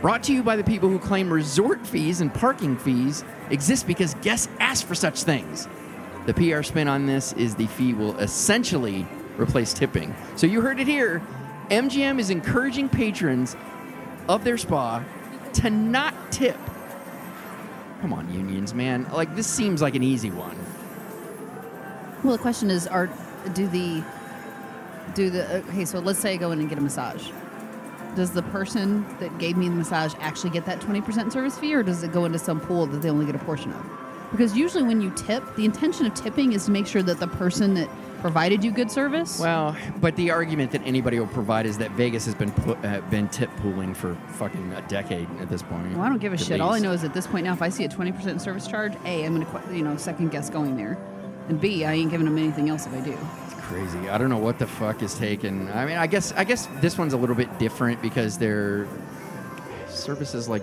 Brought 0.00 0.22
to 0.24 0.34
you 0.34 0.42
by 0.42 0.56
the 0.56 0.64
people 0.64 0.88
who 0.88 0.98
claim 0.98 1.32
resort 1.32 1.86
fees 1.86 2.20
and 2.20 2.32
parking 2.32 2.76
fees 2.76 3.24
exist 3.50 3.86
because 3.86 4.14
guests 4.14 4.48
ask 4.60 4.86
for 4.86 4.94
such 4.94 5.22
things. 5.22 5.66
The 6.26 6.34
PR 6.34 6.62
spin 6.62 6.88
on 6.88 7.06
this 7.06 7.32
is 7.34 7.54
the 7.54 7.66
fee 7.66 7.94
will 7.94 8.16
essentially 8.18 9.06
replace 9.38 9.72
tipping. 9.72 10.14
So 10.36 10.46
you 10.46 10.60
heard 10.60 10.80
it 10.80 10.86
here. 10.86 11.22
MGM 11.70 12.18
is 12.18 12.30
encouraging 12.30 12.88
patrons 12.88 13.56
of 14.28 14.44
their 14.44 14.58
spa 14.58 15.02
to 15.54 15.70
not 15.70 16.14
tip. 16.30 16.58
Come 18.00 18.12
on, 18.12 18.32
unions, 18.32 18.74
man. 18.74 19.06
Like 19.12 19.34
this 19.34 19.46
seems 19.46 19.80
like 19.80 19.94
an 19.94 20.02
easy 20.02 20.30
one. 20.30 20.58
Well, 22.22 22.36
the 22.36 22.42
question 22.42 22.70
is, 22.70 22.86
are 22.86 23.08
do 23.54 23.66
the 23.66 24.04
do 25.14 25.30
the 25.30 25.46
uh, 25.46 25.68
okay? 25.68 25.84
So 25.84 26.00
let's 26.00 26.18
say 26.18 26.34
I 26.34 26.36
go 26.36 26.50
in 26.52 26.60
and 26.60 26.68
get 26.68 26.78
a 26.78 26.82
massage. 26.82 27.30
Does 28.14 28.30
the 28.30 28.42
person 28.42 29.04
that 29.18 29.36
gave 29.38 29.56
me 29.56 29.68
the 29.68 29.74
massage 29.74 30.14
actually 30.20 30.50
get 30.50 30.66
that 30.66 30.80
twenty 30.80 31.00
percent 31.00 31.32
service 31.32 31.58
fee, 31.58 31.74
or 31.74 31.82
does 31.82 32.02
it 32.02 32.12
go 32.12 32.24
into 32.24 32.38
some 32.38 32.60
pool 32.60 32.86
that 32.86 32.98
they 32.98 33.10
only 33.10 33.26
get 33.26 33.34
a 33.34 33.40
portion 33.40 33.72
of? 33.72 33.86
Because 34.30 34.56
usually, 34.56 34.82
when 34.82 35.00
you 35.00 35.10
tip, 35.12 35.42
the 35.56 35.64
intention 35.64 36.06
of 36.06 36.14
tipping 36.14 36.52
is 36.52 36.64
to 36.66 36.70
make 36.70 36.86
sure 36.86 37.02
that 37.02 37.20
the 37.20 37.28
person 37.28 37.74
that 37.74 37.88
provided 38.24 38.64
you 38.64 38.70
good 38.70 38.90
service. 38.90 39.38
Well, 39.38 39.76
but 40.00 40.16
the 40.16 40.30
argument 40.30 40.70
that 40.72 40.80
anybody 40.86 41.20
will 41.20 41.26
provide 41.26 41.66
is 41.66 41.76
that 41.76 41.90
Vegas 41.90 42.24
has 42.24 42.34
been 42.34 42.50
put, 42.52 42.82
uh, 42.82 43.02
been 43.10 43.28
tip 43.28 43.50
pooling 43.58 43.92
for 43.92 44.14
fucking 44.38 44.72
a 44.72 44.80
decade 44.88 45.28
at 45.40 45.50
this 45.50 45.62
point. 45.62 45.92
Well, 45.92 46.00
I 46.00 46.08
don't 46.08 46.20
give 46.20 46.32
a 46.32 46.38
shit. 46.38 46.58
All 46.58 46.72
I 46.72 46.78
know 46.78 46.92
is 46.92 47.04
at 47.04 47.12
this 47.12 47.26
point 47.26 47.44
now, 47.44 47.52
if 47.52 47.60
I 47.60 47.68
see 47.68 47.84
a 47.84 47.88
twenty 47.88 48.12
percent 48.12 48.40
service 48.40 48.66
charge, 48.66 48.94
a 49.04 49.26
I'm 49.26 49.38
gonna 49.38 49.76
you 49.76 49.84
know 49.84 49.98
second 49.98 50.30
guess 50.30 50.48
going 50.48 50.74
there, 50.74 50.96
and 51.50 51.60
b 51.60 51.84
I 51.84 51.92
ain't 51.92 52.10
giving 52.10 52.24
them 52.24 52.38
anything 52.38 52.70
else 52.70 52.86
if 52.86 52.94
I 52.94 53.00
do. 53.00 53.14
It's 53.44 53.60
crazy. 53.60 54.08
I 54.08 54.16
don't 54.16 54.30
know 54.30 54.38
what 54.38 54.58
the 54.58 54.66
fuck 54.66 55.02
is 55.02 55.12
taken. 55.12 55.70
I 55.72 55.84
mean, 55.84 55.98
I 55.98 56.06
guess 56.06 56.32
I 56.32 56.44
guess 56.44 56.66
this 56.80 56.96
one's 56.96 57.12
a 57.12 57.18
little 57.18 57.36
bit 57.36 57.58
different 57.58 58.00
because 58.00 58.38
their 58.38 58.88
services 59.90 60.48
like 60.48 60.62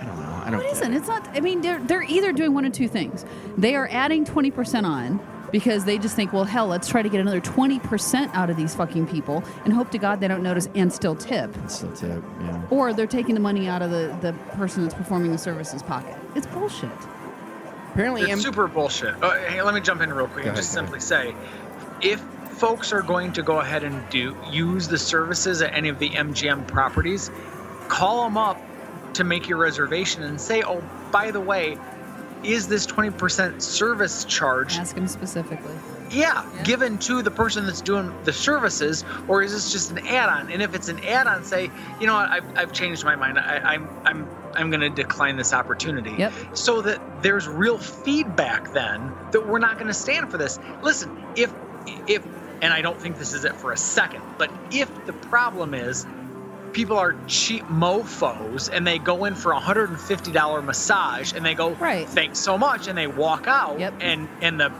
I 0.00 0.04
don't 0.04 0.16
know. 0.16 0.42
I 0.44 0.50
don't. 0.50 0.58
What 0.62 0.72
isn't? 0.72 0.94
It's 0.94 1.08
not. 1.08 1.26
I 1.36 1.40
mean, 1.40 1.60
they're 1.60 1.80
they're 1.80 2.04
either 2.04 2.32
doing 2.32 2.54
one 2.54 2.64
of 2.66 2.72
two 2.72 2.86
things. 2.86 3.24
They 3.58 3.74
are 3.74 3.88
adding 3.90 4.24
twenty 4.24 4.52
percent 4.52 4.86
on 4.86 5.18
because 5.52 5.84
they 5.84 5.98
just 5.98 6.16
think, 6.16 6.32
well, 6.32 6.44
hell, 6.44 6.66
let's 6.66 6.88
try 6.88 7.02
to 7.02 7.08
get 7.08 7.20
another 7.20 7.40
twenty 7.40 7.78
percent 7.80 8.34
out 8.34 8.50
of 8.50 8.56
these 8.56 8.74
fucking 8.74 9.06
people 9.06 9.42
and 9.64 9.72
hope 9.72 9.90
to 9.90 9.98
God 9.98 10.20
they 10.20 10.28
don't 10.28 10.42
notice 10.42 10.68
and 10.74 10.92
still 10.92 11.14
tip. 11.16 11.54
Still 11.68 11.92
tip. 11.92 12.22
Yeah. 12.40 12.62
Or 12.70 12.92
they're 12.92 13.06
taking 13.06 13.34
the 13.34 13.40
money 13.40 13.68
out 13.68 13.82
of 13.82 13.90
the 13.90 14.16
the 14.20 14.32
person 14.56 14.82
that's 14.82 14.94
performing 14.94 15.32
the 15.32 15.38
service's 15.38 15.82
pocket. 15.82 16.16
It's 16.34 16.46
bullshit. 16.46 16.90
Apparently, 17.92 18.22
It's 18.22 18.30
M- 18.32 18.40
super 18.40 18.66
bullshit. 18.68 19.20
Uh, 19.22 19.32
hey, 19.48 19.62
let 19.62 19.74
me 19.74 19.80
jump 19.80 20.00
in 20.00 20.12
real 20.12 20.28
quick 20.28 20.44
Go 20.44 20.50
and 20.50 20.56
just 20.56 20.74
ahead, 20.76 20.86
simply 20.86 21.00
say, 21.00 21.34
if 22.00 22.20
folks 22.20 22.92
are 22.92 23.02
going 23.02 23.32
to 23.32 23.42
go 23.42 23.58
ahead 23.60 23.82
and 23.82 24.08
do 24.10 24.36
use 24.50 24.86
the 24.86 24.98
services 24.98 25.60
at 25.60 25.74
any 25.74 25.88
of 25.88 25.98
the 25.98 26.10
MGM 26.10 26.68
properties, 26.68 27.30
call 27.88 28.22
them 28.24 28.36
up 28.36 28.60
to 29.14 29.24
make 29.24 29.48
your 29.48 29.58
reservation 29.58 30.22
and 30.22 30.40
say, 30.40 30.62
oh, 30.62 30.82
by 31.10 31.32
the 31.32 31.40
way, 31.40 31.76
is 32.42 32.68
this 32.68 32.86
20% 32.86 33.60
service 33.62 34.24
charge 34.24 34.78
Ask 34.78 34.94
them 34.94 35.06
specifically. 35.08 35.74
yeah, 36.10 36.44
given 36.64 36.98
to 36.98 37.22
the 37.22 37.30
person 37.30 37.66
that's 37.66 37.80
doing 37.82 38.12
the 38.24 38.32
services, 38.32 39.04
or 39.28 39.42
is 39.42 39.52
this 39.52 39.70
just 39.70 39.90
an 39.90 39.98
add-on? 39.98 40.50
And 40.50 40.62
if 40.62 40.74
it's 40.74 40.88
an 40.88 40.98
add-on, 41.04 41.44
say, 41.44 41.70
you 42.00 42.06
know 42.06 42.14
what, 42.14 42.30
I've, 42.30 42.44
I've 42.56 42.72
changed 42.72 43.04
my 43.04 43.16
mind. 43.16 43.38
I, 43.38 43.58
I'm 43.58 43.88
I'm 44.04 44.28
I'm 44.54 44.70
going 44.70 44.80
to 44.80 44.90
decline 44.90 45.36
this 45.36 45.52
opportunity. 45.52 46.12
Yep. 46.18 46.32
So 46.54 46.82
that 46.82 47.00
there's 47.22 47.46
real 47.46 47.78
feedback 47.78 48.72
then 48.72 49.12
that 49.32 49.46
we're 49.46 49.58
not 49.60 49.76
going 49.78 49.86
to 49.88 49.94
stand 49.94 50.30
for 50.30 50.38
this. 50.38 50.58
Listen, 50.82 51.10
if 51.36 51.52
if 51.86 52.26
and 52.62 52.72
I 52.72 52.82
don't 52.82 53.00
think 53.00 53.16
this 53.16 53.32
is 53.32 53.44
it 53.44 53.56
for 53.56 53.72
a 53.72 53.76
second, 53.76 54.22
but 54.38 54.50
if 54.70 54.90
the 55.06 55.12
problem 55.14 55.72
is 55.74 56.06
people 56.72 56.98
are 56.98 57.18
cheap 57.26 57.64
mofos 57.68 58.68
and 58.72 58.86
they 58.86 58.98
go 58.98 59.24
in 59.24 59.34
for 59.34 59.52
a 59.52 59.60
$150 59.60 60.64
massage 60.64 61.32
and 61.34 61.44
they 61.44 61.54
go 61.54 61.76
Right. 61.76 62.08
thanks 62.08 62.40
so 62.40 62.58
much 62.58 62.86
and 62.88 62.96
they 62.98 63.06
walk 63.06 63.46
out 63.48 63.78
Yep. 63.78 63.94
and 64.00 64.30
and 64.40 64.60
the 64.60 64.70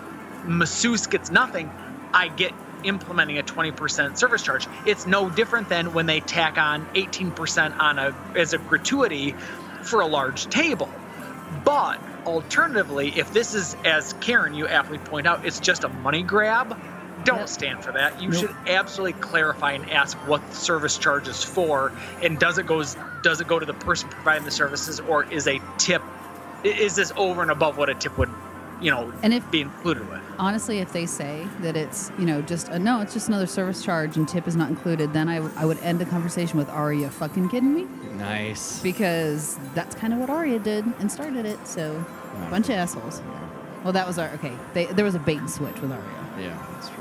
masseuse 0.43 1.07
gets 1.07 1.31
nothing 1.31 1.73
i 2.15 2.29
get 2.29 2.53
implementing 2.83 3.39
a 3.39 3.43
20% 3.43 4.17
service 4.17 4.43
charge 4.43 4.69
it's 4.87 5.07
no 5.07 5.29
different 5.31 5.69
than 5.69 5.93
when 5.93 6.07
they 6.07 6.21
tack 6.21 6.57
on 6.59 6.87
18% 6.97 7.75
on 7.79 7.99
a 7.99 8.13
as 8.35 8.53
a 8.55 8.59
gratuity 8.59 9.37
for 9.83 10.01
a 10.01 10.07
large 10.07 10.49
table 10.49 11.05
but 11.51 12.01
alternatively 12.27 13.11
if 13.19 13.33
this 13.33 13.55
is 13.55 13.75
as 13.85 14.13
karen 14.15 14.55
you 14.55 14.67
aptly 14.69 14.99
point 14.99 15.27
out 15.27 15.41
it's 15.45 15.61
just 15.61 15.85
a 15.85 15.89
money 15.91 16.23
grab 16.23 16.75
don't 17.25 17.39
Yep. 17.41 17.49
stand 17.49 17.85
for 17.85 17.93
that. 17.93 18.21
You 18.23 18.31
Nope. 18.31 18.41
should 18.41 18.55
absolutely 18.69 19.21
clarify 19.21 19.73
and 19.73 19.89
ask 19.91 20.17
what 20.27 20.47
the 20.51 20.57
service 20.57 20.97
charge 20.99 21.29
is 21.29 21.43
for, 21.43 21.93
and 22.23 22.39
does 22.39 22.59
it 22.59 22.67
goes 22.67 22.97
does 23.23 23.41
it 23.41 23.47
go 23.49 23.59
to 23.59 23.67
the 23.67 23.75
person 23.75 24.09
providing 24.09 24.45
the 24.45 24.51
services, 24.51 25.01
or 25.01 25.25
is 25.25 25.47
a 25.47 25.61
tip 25.79 26.03
is 26.65 26.95
this 26.95 27.13
over 27.17 27.43
and 27.43 27.51
above 27.51 27.79
what 27.79 27.89
a 27.89 27.95
tip 27.95 28.17
would, 28.19 28.29
you 28.83 28.91
know, 28.91 29.11
And 29.23 29.33
if 29.33 29.49
be 29.51 29.61
included 29.63 30.09
with? 30.11 30.21
honestly, 30.39 30.79
if 30.81 30.93
they 30.93 31.07
say 31.07 31.47
that 31.61 31.77
it's 31.77 32.11
you 32.19 32.27
know 32.27 32.41
just 32.43 32.69
a, 32.69 32.79
no, 32.79 33.01
it's 33.01 33.13
just 33.15 33.29
another 33.29 33.47
service 33.47 33.83
charge 33.83 34.17
and 34.17 34.29
tip 34.29 34.47
is 34.49 34.57
not 34.57 34.69
included, 34.71 35.13
then 35.13 35.29
I 35.29 35.41
would 35.41 35.53
I 35.57 35.65
would 35.65 35.79
end 35.83 35.99
the 35.99 36.05
conversation 36.07 36.59
with, 36.59 36.69
"Are 36.71 36.93
you 36.93 37.09
fucking 37.09 37.49
kidding 37.49 37.75
me?" 37.75 37.87
nice. 38.17 38.81
Because 38.83 39.59
that's 39.75 39.95
kind 39.95 40.13
of 40.13 40.19
what 40.19 40.29
Aria 40.31 40.59
did 40.59 40.85
and 40.99 41.11
started 41.11 41.47
it. 41.47 41.67
So, 41.67 42.05
bunch 42.51 42.67
of 42.69 42.75
assholes. 42.77 43.23
Well, 43.85 43.95
that 43.95 44.07
was 44.07 44.19
our 44.19 44.29
okay. 44.35 44.53
They, 44.75 44.85
there 44.87 45.05
was 45.07 45.15
a 45.15 45.19
bait 45.19 45.39
and 45.39 45.51
switch 45.51 45.81
with 45.81 45.91
Aria. 45.91 46.05
Yeah. 46.39 46.59
That's 46.75 46.89
true. 46.91 47.00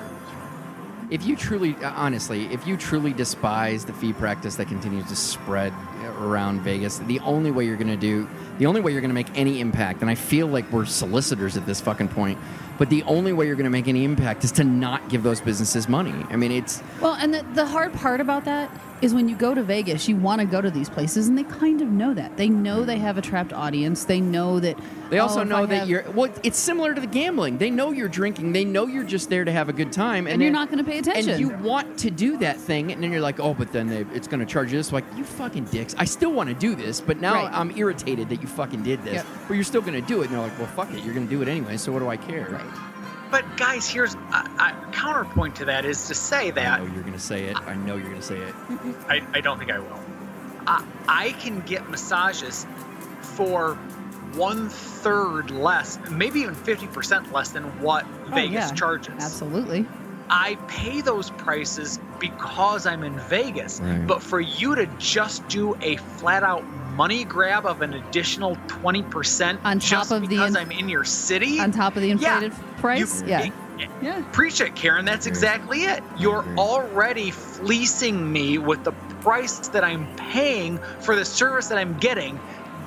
If 1.09 1.25
you 1.25 1.35
truly, 1.35 1.75
uh, 1.77 1.91
honestly, 1.95 2.45
if 2.53 2.67
you 2.67 2.77
truly 2.77 3.13
despise 3.13 3.83
the 3.83 3.93
fee 3.93 4.13
practice 4.13 4.55
that 4.57 4.67
continues 4.67 5.07
to 5.07 5.15
spread 5.15 5.73
around 6.19 6.61
Vegas, 6.61 6.99
the 6.99 7.19
only 7.21 7.49
way 7.49 7.65
you're 7.65 7.77
going 7.77 7.87
to 7.87 7.97
do, 7.97 8.27
the 8.59 8.67
only 8.67 8.79
way 8.79 8.91
you're 8.91 9.01
going 9.01 9.09
to 9.09 9.15
make 9.15 9.35
any 9.35 9.59
impact, 9.59 10.01
and 10.01 10.09
I 10.09 10.15
feel 10.15 10.45
like 10.45 10.71
we're 10.71 10.85
solicitors 10.85 11.57
at 11.57 11.65
this 11.65 11.81
fucking 11.81 12.09
point, 12.09 12.37
but 12.77 12.91
the 12.91 13.01
only 13.03 13.33
way 13.33 13.47
you're 13.47 13.55
going 13.55 13.63
to 13.63 13.71
make 13.71 13.87
any 13.87 14.03
impact 14.03 14.43
is 14.43 14.51
to 14.53 14.63
not 14.63 15.09
give 15.09 15.23
those 15.23 15.41
businesses 15.41 15.89
money. 15.89 16.13
I 16.29 16.35
mean, 16.35 16.51
it's 16.51 16.83
Well, 17.01 17.15
and 17.15 17.33
the, 17.33 17.43
the 17.53 17.65
hard 17.65 17.91
part 17.93 18.21
about 18.21 18.45
that 18.45 18.69
is 19.01 19.13
when 19.13 19.29
you 19.29 19.35
go 19.35 19.53
to 19.53 19.63
Vegas, 19.63 20.07
you 20.07 20.15
want 20.15 20.41
to 20.41 20.47
go 20.47 20.61
to 20.61 20.69
these 20.69 20.89
places, 20.89 21.27
and 21.27 21.37
they 21.37 21.43
kind 21.43 21.81
of 21.81 21.87
know 21.87 22.13
that. 22.13 22.35
They 22.37 22.49
know 22.49 22.83
they 22.83 22.97
have 22.97 23.17
a 23.17 23.21
trapped 23.21 23.53
audience. 23.53 24.05
They 24.05 24.19
know 24.19 24.59
that. 24.59 24.77
They 25.09 25.19
oh, 25.19 25.23
also 25.23 25.41
oh, 25.41 25.43
know 25.43 25.63
I 25.63 25.65
that 25.67 25.75
have- 25.79 25.89
you're. 25.89 26.09
Well, 26.11 26.31
it's 26.43 26.57
similar 26.57 26.93
to 26.93 27.01
the 27.01 27.07
gambling. 27.07 27.57
They 27.57 27.69
know 27.69 27.91
you're 27.91 28.09
drinking. 28.09 28.51
They 28.51 28.65
know 28.65 28.85
you're 28.87 29.03
just 29.03 29.29
there 29.29 29.45
to 29.45 29.51
have 29.51 29.69
a 29.69 29.73
good 29.73 29.91
time, 29.91 30.27
and, 30.27 30.33
And 30.33 30.41
you're 30.41 30.47
then- 30.51 30.53
not 30.53 30.69
gonna 30.69 30.83
pay 30.83 30.99
attention. 30.99 31.29
And 31.31 31.39
you 31.39 31.49
want 31.49 31.97
to 31.99 32.11
do 32.11 32.37
that 32.37 32.57
thing, 32.57 32.91
and 32.91 33.01
then 33.01 33.11
you're 33.11 33.21
like, 33.21 33.39
oh, 33.39 33.53
but 33.53 33.71
then 33.71 33.87
they, 33.87 34.05
it's 34.13 34.27
going 34.27 34.39
to 34.39 34.45
charge 34.45 34.71
you 34.71 34.77
this. 34.77 34.91
Like, 34.91 35.05
you 35.15 35.23
fucking 35.23 35.65
dicks. 35.65 35.95
I 35.97 36.05
still 36.05 36.31
want 36.31 36.49
to 36.49 36.55
do 36.55 36.75
this, 36.75 37.01
but 37.01 37.19
now 37.19 37.33
Right. 37.45 37.53
I'm 37.53 37.71
irritated 37.77 38.29
that 38.29 38.41
you 38.41 38.47
fucking 38.47 38.83
did 38.83 39.01
this. 39.03 39.15
Yep. 39.15 39.25
But 39.47 39.53
you're 39.55 39.63
still 39.63 39.81
going 39.81 39.99
to 39.99 40.07
do 40.07 40.21
it, 40.21 40.25
and 40.25 40.33
they're 40.33 40.41
like, 40.41 40.57
well, 40.57 40.67
fuck 40.67 40.93
it. 40.93 41.03
You're 41.03 41.13
going 41.13 41.27
to 41.27 41.33
do 41.35 41.41
it 41.41 41.47
anyway. 41.47 41.77
So 41.77 41.91
what 41.91 41.99
do 41.99 42.09
I 42.09 42.17
care? 42.17 42.49
Right. 42.51 42.88
But 43.31 43.57
guys, 43.57 43.87
here's 43.87 44.15
a, 44.15 44.17
a 44.59 44.89
counterpoint 44.91 45.55
to 45.57 45.65
that 45.65 45.85
is 45.85 46.07
to 46.07 46.15
say 46.15 46.51
that. 46.51 46.79
I 46.79 46.83
that 46.83 46.87
know 46.87 46.93
you're 46.93 47.03
going 47.03 47.13
to 47.13 47.19
say 47.19 47.45
it. 47.45 47.57
I 47.67 47.75
know 47.75 47.95
you're 47.95 48.09
going 48.09 48.15
to 48.15 48.21
say 48.21 48.37
it. 48.37 48.55
I, 49.07 49.21
I 49.33 49.41
don't 49.41 49.59
think 49.59 49.71
I 49.71 49.79
will. 49.79 49.99
I, 50.65 50.83
I 51.07 51.31
can 51.33 51.61
get 51.61 51.89
massages 51.89 52.65
for 53.21 53.75
one 54.35 54.69
third 54.69 55.49
less, 55.51 55.97
maybe 56.11 56.41
even 56.41 56.53
fifty 56.55 56.87
percent 56.87 57.31
less 57.31 57.49
than 57.49 57.63
what 57.81 58.05
Oh, 58.27 58.35
Vegas 58.35 58.51
yeah. 58.53 58.73
charges. 58.73 59.15
Absolutely. 59.19 59.85
I 60.29 60.55
pay 60.67 61.01
those 61.01 61.31
prices 61.31 61.99
because 62.19 62.85
I'm 62.85 63.03
in 63.03 63.17
Vegas. 63.21 63.79
Right. 63.79 64.05
But 64.05 64.21
for 64.21 64.39
you 64.39 64.75
to 64.75 64.85
just 64.97 65.47
do 65.47 65.75
a 65.81 65.95
flat 65.97 66.43
out 66.43 66.63
money 66.95 67.23
grab 67.23 67.65
of 67.65 67.81
an 67.81 67.93
additional 67.93 68.57
20% 68.67 69.59
On 69.63 69.79
top 69.79 69.81
just 69.89 70.11
of 70.11 70.21
the 70.21 70.27
because 70.27 70.51
in- 70.51 70.57
I'm 70.57 70.71
in 70.71 70.89
your 70.89 71.03
city, 71.05 71.59
On 71.59 71.71
top 71.71 71.95
of 71.95 72.01
the 72.01 72.09
Yeah. 72.09 72.13
inflated 72.13 72.53
price. 72.77 73.21
you- 73.21 73.27
yeah. 73.27 73.39
it- 73.41 73.53
it- 73.79 73.89
Yeah. 74.01 74.21
Preach 74.33 74.59
it, 74.61 74.75
Karen. 74.75 75.05
That's 75.05 75.25
exactly 75.25 75.83
it. 75.85 76.03
You're 76.17 76.45
already 76.57 77.31
fleecing 77.31 78.31
me 78.31 78.57
with 78.57 78.83
the 78.83 78.91
price 79.21 79.69
that 79.69 79.83
I'm 79.83 80.07
paying 80.15 80.79
for 81.01 81.15
the 81.15 81.25
service 81.25 81.67
that 81.67 81.77
I'm 81.77 81.97
getting. 81.97 82.39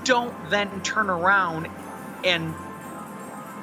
Don't 0.04 0.34
then 0.50 0.68
turn 0.82 1.08
around 1.08 1.68
and 2.24 2.54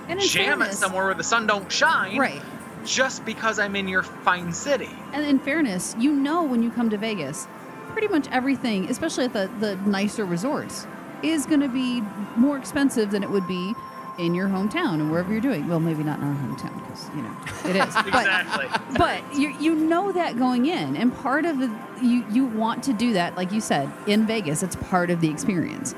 And 0.08 0.20
in 0.20 0.28
jam 0.28 0.62
it 0.64 0.74
somewhere 0.74 1.06
where 1.06 1.14
the 1.14 1.24
sun 1.24 1.46
don't 1.46 1.72
shine 1.72 2.18
Right. 2.18 2.42
Just 2.86 3.26
because 3.26 3.60
I'm 3.60 3.76
in 3.76 3.88
your 3.88 4.04
fine 4.04 4.54
city. 4.54 4.90
And 5.14 5.26
in 5.26 5.40
fairness, 5.40 5.96
you 6.00 6.12
know 6.14 6.44
when 6.44 6.64
you 6.64 6.72
come 6.72 6.90
to 6.90 6.98
Vegas, 6.98 7.48
pretty 7.90 8.08
much 8.08 8.28
everything, 8.32 8.90
especially 8.90 9.26
at 9.26 9.34
the, 9.34 9.50
the 9.60 9.76
nicer 9.78 10.26
resorts, 10.26 10.88
is 11.24 11.46
going 11.46 11.60
to 11.62 11.68
be 11.68 12.02
more 12.36 12.58
expensive 12.58 13.12
than 13.12 13.24
it 13.24 13.30
would 13.30 13.48
be 13.48 13.74
in 14.18 14.36
your 14.36 14.48
hometown 14.50 14.96
and 14.96 15.10
wherever 15.10 15.32
you're 15.32 15.42
doing. 15.42 15.68
Well, 15.68 15.80
maybe 15.80 16.04
not 16.04 16.20
in 16.20 16.26
our 16.26 16.36
hometown 16.36 16.76
because 16.82 17.10
you 17.16 17.22
know 17.22 17.36
it 17.70 17.76
is. 17.88 17.94
but 18.12 18.26
Exactly. 18.26 18.68
but 18.98 19.22
you 19.36 19.50
you 19.60 19.76
know 19.76 20.12
that 20.12 20.38
going 20.38 20.66
in, 20.66 20.98
and 20.98 21.16
part 21.20 21.46
of 21.46 21.58
the 21.60 21.74
you 22.02 22.26
you 22.30 22.46
want 22.46 22.84
to 22.84 22.94
do 22.94 23.14
that, 23.14 23.36
like 23.38 23.52
you 23.52 23.62
said, 23.62 23.90
in 24.08 24.26
Vegas. 24.28 24.62
It's 24.62 24.76
part 24.76 25.10
of 25.10 25.22
the 25.22 25.30
experience. 25.30 25.96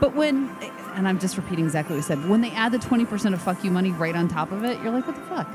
But 0.00 0.14
when, 0.14 0.54
and 0.94 1.06
I'm 1.08 1.18
just 1.18 1.36
repeating 1.36 1.64
exactly 1.64 1.94
what 1.94 1.98
you 1.98 2.02
said, 2.02 2.28
when 2.28 2.40
they 2.40 2.50
add 2.50 2.72
the 2.72 2.78
20% 2.78 3.32
of 3.32 3.40
fuck 3.40 3.62
you 3.64 3.70
money 3.70 3.90
right 3.92 4.14
on 4.14 4.28
top 4.28 4.52
of 4.52 4.64
it, 4.64 4.82
you're 4.82 4.92
like, 4.92 5.06
what 5.06 5.16
the 5.16 5.22
fuck? 5.22 5.48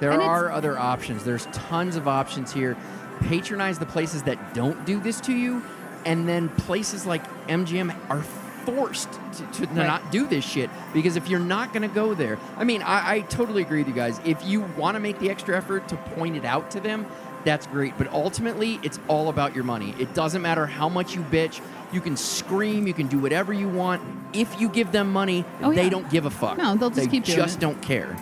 There 0.00 0.10
And 0.10 0.22
are 0.22 0.50
other 0.50 0.78
options. 0.78 1.24
There's 1.24 1.46
tons 1.52 1.96
of 1.96 2.08
options 2.08 2.52
here. 2.52 2.76
Patronize 3.20 3.78
the 3.78 3.86
places 3.86 4.24
that 4.24 4.54
don't 4.54 4.84
do 4.84 5.00
this 5.00 5.20
to 5.22 5.32
you, 5.32 5.62
and 6.04 6.28
then 6.28 6.48
places 6.48 7.06
like 7.06 7.22
MGM 7.48 7.94
are 8.10 8.22
forced 8.22 9.12
to, 9.12 9.46
to 9.52 9.66
Right. 9.66 9.86
not 9.86 10.10
do 10.10 10.26
this 10.26 10.44
shit 10.44 10.70
because 10.94 11.16
if 11.16 11.28
you're 11.28 11.38
not 11.38 11.72
going 11.72 11.88
to 11.88 11.94
go 11.94 12.14
there, 12.14 12.38
I 12.56 12.64
mean, 12.64 12.82
I, 12.82 13.16
I 13.16 13.20
totally 13.20 13.62
agree 13.62 13.78
with 13.78 13.88
you 13.88 13.94
guys. 13.94 14.18
If 14.24 14.44
you 14.44 14.62
want 14.76 14.94
to 14.96 15.00
make 15.00 15.18
the 15.20 15.30
extra 15.30 15.56
effort 15.56 15.86
to 15.88 15.96
point 15.96 16.36
it 16.36 16.44
out 16.44 16.70
to 16.72 16.80
them, 16.80 17.06
that's 17.44 17.66
great. 17.66 17.96
But 17.98 18.10
ultimately, 18.12 18.80
it's 18.82 18.98
all 19.06 19.28
about 19.28 19.54
your 19.54 19.64
money. 19.64 19.94
It 19.98 20.12
doesn't 20.14 20.40
matter 20.42 20.66
how 20.66 20.88
much 20.88 21.14
you 21.14 21.20
bitch. 21.22 21.60
You 21.92 22.00
can 22.00 22.16
scream. 22.16 22.86
You 22.86 22.94
can 22.94 23.06
do 23.06 23.18
whatever 23.18 23.52
you 23.52 23.68
want. 23.68 24.02
If 24.32 24.58
you 24.60 24.68
give 24.70 24.92
them 24.92 25.12
money, 25.12 25.44
Oh, 25.62 25.72
they 25.72 25.84
yeah. 25.84 25.90
don't 25.90 26.10
give 26.10 26.24
a 26.26 26.30
fuck. 26.30 26.56
No, 26.58 26.74
they'll 26.74 26.88
just 26.90 27.02
they 27.02 27.06
keep 27.06 27.24
doing 27.24 27.36
just 27.38 27.58
it. 27.58 27.60
don't 27.60 27.80
care. 27.82 28.16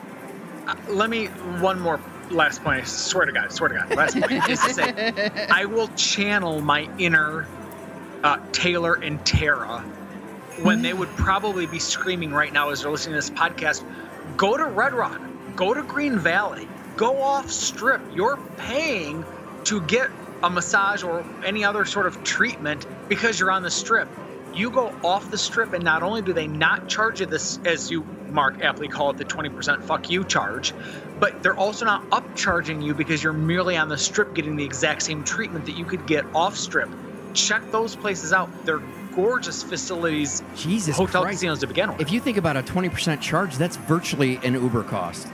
Uh, 0.66 0.74
let 0.88 1.10
me 1.10 1.26
one 1.26 1.80
more 1.80 2.02
last 2.30 2.62
point. 2.62 2.82
I 2.82 2.84
swear 2.84 3.26
to 3.26 3.32
God, 3.32 3.52
swear 3.52 3.70
to 3.70 3.74
God. 3.76 3.96
Last 3.96 4.18
point 4.18 4.48
is 4.48 4.60
to 4.60 4.70
say, 4.74 5.12
I 5.50 5.66
will 5.66 5.88
channel 5.88 6.62
my 6.62 6.88
inner 6.98 7.50
uh, 8.24 8.36
Taylor 8.52 8.94
and 8.94 9.24
Tara 9.24 9.86
when 10.56 10.82
they 10.82 10.92
would 10.94 11.16
probably 11.16 11.66
be 11.66 11.78
screaming 11.78 12.32
right 12.32 12.52
now 12.52 12.70
as 12.70 12.82
they're 12.82 12.90
listening 12.90 13.14
to 13.14 13.18
this 13.18 13.30
podcast. 13.30 13.84
Go 14.36 14.56
to 14.56 14.66
Red 14.66 14.94
Rock. 14.94 15.20
Go 15.56 15.74
to 15.74 15.82
Green 15.82 16.18
Valley. 16.18 16.68
Go 16.96 17.22
off 17.22 17.50
strip. 17.50 18.02
You're 18.10 18.38
paying 18.56 19.26
to 19.64 19.80
get 19.82 20.10
a 20.42 20.50
massage 20.50 21.02
or 21.02 21.26
any 21.44 21.64
other 21.64 21.84
sort 21.84 22.06
of 22.06 22.22
treatment 22.22 22.86
because 23.08 23.40
you're 23.40 23.50
on 23.50 23.62
the 23.62 23.70
strip. 23.70 24.08
You 24.52 24.70
go 24.70 24.92
off 25.02 25.30
the 25.30 25.38
strip, 25.38 25.72
and 25.72 25.84
not 25.84 26.02
only 26.02 26.22
do 26.22 26.32
they 26.32 26.46
not 26.46 26.88
charge 26.88 27.20
you 27.20 27.26
this, 27.26 27.58
as 27.64 27.90
you, 27.90 28.06
Mark, 28.32 28.62
aptly 28.62 28.88
call 28.88 29.10
it 29.10 29.18
the 29.18 29.24
20% 29.24 29.82
fuck 29.82 30.10
you 30.10 30.24
charge, 30.24 30.72
but 31.20 31.42
they're 31.42 31.56
also 31.56 31.84
not 31.84 32.08
upcharging 32.10 32.82
you 32.82 32.94
because 32.94 33.22
you're 33.22 33.32
merely 33.32 33.76
on 33.76 33.88
the 33.88 33.98
strip 33.98 34.34
getting 34.34 34.56
the 34.56 34.64
exact 34.64 35.02
same 35.02 35.22
treatment 35.22 35.66
that 35.66 35.76
you 35.76 35.84
could 35.84 36.06
get 36.06 36.24
off 36.34 36.56
strip. 36.56 36.88
Check 37.34 37.62
those 37.70 37.94
places 37.94 38.32
out. 38.32 38.50
They're 38.64 38.82
gorgeous 39.14 39.62
facilities, 39.62 40.42
Jesus 40.56 40.96
hotel 40.96 41.22
Christ. 41.22 41.36
casinos 41.40 41.60
to 41.60 41.66
begin 41.66 41.90
with. 41.92 42.00
If 42.00 42.10
you 42.10 42.20
think 42.20 42.38
about 42.38 42.56
a 42.56 42.62
20% 42.62 43.20
charge, 43.20 43.56
that's 43.56 43.76
virtually 43.76 44.36
an 44.42 44.54
Uber 44.54 44.84
cost. 44.84 45.28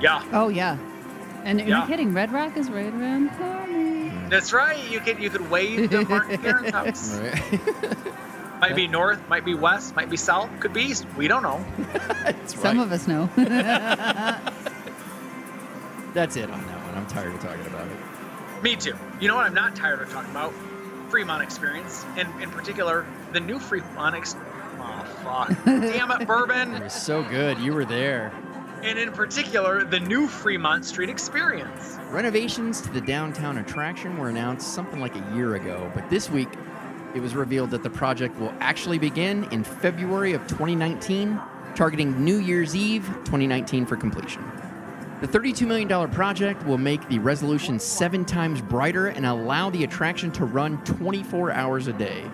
yeah, 0.00 0.22
Oh, 0.32 0.48
yeah. 0.48 0.76
And 1.44 1.58
you're 1.60 1.68
Yeah. 1.68 1.78
not 1.80 1.88
kidding. 1.88 2.14
Red 2.14 2.32
Rock 2.32 2.56
is 2.56 2.70
right 2.70 2.92
around 2.92 3.24
the 3.26 3.30
corner. 3.36 4.28
that's 4.30 4.52
right. 4.52 4.78
You 4.90 5.00
could 5.00 5.18
you 5.18 5.28
could 5.28 5.50
wave 5.50 5.90
to 5.90 6.04
Martin 6.06 6.38
Karen's 6.40 6.70
house. 6.70 7.20
Right. 8.64 8.70
Might 8.70 8.76
be 8.76 8.86
north, 8.88 9.28
might 9.28 9.44
be 9.44 9.54
west, 9.54 9.94
might 9.94 10.08
be 10.08 10.16
south, 10.16 10.48
could 10.58 10.72
be 10.72 10.84
east. 10.84 11.04
We 11.18 11.28
don't 11.28 11.42
know. 11.42 11.62
Some 12.46 12.78
right. 12.78 12.86
of 12.86 12.92
us 12.92 13.06
know. 13.06 13.28
That's 16.14 16.36
it 16.36 16.50
on 16.50 16.66
that 16.66 16.84
one. 16.86 16.94
I'm 16.94 17.06
tired 17.06 17.34
of 17.34 17.40
talking 17.40 17.66
about 17.66 17.86
it. 17.86 18.62
Me 18.62 18.74
too. 18.74 18.96
You 19.20 19.28
know 19.28 19.34
what? 19.34 19.44
I'm 19.44 19.52
not 19.52 19.76
tired 19.76 20.00
of 20.00 20.08
talking 20.10 20.30
about 20.30 20.54
Fremont 21.10 21.42
experience, 21.42 22.06
and 22.16 22.26
in 22.42 22.48
particular, 22.50 23.04
the 23.34 23.40
new 23.40 23.58
Fremont. 23.58 24.16
Ex- 24.16 24.34
oh 24.78 25.04
fuck! 25.22 25.48
Damn 25.66 26.10
it, 26.12 26.22
It 26.22 26.26
bourbon! 26.26 26.80
was 26.82 26.94
so 26.94 27.22
good. 27.24 27.58
You 27.58 27.74
were 27.74 27.84
there. 27.84 28.32
And 28.82 28.98
in 28.98 29.12
particular, 29.12 29.84
the 29.84 30.00
new 30.00 30.26
Fremont 30.26 30.86
Street 30.86 31.10
experience. 31.10 31.98
Renovations 32.10 32.80
to 32.80 32.90
the 32.90 33.00
downtown 33.02 33.58
attraction 33.58 34.16
were 34.16 34.30
announced 34.30 34.72
something 34.74 35.00
like 35.00 35.14
a 35.16 35.34
year 35.34 35.54
ago, 35.56 35.90
but 35.94 36.08
this 36.08 36.30
week 36.30 36.48
it 37.14 37.20
was 37.20 37.34
revealed 37.34 37.70
that 37.70 37.82
the 37.82 37.90
project 37.90 38.38
will 38.38 38.52
actually 38.60 38.98
begin 38.98 39.44
in 39.52 39.62
February 39.62 40.32
of 40.32 40.42
2019, 40.48 41.40
targeting 41.76 42.24
New 42.24 42.38
Year's 42.38 42.74
Eve 42.74 43.06
2019 43.24 43.86
for 43.86 43.96
completion. 43.96 44.44
The 45.20 45.28
$32 45.28 45.66
million 45.66 46.10
project 46.10 46.66
will 46.66 46.76
make 46.76 47.08
the 47.08 47.20
resolution 47.20 47.78
seven 47.78 48.24
times 48.24 48.60
brighter 48.60 49.06
and 49.06 49.24
allow 49.24 49.70
the 49.70 49.84
attraction 49.84 50.32
to 50.32 50.44
run 50.44 50.82
24 50.84 51.52
hours 51.52 51.86
a 51.86 51.92
day. 51.92 52.24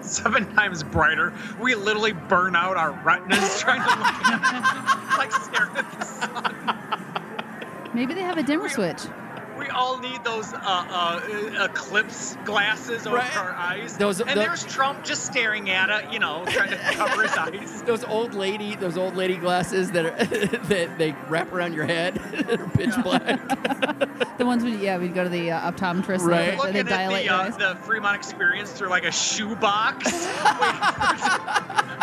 Seven 0.00 0.52
times 0.54 0.82
brighter. 0.82 1.32
We 1.60 1.74
literally 1.74 2.12
burn 2.12 2.56
out 2.56 2.76
our 2.76 2.92
retinas 3.04 3.60
trying 3.60 3.82
to 3.82 3.88
look 3.88 4.06
at 4.24 5.14
it, 5.14 5.18
like 5.18 5.32
staring 5.32 5.76
at 5.76 5.98
the 5.98 6.04
sun. 6.04 7.90
Maybe 7.94 8.14
they 8.14 8.22
have 8.22 8.38
a 8.38 8.42
dimmer 8.42 8.68
switch. 8.68 9.02
We 9.64 9.70
all 9.70 9.98
need 9.98 10.22
those 10.24 10.52
uh, 10.52 10.58
uh, 10.62 11.64
eclipse 11.64 12.36
glasses 12.44 13.06
over 13.06 13.16
Right. 13.16 13.34
our 13.34 13.52
eyes. 13.52 13.96
Those- 13.96 14.20
and 14.20 14.28
the- 14.28 14.34
there's 14.34 14.62
Trump 14.64 15.02
just 15.04 15.24
staring 15.24 15.70
at 15.70 15.88
it, 15.88 16.12
you 16.12 16.18
know, 16.18 16.44
trying 16.48 16.68
to 16.68 16.76
cover 16.76 17.22
his 17.22 17.32
eyes. 17.38 17.82
Those 17.82 18.04
old 18.04 18.34
lady, 18.34 18.76
those 18.76 18.98
old 18.98 19.16
lady 19.16 19.36
glasses 19.36 19.90
that 19.92 20.04
are 20.04 20.10
that 20.66 20.98
they 20.98 21.14
wrap 21.30 21.50
around 21.50 21.72
your 21.72 21.86
head, 21.86 22.16
that 22.32 22.60
are 22.60 22.68
pitch 22.68 22.92
black. 23.02 23.40
The 24.36 24.44
ones 24.44 24.64
we 24.64 24.76
yeah 24.76 24.98
we'd 24.98 25.14
go 25.14 25.24
to 25.24 25.30
the 25.30 25.52
uh, 25.52 25.72
optometrist 25.72 26.20
Right. 26.20 26.50
and 26.50 26.58
Looking 26.58 26.72
they 26.74 26.82
dilate 26.82 27.26
at 27.30 27.30
the, 27.30 27.34
eyes. 27.34 27.54
uh, 27.54 27.72
the 27.72 27.80
Fremont 27.80 28.16
experience 28.16 28.70
through 28.72 28.88
like 28.90 29.04
a 29.04 29.12
shoebox, 29.12 30.04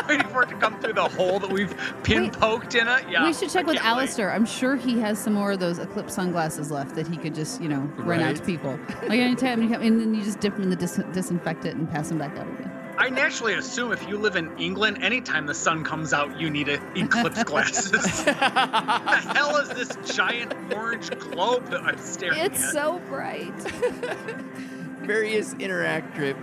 waiting, 0.07 0.27
for 0.27 0.43
it 0.43 0.49
to, 0.49 0.55
waiting 0.55 0.55
for 0.55 0.55
it 0.55 0.55
to 0.55 0.55
come 0.55 0.79
through 0.79 0.93
the 0.93 1.07
hole 1.09 1.39
that 1.39 1.49
we've 1.49 1.75
pin 2.03 2.29
poked 2.31 2.75
in 2.75 2.87
it. 2.87 3.09
Yeah, 3.09 3.25
we 3.25 3.33
should 3.33 3.49
check 3.49 3.65
with 3.65 3.77
can't 3.77 3.85
wait. 3.97 4.01
Alistair. 4.01 4.31
I'm 4.31 4.45
sure 4.45 4.75
he 4.75 4.99
has 4.99 5.19
some 5.19 5.33
more 5.33 5.53
of 5.53 5.59
those 5.59 5.79
eclipse 5.79 6.13
sunglasses 6.13 6.71
left 6.71 6.95
that 6.95 7.07
he 7.07 7.17
could 7.17 7.35
just, 7.35 7.61
you 7.61 7.69
know, 7.69 7.81
rent 7.97 8.23
out 8.23 8.35
to 8.35 8.43
people. 8.43 8.79
Like 9.03 9.19
anytime 9.19 9.61
you 9.61 9.69
come, 9.69 9.81
and 9.81 9.99
then 9.99 10.13
you 10.13 10.23
just 10.23 10.39
dip 10.39 10.53
them 10.53 10.63
in 10.63 10.69
the 10.69 10.75
dis- 10.75 11.01
disinfectant 11.13 11.77
and 11.77 11.89
pass 11.89 12.09
them 12.09 12.17
back 12.17 12.37
out 12.37 12.47
again. 12.47 12.71
I 12.97 13.09
naturally 13.09 13.55
assume 13.55 13.91
if 13.91 14.07
you 14.07 14.17
live 14.17 14.35
in 14.35 14.55
England, 14.59 15.01
anytime 15.01 15.47
the 15.47 15.55
sun 15.55 15.83
comes 15.83 16.13
out, 16.13 16.39
you 16.39 16.49
need 16.49 16.69
a 16.69 16.75
eclipse 16.95 17.43
glasses. 17.43 17.93
what 17.93 18.25
the 18.25 19.33
hell 19.33 19.57
is 19.57 19.69
this 19.69 20.15
giant 20.15 20.53
orange 20.71 21.09
globe 21.19 21.67
that 21.69 21.81
I'm 21.81 21.97
staring 21.97 22.37
It's 22.39 22.59
at? 22.59 22.65
It's 22.65 22.71
so 22.73 22.99
bright. 23.07 23.53
various 25.01 25.55
interactive 25.55 26.37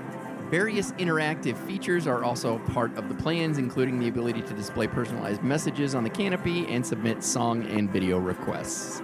various 0.51 0.93
interactive 0.93 1.57
features 1.67 2.07
are 2.07 2.25
also 2.25 2.59
part 2.59 2.97
of 2.97 3.09
the 3.09 3.15
plans, 3.15 3.59
including 3.59 3.99
the 3.99 4.09
ability 4.09 4.43
to 4.43 4.55
display 4.55 4.87
personalized 4.87 5.43
messages 5.43 5.95
on 5.95 6.05
the 6.05 6.11
canopy 6.11 6.67
and 6.69 6.85
submit 6.87 7.23
song 7.23 7.67
and 7.67 7.91
video 7.91 8.19
requests. 8.19 9.03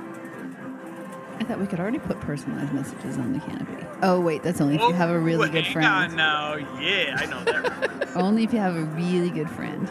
I 1.41 1.45
thought 1.45 1.59
we 1.59 1.67
could 1.67 1.81
already 1.81 1.99
put 1.99 2.21
personalized 2.21 2.73
messages 2.73 3.19
on 3.19 3.33
the 3.33 3.41
canopy. 3.41 3.85
Oh 4.03 4.21
wait, 4.21 4.43
that's 4.43 4.61
only 4.61 4.77
if 4.77 4.81
you 4.83 4.93
have 4.93 5.11
a 5.11 5.19
really 5.19 5.49
Oh, 5.49 5.53
good 5.53 5.65
hang 5.65 5.73
friend. 5.73 5.87
on 6.13 6.17
now. 6.17 6.55
Yeah, 6.81 7.17
I 7.19 7.27
know 7.27 7.43
that. 7.45 8.09
Only 8.17 8.45
if 8.45 8.53
you 8.53 8.61
have 8.61 8.77
a 8.77 8.85
really 8.85 9.31
good 9.31 9.51
friend. 9.51 9.91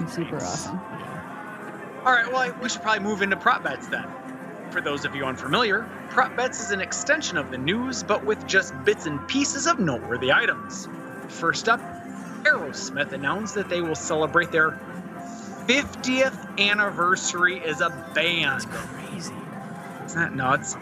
It's 0.00 0.12
super 0.14 0.36
awesome. 0.36 0.78
All 2.04 2.12
right, 2.12 2.30
well, 2.30 2.54
we 2.62 2.68
should 2.68 2.82
probably 2.82 3.02
move 3.02 3.22
into 3.22 3.36
prop 3.36 3.62
bets 3.64 3.86
then. 3.86 4.04
For 4.70 4.80
those 4.80 5.04
of 5.04 5.14
you 5.14 5.24
unfamiliar, 5.24 5.88
prop 6.10 6.36
bets 6.36 6.60
is 6.60 6.70
an 6.72 6.80
extension 6.80 7.38
of 7.38 7.50
the 7.50 7.58
news, 7.58 8.02
but 8.02 8.24
with 8.24 8.46
just 8.46 8.74
bits 8.84 9.06
and 9.06 9.26
pieces 9.28 9.66
of 9.66 9.78
noteworthy 9.78 10.32
items. 10.32 10.88
First 11.28 11.68
up, 11.68 11.80
Aerosmith 12.44 13.12
announced 13.12 13.54
that 13.54 13.68
they 13.68 13.80
will 13.80 13.94
celebrate 13.94 14.52
their 14.52 14.78
50th 15.66 16.58
anniversary 16.58 17.62
as 17.64 17.80
a 17.80 17.90
band. 18.14 18.62
That's 18.62 18.66
Crazy. 18.66 19.34
Isn't 20.06 20.20
that 20.20 20.34
nuts? 20.34 20.76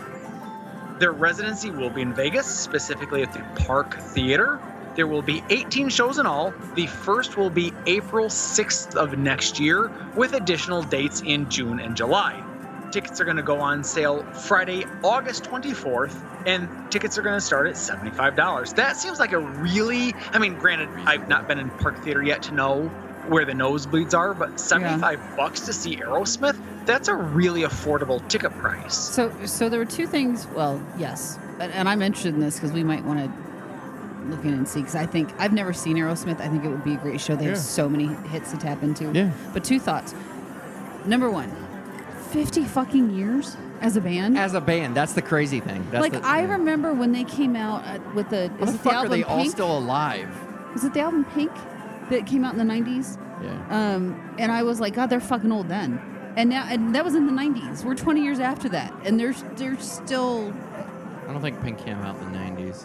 Their 0.98 1.12
residency 1.12 1.70
will 1.70 1.90
be 1.90 2.02
in 2.02 2.14
Vegas, 2.14 2.46
specifically 2.46 3.22
at 3.22 3.32
the 3.32 3.44
Park 3.64 3.98
Theater. 4.00 4.60
There 4.96 5.06
will 5.06 5.22
be 5.22 5.42
18 5.50 5.88
shows 5.90 6.18
in 6.18 6.26
all. 6.26 6.54
The 6.76 6.86
first 6.86 7.36
will 7.36 7.50
be 7.50 7.72
April 7.86 8.28
6th 8.28 8.96
of 8.96 9.18
next 9.18 9.58
year, 9.60 9.92
with 10.16 10.34
additional 10.34 10.82
dates 10.82 11.22
in 11.26 11.50
June 11.50 11.80
and 11.80 11.96
July. 11.96 12.42
Tickets 12.92 13.20
are 13.22 13.24
going 13.24 13.38
to 13.38 13.42
go 13.42 13.58
on 13.58 13.82
sale 13.82 14.22
Friday, 14.34 14.84
August 15.02 15.44
24th, 15.44 16.14
and 16.46 16.68
tickets 16.92 17.16
are 17.16 17.22
going 17.22 17.36
to 17.36 17.40
start 17.40 17.66
at 17.66 17.74
$75. 17.74 18.74
That 18.74 18.98
seems 18.98 19.18
like 19.18 19.32
a 19.32 19.38
really, 19.38 20.14
I 20.32 20.38
mean, 20.38 20.54
granted, 20.56 20.90
I've 21.06 21.26
not 21.26 21.48
been 21.48 21.58
in 21.58 21.70
Park 21.70 22.04
Theater 22.04 22.22
yet 22.22 22.42
to 22.44 22.54
know 22.54 22.88
where 23.28 23.46
the 23.46 23.52
nosebleeds 23.52 24.12
are, 24.14 24.34
but 24.34 24.60
75 24.60 25.36
bucks 25.38 25.60
to 25.60 25.72
see 25.72 25.96
Aerosmith, 25.96 26.60
that's 26.84 27.08
a 27.08 27.14
really 27.14 27.62
affordable 27.62 28.26
ticket 28.28 28.52
price. 28.58 28.94
So, 28.94 29.32
so 29.46 29.70
there 29.70 29.78
were 29.78 29.86
two 29.86 30.06
things. 30.06 30.46
Well, 30.48 30.84
yes, 30.98 31.38
and, 31.60 31.72
and 31.72 31.88
I'm 31.88 32.02
interested 32.02 32.34
in 32.34 32.40
this 32.40 32.56
because 32.56 32.72
we 32.72 32.84
might 32.84 33.04
want 33.04 33.20
to 33.20 34.28
look 34.28 34.44
in 34.44 34.52
and 34.52 34.68
see. 34.68 34.80
Because 34.80 34.96
I 34.96 35.06
think 35.06 35.32
I've 35.38 35.52
never 35.54 35.72
seen 35.72 35.96
Aerosmith. 35.96 36.40
I 36.40 36.48
think 36.48 36.62
it 36.64 36.68
would 36.68 36.84
be 36.84 36.94
a 36.94 36.98
great 36.98 37.20
show. 37.22 37.36
They 37.36 37.44
Yeah. 37.44 37.50
have 37.50 37.58
so 37.58 37.88
many 37.88 38.08
hits 38.28 38.50
to 38.50 38.58
tap 38.58 38.82
into. 38.82 39.10
Yeah. 39.12 39.30
But 39.54 39.64
two 39.64 39.78
thoughts. 39.80 40.14
Number 41.06 41.30
one, 41.30 41.50
50 42.32 42.64
fucking 42.64 43.10
years 43.10 43.56
as 43.80 43.96
a 43.96 44.00
band. 44.00 44.38
As 44.38 44.54
a 44.54 44.60
band, 44.60 44.96
that's 44.96 45.12
the 45.12 45.22
crazy 45.22 45.60
thing. 45.60 45.86
That's 45.90 46.02
like 46.02 46.12
the, 46.12 46.26
I 46.26 46.42
remember 46.42 46.92
when 46.94 47.12
they 47.12 47.24
came 47.24 47.56
out 47.56 47.84
uh, 47.84 48.00
with 48.14 48.30
the 48.30 48.48
How 48.58 48.64
is 48.64 48.72
the 48.72 48.78
fuck 48.78 48.84
the 48.84 48.90
are 48.90 48.94
album 48.96 49.10
they 49.10 49.22
all 49.24 49.44
still 49.44 49.78
alive? 49.78 50.30
Was 50.72 50.84
it 50.84 50.94
the 50.94 51.00
album 51.00 51.24
Pink 51.26 51.52
that 52.10 52.26
came 52.26 52.44
out 52.44 52.54
in 52.54 52.58
the 52.58 52.74
90s? 52.74 53.18
Yeah. 53.42 53.94
Um, 53.94 54.34
and 54.38 54.50
I 54.50 54.62
was 54.62 54.80
like, 54.80 54.94
God, 54.94 55.10
they're 55.10 55.20
fucking 55.20 55.52
old 55.52 55.68
then. 55.68 56.00
And 56.36 56.48
now, 56.48 56.66
and 56.68 56.94
that 56.94 57.04
was 57.04 57.14
in 57.14 57.26
the 57.26 57.32
'90s. 57.32 57.84
We're 57.84 57.94
20 57.94 58.22
years 58.22 58.40
after 58.40 58.68
that, 58.70 58.90
and 59.04 59.20
they're 59.20 59.34
they're 59.56 59.78
still. 59.78 60.52
I 61.28 61.32
don't 61.32 61.42
think 61.42 61.60
Pink 61.62 61.78
came 61.84 61.98
out 61.98 62.18
in 62.22 62.32
the 62.32 62.38
90s. 62.38 62.84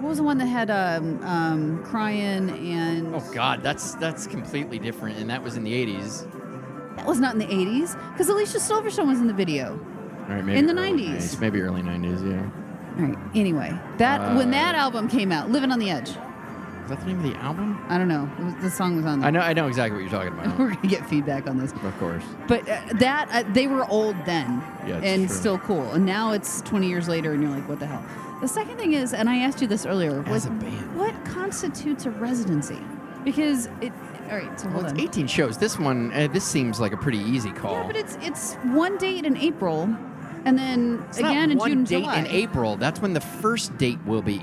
What 0.00 0.08
was 0.10 0.18
the 0.18 0.24
one 0.24 0.36
that 0.38 0.46
had 0.46 0.70
um, 0.70 1.22
um, 1.24 1.82
crying 1.84 2.50
and? 2.50 3.14
Oh 3.14 3.24
God, 3.32 3.62
that's 3.62 3.94
that's 3.94 4.26
completely 4.26 4.78
different, 4.78 5.18
and 5.18 5.30
that 5.30 5.42
was 5.42 5.56
in 5.56 5.64
the 5.64 5.72
80s. 5.72 6.26
That 6.96 7.06
was 7.06 7.18
not 7.20 7.32
in 7.34 7.38
the 7.40 7.46
80s 7.46 7.96
because 8.12 8.28
Alicia 8.28 8.58
Silverstone 8.58 9.06
was 9.08 9.20
in 9.20 9.26
the 9.26 9.32
video. 9.32 9.78
All 10.28 10.34
right, 10.34 10.44
maybe 10.44 10.58
In 10.58 10.66
the 10.66 10.72
early 10.74 10.92
90s. 10.92 11.40
maybe 11.40 11.60
early 11.60 11.82
90s. 11.82 12.30
Yeah. 12.30 13.02
All 13.02 13.08
right. 13.08 13.18
Anyway, 13.34 13.76
that 13.98 14.36
when 14.36 14.48
Uh, 14.48 14.52
that 14.52 14.74
album 14.76 15.08
came 15.08 15.32
out, 15.32 15.50
"Living 15.50 15.70
on 15.72 15.78
the 15.78 15.90
Edge." 15.90 16.10
Is 16.10 16.90
that 16.90 17.00
the 17.00 17.06
name 17.06 17.16
of 17.16 17.22
the 17.24 17.34
album? 17.38 17.78
I 17.88 17.96
don't 17.98 18.08
know. 18.08 18.28
It 18.38 18.44
was, 18.44 18.54
the 18.60 18.70
song 18.70 18.96
was 18.96 19.06
on 19.06 19.20
there. 19.20 19.28
I 19.28 19.30
know. 19.30 19.40
I 19.40 19.54
know 19.54 19.66
exactly 19.68 20.02
what 20.02 20.10
you're 20.10 20.20
talking 20.22 20.38
about. 20.38 20.58
We're 20.58 20.74
gonna 20.74 20.86
get 20.88 21.06
feedback 21.08 21.48
on 21.48 21.58
this, 21.58 21.72
of 21.72 21.98
course. 21.98 22.22
but 22.46 22.68
uh, 22.68 22.78
that 22.94 23.28
uh, 23.32 23.52
they 23.52 23.66
were 23.66 23.84
old 23.90 24.14
then 24.26 24.62
Yeah, 24.86 24.98
it's 24.98 25.06
and 25.06 25.26
true. 25.28 25.36
still 25.36 25.58
cool, 25.58 25.92
and 25.92 26.04
now 26.06 26.32
it's 26.32 26.60
20 26.62 26.86
years 26.86 27.08
later, 27.08 27.32
and 27.32 27.42
you're 27.42 27.50
like, 27.50 27.66
what 27.68 27.80
the 27.80 27.86
hell? 27.86 28.04
The 28.42 28.48
second 28.48 28.76
thing 28.76 28.92
is, 28.92 29.14
and 29.14 29.28
I 29.30 29.38
asked 29.38 29.62
you 29.62 29.66
this 29.66 29.86
earlier, 29.86 30.22
As 30.26 30.46
what, 30.46 30.52
a 30.52 30.64
band. 30.64 30.96
what 30.96 31.24
constitutes 31.24 32.04
a 32.06 32.10
residency? 32.10 32.78
Because 33.24 33.68
it. 33.80 33.92
All 34.30 34.36
right, 34.38 34.58
so 34.60 34.68
hold 34.68 34.84
Well, 34.84 34.92
it's 34.92 35.00
on. 35.00 35.00
18 35.00 35.26
shows. 35.26 35.58
This 35.58 35.78
one, 35.78 36.12
uh, 36.12 36.28
this 36.32 36.44
seems 36.44 36.80
like 36.80 36.92
a 36.92 36.96
pretty 36.96 37.18
easy 37.18 37.50
call. 37.52 37.72
Yeah, 37.74 37.86
but 37.86 37.96
it's 37.96 38.16
it's 38.22 38.54
one 38.64 38.96
date 38.98 39.24
in 39.24 39.36
April, 39.36 39.82
and 40.44 40.58
then 40.58 41.04
It's 41.08 41.18
again 41.18 41.50
in 41.50 41.58
one 41.58 41.68
June 41.70 41.78
and 41.78 41.86
date 41.86 42.00
July. 42.02 42.18
in 42.20 42.26
April. 42.28 42.76
That's 42.76 43.00
when 43.00 43.12
the 43.12 43.20
first 43.20 43.76
date 43.78 43.98
will 44.06 44.22
be. 44.22 44.40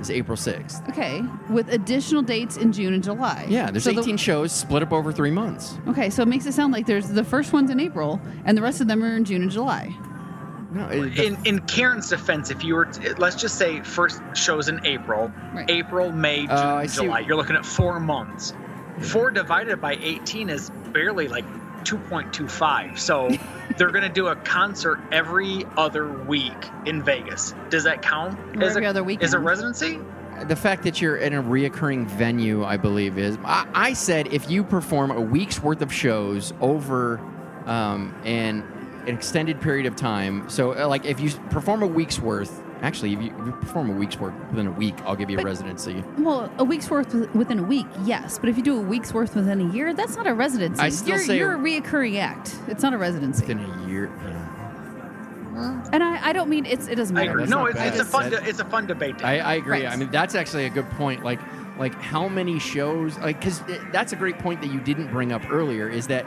Is 0.00 0.10
April 0.10 0.36
6th. 0.36 0.86
Okay, 0.90 1.22
with 1.48 1.72
additional 1.72 2.20
dates 2.20 2.56
in 2.56 2.72
June 2.72 2.94
and 2.94 3.02
July. 3.02 3.46
Yeah, 3.48 3.70
there's 3.70 3.84
So 3.84 3.92
the- 3.92 4.00
18 4.00 4.16
shows 4.16 4.50
split 4.52 4.82
up 4.82 4.92
over 4.92 5.12
three 5.12 5.30
months. 5.30 5.78
okay, 5.88 6.10
so 6.10 6.22
it 6.22 6.28
makes 6.28 6.46
it 6.46 6.52
sound 6.52 6.72
like 6.72 6.86
there's 6.86 7.08
the 7.08 7.24
first 7.24 7.52
one's 7.52 7.70
in 7.70 7.78
April, 7.80 8.20
and 8.44 8.58
the 8.58 8.62
rest 8.62 8.80
of 8.80 8.88
them 8.88 9.02
are 9.04 9.16
in 9.16 9.24
June 9.24 9.42
and 9.42 9.50
July. 9.50 9.94
No, 10.72 10.88
it- 10.88 11.14
the- 11.14 11.26
In 11.26 11.38
in 11.44 11.58
Karen's 11.60 12.08
defense, 12.10 12.50
if 12.50 12.64
you 12.64 12.74
were, 12.74 12.86
to, 12.86 13.14
let's 13.18 13.36
just 13.36 13.56
say 13.56 13.80
first 13.82 14.20
shows 14.34 14.68
in 14.68 14.84
April, 14.84 15.32
Right. 15.54 15.70
April, 15.70 16.10
May, 16.10 16.40
June, 16.40 16.48
Oh, 16.50 16.76
I 16.76 16.86
see. 16.86 17.04
July. 17.04 17.20
You're 17.20 17.36
looking 17.36 17.56
at 17.56 17.64
four 17.64 17.98
months. 18.00 18.52
Four 19.00 19.30
divided 19.30 19.80
by 19.80 19.94
18 20.00 20.50
is 20.50 20.70
barely 20.92 21.28
like 21.28 21.44
2.25. 21.84 22.98
So 22.98 23.30
they're 23.76 23.90
gonna 23.90 24.08
do 24.08 24.28
a 24.28 24.36
concert 24.36 25.00
every 25.12 25.64
other 25.76 26.08
week 26.08 26.52
in 26.86 27.02
Vegas. 27.02 27.54
Does 27.70 27.84
that 27.84 28.02
count? 28.02 28.38
Or 28.56 28.64
every 28.64 28.84
a, 28.84 28.90
other 28.90 29.08
Is 29.08 29.34
a 29.34 29.38
residency? 29.38 30.00
the 30.42 30.56
fact 30.56 30.82
that 30.82 31.00
you're 31.00 31.16
in 31.16 31.32
a 31.32 31.42
reoccurring 31.42 32.06
venue, 32.06 32.64
I 32.64 32.76
believe, 32.76 33.18
is. 33.18 33.38
I, 33.44 33.66
I 33.74 33.92
said 33.92 34.32
if 34.32 34.50
you 34.50 34.64
perform 34.64 35.10
a 35.10 35.20
week's 35.20 35.62
worth 35.62 35.80
of 35.80 35.92
shows 35.92 36.52
over 36.60 37.18
um, 37.66 38.14
an, 38.24 38.62
an 39.06 39.14
extended 39.14 39.60
period 39.60 39.86
of 39.86 39.96
time, 39.96 40.48
so 40.48 40.76
uh, 40.76 40.88
like 40.88 41.04
if 41.04 41.20
you 41.20 41.30
perform 41.50 41.82
a 41.82 41.86
week's 41.86 42.18
worth, 42.18 42.62
actually, 42.84 43.12
if 43.14 43.22
you, 43.22 43.30
if 43.38 43.46
you 43.46 43.52
perform 43.52 43.90
a 43.90 43.94
week's 43.94 44.18
worth 44.18 44.34
within 44.50 44.66
a 44.66 44.72
week, 44.72 44.94
I'll 45.04 45.16
give 45.16 45.30
you 45.30 45.38
a 45.38 45.42
residency. 45.42 46.04
Well, 46.18 46.50
a 46.58 46.64
week's 46.64 46.90
worth 46.90 47.14
within 47.34 47.58
a 47.58 47.62
week, 47.62 47.86
yes. 48.04 48.38
But 48.38 48.48
if 48.48 48.56
you 48.56 48.62
do 48.62 48.76
a 48.76 48.82
week's 48.82 49.12
worth 49.12 49.34
within 49.34 49.60
a 49.60 49.72
year, 49.72 49.94
that's 49.94 50.16
not 50.16 50.26
a 50.26 50.34
residency. 50.34 50.80
I 50.80 50.88
still 50.90 51.16
you're, 51.16 51.18
say- 51.24 51.38
you're 51.38 51.54
a 51.54 51.58
reoccurring 51.58 52.18
act. 52.18 52.56
It's 52.68 52.82
not 52.82 52.92
a 52.92 52.98
residency. 52.98 53.46
Within 53.46 53.58
a 53.64 53.88
year. 53.88 54.12
Yeah. 54.22 54.50
And 55.92 56.02
I, 56.02 56.28
I 56.28 56.32
don't 56.32 56.48
mean 56.48 56.66
it's 56.66 56.88
it 56.88 56.96
doesn't 56.96 57.16
I 57.16 57.26
matter. 57.26 57.46
No, 57.46 57.66
it's, 57.66 57.80
it's 57.80 58.00
a 58.00 58.04
fun. 58.04 58.30
De, 58.30 58.42
it's 58.48 58.58
a 58.58 58.64
fun 58.64 58.86
debate. 58.86 59.24
I. 59.24 59.38
I 59.38 59.54
agree. 59.54 59.84
Right. 59.84 59.92
I 59.92 59.96
mean, 59.96 60.10
that's 60.10 60.34
actually 60.34 60.66
a 60.66 60.70
good 60.70 60.90
point. 60.90 61.22
Like, 61.22 61.38
like 61.78 61.94
how 61.94 62.28
many 62.28 62.58
shows? 62.58 63.16
Like, 63.18 63.38
because 63.38 63.62
that's 63.92 64.12
a 64.12 64.16
great 64.16 64.38
point 64.40 64.60
that 64.62 64.72
you 64.72 64.80
didn't 64.80 65.12
bring 65.12 65.30
up 65.30 65.42
earlier. 65.50 65.88
Is 65.88 66.08
that 66.08 66.26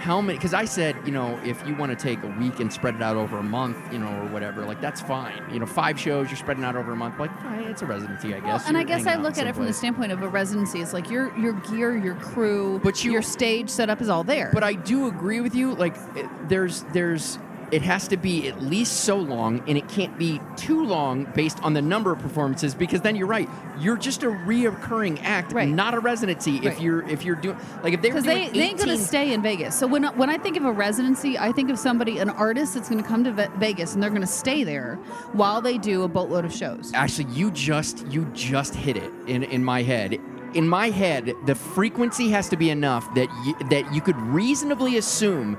how 0.00 0.20
many? 0.20 0.38
Because 0.38 0.54
I 0.54 0.64
said, 0.64 0.96
you 1.04 1.12
know, 1.12 1.38
if 1.44 1.64
you 1.66 1.74
want 1.76 1.90
to 1.90 1.96
take 1.96 2.22
a 2.22 2.26
week 2.38 2.58
and 2.58 2.72
spread 2.72 2.94
it 2.96 3.02
out 3.02 3.16
over 3.16 3.36
a 3.38 3.42
month, 3.42 3.76
you 3.92 3.98
know, 3.98 4.08
or 4.22 4.26
whatever, 4.28 4.64
like 4.64 4.80
that's 4.80 5.00
fine. 5.00 5.42
You 5.52 5.60
know, 5.60 5.66
five 5.66 6.00
shows 6.00 6.28
you're 6.30 6.38
spreading 6.38 6.64
out 6.64 6.74
over 6.74 6.92
a 6.92 6.96
month. 6.96 7.18
Like, 7.18 7.30
it's 7.66 7.82
a 7.82 7.86
residency, 7.86 8.34
I 8.34 8.38
Well, 8.40 8.56
guess. 8.58 8.66
and 8.68 8.76
I 8.78 8.82
guess 8.82 9.06
I 9.06 9.16
look 9.16 9.36
at 9.38 9.46
it 9.46 9.54
from 9.54 9.66
the 9.66 9.72
standpoint 9.72 10.12
of 10.12 10.22
a 10.22 10.28
residency. 10.28 10.80
It's 10.80 10.92
like 10.94 11.10
your 11.10 11.36
your 11.38 11.52
gear, 11.52 11.96
your 11.96 12.14
crew, 12.14 12.80
But 12.82 13.04
you- 13.04 13.12
your 13.12 13.22
stage 13.22 13.68
setup 13.68 14.00
is 14.00 14.08
all 14.08 14.24
there. 14.24 14.50
But 14.54 14.64
I 14.64 14.72
do 14.72 15.06
agree 15.06 15.40
with 15.40 15.54
you. 15.54 15.74
Like, 15.74 15.96
it- 16.16 16.26
there's 16.48 16.82
there's 16.94 17.38
it 17.72 17.82
has 17.82 18.08
to 18.08 18.16
be 18.16 18.48
at 18.48 18.62
least 18.62 19.00
so 19.04 19.16
long, 19.16 19.62
and 19.68 19.78
it 19.78 19.88
can't 19.88 20.18
be 20.18 20.40
too 20.56 20.84
long 20.84 21.24
based 21.34 21.62
on 21.62 21.72
the 21.74 21.82
number 21.82 22.12
of 22.12 22.18
performances. 22.18 22.74
Because 22.74 23.00
then 23.00 23.16
you're 23.16 23.26
right, 23.26 23.48
you're 23.78 23.96
just 23.96 24.22
a 24.22 24.26
reoccurring 24.26 25.20
act, 25.22 25.52
Right. 25.52 25.68
not 25.68 25.94
a 25.94 26.00
residency. 26.00 26.56
If 26.62 26.80
you're 26.80 27.08
if 27.08 27.24
you're 27.24 27.36
doing 27.36 27.56
like 27.82 27.94
if 27.94 28.02
they 28.02 28.08
were 28.08 28.14
because 28.20 28.24
doing 28.24 28.52
they, 28.52 28.58
they 28.58 28.64
ain't 28.66 28.78
gonna 28.78 28.96
stay 28.96 29.32
in 29.32 29.42
Vegas. 29.42 29.78
So 29.78 29.86
when 29.86 30.04
when 30.16 30.30
I 30.30 30.38
think 30.38 30.56
of 30.56 30.64
a 30.64 30.72
residency, 30.72 31.38
I 31.38 31.52
think 31.52 31.70
of 31.70 31.78
somebody, 31.78 32.18
an 32.18 32.30
artist 32.30 32.74
that's 32.74 32.88
gonna 32.88 33.02
come 33.02 33.24
to 33.24 33.32
Ve- 33.32 33.48
Vegas 33.58 33.94
and 33.94 34.02
they're 34.02 34.10
gonna 34.10 34.26
stay 34.26 34.64
there 34.64 34.96
while 35.32 35.60
they 35.60 35.78
do 35.78 36.02
a 36.02 36.08
boatload 36.08 36.44
of 36.44 36.52
shows. 36.52 36.90
Actually, 36.94 37.32
you 37.32 37.50
just 37.50 38.06
you 38.08 38.24
just 38.34 38.74
hit 38.74 38.96
it 38.96 39.10
in 39.26 39.42
in 39.44 39.64
my 39.64 39.82
head. 39.82 40.18
In 40.52 40.68
my 40.68 40.90
head, 40.90 41.32
the 41.46 41.54
frequency 41.54 42.28
has 42.30 42.48
to 42.48 42.56
be 42.56 42.70
enough 42.70 43.14
that 43.14 43.28
you, 43.46 43.54
that 43.68 43.94
you 43.94 44.00
could 44.00 44.16
reasonably 44.16 44.96
assume 44.96 45.56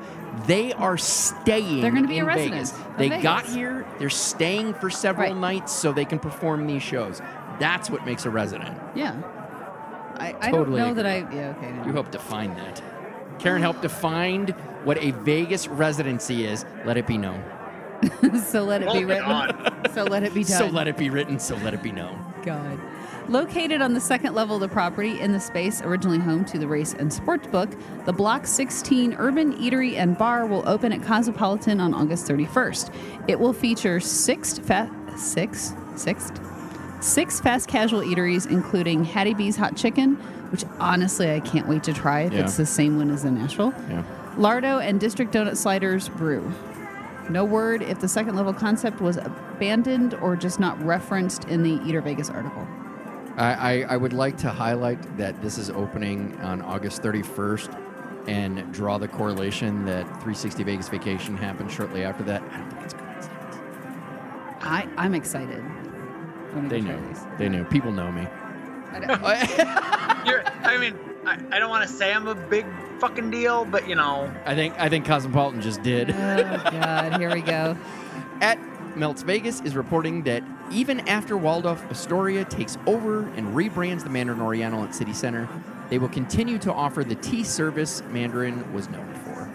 they 0.47 0.73
are 0.73 0.97
staying. 0.97 1.81
They're 1.81 1.91
gonna 1.91 2.07
be 2.07 2.19
a 2.19 2.25
resident 2.25 2.53
Vegas. 2.69 2.71
They 2.97 3.09
Vegas. 3.09 3.23
got 3.23 3.45
here. 3.45 3.85
They're 3.99 4.09
staying 4.09 4.73
for 4.75 4.89
several 4.89 5.31
Right. 5.31 5.37
nights 5.39 5.71
so 5.73 5.91
they 5.91 6.05
can 6.05 6.19
perform 6.19 6.67
these 6.67 6.83
shows. 6.83 7.21
That's 7.59 7.89
what 7.89 8.05
makes 8.05 8.25
a 8.25 8.29
resident. 8.29 8.77
Yeah. 8.95 9.15
I, 10.17 10.35
I 10.39 10.51
Totally 10.51 10.79
don't 10.79 10.89
know 10.89 10.93
that 10.95 11.05
I. 11.05 11.17
Yeah. 11.33 11.53
Okay. 11.57 11.73
You 11.85 11.93
help 11.93 12.11
define 12.11 12.55
that. 12.55 12.81
Karen 13.39 13.61
helped 13.61 13.81
define 13.81 14.47
what 14.83 14.97
a 14.99 15.11
Vegas 15.11 15.67
residency 15.67 16.45
is. 16.45 16.63
Let 16.85 16.97
it 16.97 17.07
be 17.07 17.17
known. 17.17 17.43
so 18.45 18.63
let 18.63 18.81
it 18.83 18.91
be 18.93 19.03
written. 19.05 19.23
on. 19.25 19.89
So 19.93 20.03
let 20.03 20.23
it 20.23 20.33
be 20.33 20.43
done. 20.45 20.57
So 20.57 20.67
let 20.67 20.87
it 20.87 20.97
be 20.97 21.09
written. 21.09 21.39
So 21.39 21.55
let 21.57 21.73
it 21.73 21.81
be 21.83 21.91
known. 21.91 22.23
God. 22.43 22.79
Located 23.29 23.81
on 23.81 23.93
the 23.93 24.01
second 24.01 24.33
level 24.33 24.55
of 24.55 24.61
the 24.61 24.67
property 24.67 25.19
in 25.21 25.31
the 25.31 25.39
space 25.39 25.81
originally 25.81 26.17
home 26.19 26.43
to 26.45 26.57
the 26.59 26.67
race 26.67 26.93
and 26.93 27.11
sports 27.13 27.47
book, 27.47 27.69
the 28.05 28.11
Block 28.11 28.45
16 28.45 29.15
Urban 29.17 29.53
Eatery 29.57 29.95
and 29.95 30.17
Bar 30.17 30.45
will 30.47 30.67
open 30.67 30.91
at 30.91 31.01
Cosmopolitan 31.03 31.79
on 31.79 31.93
August 31.93 32.27
31st. 32.27 32.93
It 33.29 33.39
will 33.39 33.53
feature 33.53 33.99
six 33.99 34.57
fa- 34.59 34.89
six 35.17 35.73
sixth 35.95 36.39
six 37.01 37.39
fast 37.39 37.67
casual 37.67 38.01
eateries, 38.01 38.49
including 38.49 39.03
Hattie 39.03 39.33
B's 39.33 39.55
Hot 39.57 39.75
Chicken, 39.77 40.15
which 40.51 40.63
honestly 40.79 41.31
I 41.31 41.39
can't 41.39 41.67
wait 41.67 41.83
to 41.83 41.93
try 41.93 42.21
if 42.21 42.33
Yeah. 42.33 42.41
it's 42.41 42.57
the 42.57 42.65
same 42.65 42.97
one 42.97 43.09
as 43.11 43.23
in 43.25 43.35
Nashville. 43.35 43.73
Yeah. 43.89 44.03
Lardo 44.37 44.83
and 44.83 44.99
District 44.99 45.33
Donut 45.33 45.57
Sliders 45.57 46.09
Brew. 46.09 46.51
No 47.29 47.45
word 47.45 47.81
if 47.81 47.99
the 48.01 48.07
second 48.07 48.35
level 48.35 48.53
concept 48.53 48.99
was 49.01 49.17
abandoned 49.17 50.15
or 50.15 50.35
just 50.35 50.59
not 50.59 50.81
referenced 50.83 51.45
in 51.45 51.63
the 51.63 51.79
Eater 51.87 52.01
Vegas 52.01 52.29
article. 52.29 52.67
I, 53.41 53.53
I, 53.53 53.85
I 53.89 53.97
would 53.97 54.13
like 54.13 54.37
to 54.39 54.49
highlight 54.49 55.17
that 55.17 55.41
this 55.41 55.57
is 55.57 55.69
opening 55.71 56.39
on 56.41 56.61
August 56.61 57.01
31st 57.01 57.75
and 58.27 58.71
draw 58.71 58.97
the 58.99 59.07
correlation 59.07 59.83
that 59.85 60.03
360 60.05 60.63
Vegas 60.63 60.87
Vacation 60.89 61.35
happened 61.35 61.71
shortly 61.71 62.03
after 62.03 62.23
that. 62.25 62.43
I 62.51 62.57
don't 62.59 62.69
think 62.69 62.83
it's 62.83 62.93
a 62.93 62.97
coincidence. 62.97 63.29
I, 64.61 64.87
I'm 64.97 65.15
excited. 65.15 65.63
They 66.69 66.81
go 66.81 66.87
know. 66.87 67.07
these. 67.07 67.25
They 67.39 67.49
know. 67.49 67.63
People 67.65 67.91
know 67.91 68.11
me. 68.11 68.27
I 68.91 68.99
don't- 70.19 70.27
You're, 70.27 70.43
I 70.63 70.77
mean, 70.77 70.95
I, 71.25 71.39
I 71.51 71.59
don't 71.59 71.69
want 71.71 71.87
to 71.89 71.93
say 71.93 72.13
I'm 72.13 72.27
a 72.27 72.35
big 72.35 72.65
fucking 72.99 73.31
deal, 73.31 73.65
but 73.65 73.87
you 73.89 73.95
know, 73.95 74.31
I 74.45 74.53
think 74.53 74.79
I 74.79 74.87
think 74.89 75.05
Cosmopolitan 75.05 75.61
just 75.61 75.81
did. 75.81 76.11
oh 76.11 76.61
God, 76.71 77.19
here 77.19 77.33
we 77.33 77.41
go. 77.41 77.75
At 78.41 78.59
Melts 78.95 79.23
Vegas 79.23 79.61
is 79.61 79.75
reporting 79.75 80.23
that 80.23 80.43
even 80.71 81.01
after 81.01 81.37
Waldorf 81.37 81.83
Astoria 81.89 82.45
takes 82.45 82.77
over 82.85 83.27
and 83.35 83.55
rebrands 83.55 84.03
the 84.03 84.09
Mandarin 84.09 84.41
Oriental 84.41 84.83
at 84.83 84.95
City 84.95 85.13
Center, 85.13 85.47
they 85.89 85.97
will 85.97 86.09
continue 86.09 86.57
to 86.59 86.73
offer 86.73 87.03
the 87.03 87.15
tea 87.15 87.43
service 87.43 88.01
Mandarin 88.11 88.71
was 88.73 88.89
known 88.89 89.13
for. 89.25 89.45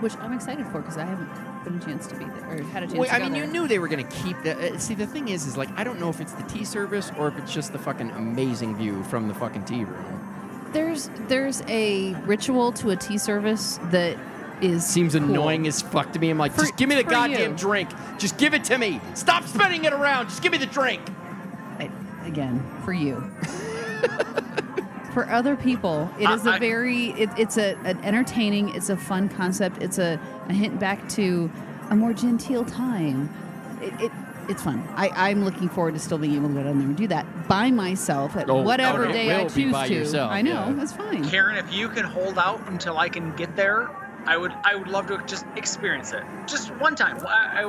Which 0.00 0.16
I'm 0.18 0.32
excited 0.32 0.66
for 0.66 0.80
because 0.80 0.96
I 0.96 1.04
haven't 1.04 1.28
been 1.64 1.76
a 1.76 1.84
chance 1.84 2.06
to 2.08 2.16
be 2.16 2.24
there 2.24 2.50
or 2.50 2.62
had 2.62 2.82
a 2.82 2.86
chance 2.86 2.98
Wait, 2.98 3.08
to 3.08 3.14
I 3.14 3.18
mean, 3.20 3.34
you 3.34 3.46
knew 3.46 3.66
they 3.66 3.78
were 3.78 3.88
going 3.88 4.06
to 4.06 4.16
keep 4.16 4.40
that. 4.42 4.58
Uh, 4.58 4.78
see, 4.78 4.94
the 4.94 5.06
thing 5.06 5.28
is, 5.28 5.46
is 5.46 5.56
like 5.56 5.68
I 5.76 5.84
don't 5.84 6.00
know 6.00 6.08
if 6.08 6.20
it's 6.20 6.32
the 6.32 6.44
tea 6.44 6.64
service 6.64 7.10
or 7.18 7.28
if 7.28 7.38
it's 7.38 7.52
just 7.52 7.72
the 7.72 7.78
fucking 7.78 8.10
amazing 8.12 8.76
view 8.76 9.02
from 9.04 9.28
the 9.28 9.34
fucking 9.34 9.64
tea 9.64 9.84
room. 9.84 10.70
There's 10.72 11.10
there's 11.28 11.62
a 11.68 12.14
ritual 12.26 12.72
to 12.72 12.90
a 12.90 12.96
tea 12.96 13.18
service 13.18 13.78
that 13.84 14.16
is 14.62 14.84
Seems 14.86 15.14
cool. 15.14 15.24
annoying 15.24 15.66
as 15.66 15.80
fuck 15.82 16.12
to 16.12 16.18
me. 16.18 16.30
I'm 16.30 16.38
like, 16.38 16.52
For- 16.52 16.62
just 16.62 16.76
give 16.76 16.88
me 16.88 16.94
the 16.94 17.04
goddamn 17.04 17.52
you. 17.52 17.56
drink. 17.56 17.90
Just 18.18 18.38
give 18.38 18.54
it 18.54 18.64
to 18.64 18.78
me. 18.78 19.00
Stop 19.14 19.44
spinning 19.44 19.84
it 19.84 19.92
around. 19.92 20.28
Just 20.28 20.42
give 20.42 20.52
me 20.52 20.58
the 20.58 20.66
drink. 20.66 21.00
I- 21.78 21.90
again 22.24 22.64
for 22.84 22.92
you. 22.92 23.16
for 25.12 25.28
other 25.30 25.56
people, 25.56 26.10
it 26.18 26.26
I- 26.26 26.34
is 26.34 26.46
a 26.46 26.52
I- 26.52 26.58
very 26.58 27.10
it, 27.12 27.30
it's 27.38 27.56
a 27.58 27.76
an 27.84 27.98
entertaining, 28.04 28.74
it's 28.74 28.90
a 28.90 28.96
fun 28.96 29.28
concept. 29.28 29.82
It's 29.82 29.98
a, 29.98 30.20
a 30.48 30.52
hint 30.52 30.78
back 30.78 31.08
to 31.10 31.50
a 31.90 31.96
more 31.96 32.12
genteel 32.12 32.64
time. 32.64 33.30
It, 33.80 33.92
it 34.00 34.12
it's 34.48 34.62
fun. 34.62 34.82
I, 34.96 35.10
I'm 35.10 35.44
looking 35.44 35.68
forward 35.68 35.92
to 35.92 36.00
still 36.00 36.16
being 36.16 36.34
able 36.34 36.48
to 36.48 36.54
go 36.54 36.62
down 36.62 36.78
there 36.78 36.88
and 36.88 36.96
do 36.96 37.06
that 37.08 37.48
by 37.48 37.70
myself 37.70 38.34
at 38.34 38.48
Oh, 38.48 38.62
whatever 38.62 39.04
okay. 39.04 39.12
day 39.26 39.34
I 39.36 39.44
choose 39.46 39.74
to. 39.76 39.92
yourself, 39.94 40.32
I 40.32 40.40
know 40.40 40.68
yeah. 40.68 40.72
that's 40.72 40.92
fine. 40.94 41.28
Karen, 41.28 41.56
if 41.58 41.70
you 41.70 41.90
can 41.90 42.06
hold 42.06 42.38
out 42.38 42.66
until 42.68 42.96
I 42.96 43.10
can 43.10 43.36
get 43.36 43.54
there, 43.56 43.90
I 44.28 44.36
would 44.36 44.52
I 44.62 44.74
would 44.74 44.88
love 44.88 45.06
to 45.06 45.16
just 45.26 45.46
experience 45.56 46.12
it. 46.12 46.22
Just 46.46 46.68
one 46.76 46.94
time. 46.94 47.16
I, 47.26 47.64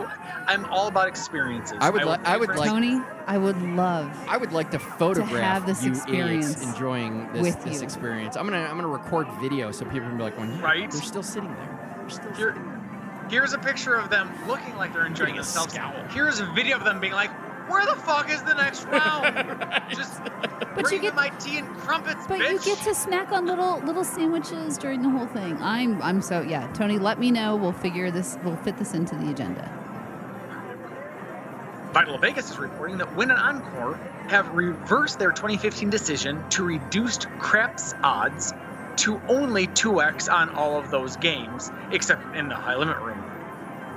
I, 0.45 0.53
am 0.53 0.65
all 0.65 0.89
about 0.89 1.07
experiences. 1.07 1.77
I 1.79 1.89
would 1.89 2.03
li- 2.03 2.17
pay 2.17 2.23
I 2.25 2.35
would 2.37 2.49
like- 2.49 2.69
Tony, 2.69 3.01
I 3.27 3.37
would 3.37 3.61
love. 3.61 4.11
I 4.27 4.35
would 4.35 4.51
like 4.51 4.69
to 4.71 4.79
photograph 4.79 5.39
have 5.41 5.65
this 5.65 5.83
you 5.85 5.91
experience 5.91 6.61
enjoying 6.61 7.31
this, 7.31 7.41
with 7.41 7.63
this 7.63 7.77
you. 7.77 7.83
experience. 7.83 8.35
I'm 8.35 8.45
gonna 8.45 8.59
I'm 8.59 8.75
gonna 8.75 8.89
record 8.89 9.27
video 9.39 9.71
so 9.71 9.85
people 9.85 10.09
can 10.09 10.17
be 10.17 10.23
like, 10.23 10.37
"When 10.37 10.59
Right. 10.61 10.91
they're 10.91 11.01
still 11.01 11.23
sitting 11.23 11.53
there. 11.55 11.95
They're 11.97 12.09
still 12.09 12.33
Here, 12.33 12.55
here's 13.29 13.53
a 13.53 13.57
picture 13.59 13.95
of 13.95 14.09
them 14.09 14.29
looking 14.47 14.75
like 14.75 14.91
they're 14.91 15.05
enjoying 15.05 15.35
Getting 15.35 15.39
a 15.39 15.43
themselves. 15.43 15.73
scowl. 15.73 15.93
Here's 16.09 16.41
a 16.41 16.45
video 16.47 16.75
of 16.75 16.83
them 16.83 16.99
being 16.99 17.13
like, 17.13 17.31
"Where 17.69 17.85
the 17.85 17.95
fuck 18.01 18.29
is 18.31 18.41
the 18.43 18.53
next 18.55 18.83
round? 18.91 19.35
Just 19.91 20.21
you 20.77 20.83
bring 20.83 21.01
get- 21.01 21.15
my 21.15 21.29
tea 21.39 21.57
and 21.57 21.67
crumpets, 21.77 22.25
But 22.27 22.39
bitch." 22.39 22.51
you 22.51 22.59
get 22.59 22.77
to 22.79 22.95
snack 22.95 23.31
on 23.31 23.45
little 23.45 23.79
little 23.81 24.03
sandwiches 24.03 24.77
during 24.77 25.01
the 25.01 25.09
whole 25.09 25.27
thing. 25.27 25.57
I'm 25.61 26.01
I'm 26.01 26.21
so 26.21 26.41
yeah. 26.41 26.67
Tony, 26.73 26.97
let 26.99 27.19
me 27.19 27.31
know. 27.31 27.55
We'll 27.55 27.71
figure 27.73 28.11
this. 28.11 28.37
We'll 28.43 28.55
fit 28.57 28.77
this 28.77 28.93
into 28.93 29.15
the 29.15 29.29
agenda. 29.29 29.69
Vital 31.93 32.17
Vegas 32.19 32.51
is 32.51 32.59
reporting 32.59 32.97
that 32.99 33.15
Wynn 33.15 33.31
and 33.31 33.39
Encore 33.39 33.95
have 34.29 34.47
reversed 34.53 35.17
their 35.17 35.31
2015 35.31 35.89
decision 35.89 36.47
to 36.51 36.63
reduce 36.63 37.17
craps 37.39 37.95
odds 38.03 38.53
to 38.97 39.19
only 39.27 39.65
2x 39.67 40.31
on 40.31 40.49
all 40.51 40.77
of 40.77 40.91
those 40.91 41.17
games, 41.17 41.71
except 41.91 42.35
in 42.35 42.47
the 42.47 42.53
high 42.55 42.75
limit 42.75 42.97
room. 42.99 43.23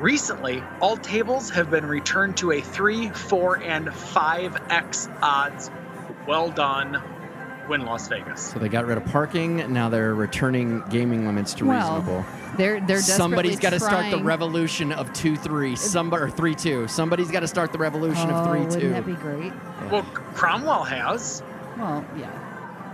Recently, 0.03 0.65
all 0.81 0.97
tables 0.97 1.49
have 1.51 1.71
been 1.71 1.87
returned 1.87 2.37
to 2.39 2.51
a 2.51 2.61
3, 2.61 3.11
4, 3.11 3.63
and 3.63 3.87
5x 3.87 5.23
odds. 5.23 5.71
Well 6.27 6.51
done, 6.51 7.01
Wynn 7.69 7.85
Las 7.87 8.09
Vegas. 8.09 8.51
So 8.51 8.59
they 8.59 8.69
got 8.69 8.85
rid 8.85 8.99
of 8.99 9.05
parking. 9.05 9.73
Now 9.73 9.89
they're 9.89 10.13
returning 10.13 10.83
gaming 10.91 11.25
limits 11.25 11.55
to 11.55 11.67
Well, 11.67 12.01
reasonable. 12.01 12.27
They're 12.57 12.81
they're 12.81 13.01
Somebody's 13.01 13.61
got 13.61 13.71
to 13.71 13.79
start 13.79 14.11
the 14.11 14.21
revolution 14.25 14.91
of 14.91 15.13
two 15.13 15.37
three. 15.37 15.77
Somebody 15.77 16.25
or 16.25 16.31
three 16.31 16.57
two. 16.57 16.89
Somebody's 16.89 17.31
got 17.31 17.41
to 17.41 17.49
start 17.49 17.71
the 17.71 17.79
revolution 17.79 18.29
oh, 18.29 18.35
of 18.35 18.49
three 18.49 18.61
Wouldn't 18.63 18.83
two. 18.83 18.91
that 18.91 19.07
be 19.07 19.15
great? 19.15 19.53
Well, 19.89 20.03
Cromwell 20.35 20.83
has. 20.83 21.45
Well, 21.79 22.05
yeah. 22.19 22.42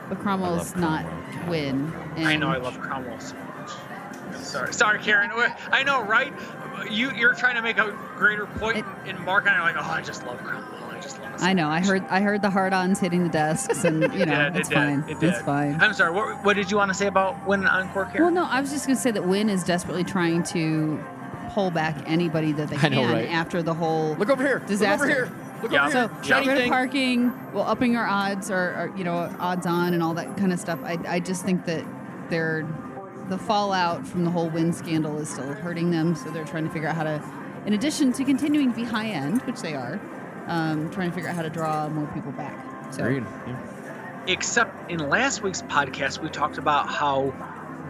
But 0.09 0.20
Cromwell's 0.20 0.74
not 0.76 1.04
Cromwell. 1.04 1.48
win. 1.50 1.92
I 2.18 2.36
know 2.36 2.48
I 2.48 2.56
love 2.59 2.78
Cromwell 2.80 3.18
so 3.20 3.34
much. 3.36 3.70
Sorry, 4.42 4.72
sorry, 4.72 4.98
Karen. 5.00 5.30
I 5.70 5.82
know, 5.82 6.02
right? 6.02 6.32
You 6.90 7.11
you're 7.12 7.34
trying 7.34 7.56
to 7.56 7.62
make 7.62 7.78
a 7.78 7.90
greater 8.16 8.46
point 8.46 8.78
It- 8.78 8.84
in 9.11 9.22
Mark, 9.24 9.46
and 9.46 9.54
I'm 9.54 9.62
like, 9.74 9.76
oh, 9.76 9.90
I 9.90 10.00
just 10.02 10.24
love 10.26 10.38
Cromwell. 10.44 10.90
I 10.90 11.00
just 11.00 11.18
love. 11.20 11.32
Him 11.32 11.38
so 11.38 11.44
I 11.46 11.52
know. 11.52 11.68
I 11.68 11.80
heard. 11.80 12.04
I 12.09 12.20
heard 12.20 12.40
the 12.42 12.50
hard-ons 12.50 13.00
hitting 13.00 13.24
the 13.24 13.28
desks, 13.28 13.84
and 13.84 14.02
you 14.02 14.09
know, 14.26 14.46
It 14.46 14.52
did, 14.52 14.56
it's 14.56 14.68
it 14.68 14.72
did, 14.72 14.74
fine. 14.74 14.98
it 15.09 15.11
It's 15.12 15.20
did. 15.20 15.34
fine. 15.44 15.80
I'm 15.80 15.92
sorry. 15.92 16.12
What, 16.12 16.44
what 16.44 16.56
did 16.56 16.70
you 16.70 16.76
want 16.76 16.90
to 16.90 16.94
say 16.94 17.06
about 17.06 17.46
Wynn 17.46 17.61
and 17.61 17.68
Encore, 17.68 18.06
Karen? 18.06 18.22
Well, 18.22 18.30
no, 18.30 18.44
I 18.50 18.61
was 18.61 18.70
just 18.70 18.86
going 18.86 18.96
to 18.96 19.02
say 19.02 19.11
that 19.11 19.26
Wynn 19.26 19.48
is 19.50 19.64
desperately 19.64 20.04
trying 20.04 20.42
to 20.44 21.02
pull 21.50 21.70
back 21.70 21.96
anybody 22.06 22.52
that 22.52 22.68
they 22.68 22.76
I 22.76 22.80
can 22.80 22.92
know, 22.92 23.04
right? 23.04 23.28
after 23.28 23.62
the 23.62 23.74
whole 23.74 24.14
Look 24.16 24.28
over 24.30 24.46
here. 24.46 24.61
disaster. 24.61 25.06
Look 25.06 25.16
over 25.16 25.26
here. 25.26 25.44
Look 25.62 25.72
Yeah. 25.72 25.88
So 25.88 26.09
here. 26.09 26.16
get 26.16 26.26
Shiny 26.26 26.48
rid 26.48 26.56
of 26.56 26.62
thing. 26.64 26.70
parking, 26.72 27.52
well, 27.52 27.64
upping 27.64 27.96
our 27.96 28.06
odds 28.06 28.50
or, 28.50 28.56
or 28.56 28.92
you 28.96 29.04
know 29.04 29.34
odds 29.38 29.66
on 29.66 29.94
and 29.94 30.02
all 30.02 30.14
that 30.14 30.36
kind 30.36 30.52
of 30.52 30.61
stuff. 30.61 30.78
I, 30.84 30.98
I 31.06 31.20
just 31.20 31.44
think 31.44 31.64
that 31.66 31.84
they're 32.30 32.66
the 33.28 33.38
fallout 33.38 34.06
from 34.06 34.24
the 34.24 34.30
whole 34.30 34.48
Wynn 34.48 34.72
scandal 34.72 35.18
is 35.18 35.28
still 35.28 35.52
hurting 35.54 35.90
them. 35.90 36.14
So 36.14 36.30
they're 36.30 36.44
trying 36.44 36.64
to 36.64 36.70
figure 36.70 36.88
out 36.88 36.96
how 36.96 37.04
to, 37.04 37.22
in 37.66 37.74
addition 37.74 38.12
to 38.14 38.24
continuing 38.24 38.70
to 38.70 38.76
be 38.76 38.84
high 38.84 39.09
end, 39.09 39.42
which 39.42 39.61
they 39.61 39.74
are, 39.74 40.00
um, 40.46 40.90
trying 40.90 41.11
to 41.11 41.14
figure 41.14 41.28
out 41.28 41.36
how 41.36 41.42
to 41.42 41.50
draw 41.50 41.88
more 41.90 42.06
people 42.14 42.32
back. 42.32 42.64
So 42.92 43.02
Agreed. 43.04 43.24
Yeah. 43.46 43.59
Except 44.28 44.90
in 44.90 44.98
last 45.11 45.42
week's 45.42 45.62
podcast, 45.62 46.22
we 46.22 46.28
talked 46.30 46.56
about 46.59 46.88
how 46.88 47.34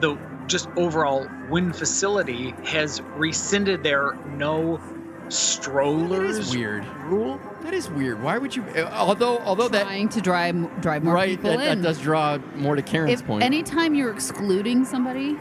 the 0.00 0.16
just 0.48 0.68
overall 0.76 1.26
Wynn 1.50 1.72
facility 1.72 2.54
has 2.64 3.00
rescinded 3.16 3.82
their 3.82 4.14
no 4.36 4.80
strollers 5.28 6.36
That 6.36 6.40
is 6.42 6.56
weird. 6.56 6.86
rule. 7.04 7.40
That 7.62 7.74
is 7.74 7.88
weird. 7.90 8.22
Why 8.22 8.38
would 8.38 8.54
you? 8.56 8.62
uh, 8.76 8.88
Although 8.92 9.38
although 9.40 9.68
that 9.68 9.82
trying 9.82 10.08
to 10.10 10.20
drive 10.20 10.80
drive 10.80 11.02
more 11.04 11.14
right 11.14 11.30
people 11.30 11.50
that, 11.50 11.58
that 11.58 11.82
does 11.82 11.98
draw 12.00 12.38
more 12.56 12.76
to 12.76 12.82
Karen's 12.82 13.20
if 13.20 13.26
point. 13.26 13.42
anytime 13.42 13.94
you're 13.94 14.12
excluding 14.12 14.84
somebody, 14.84 15.36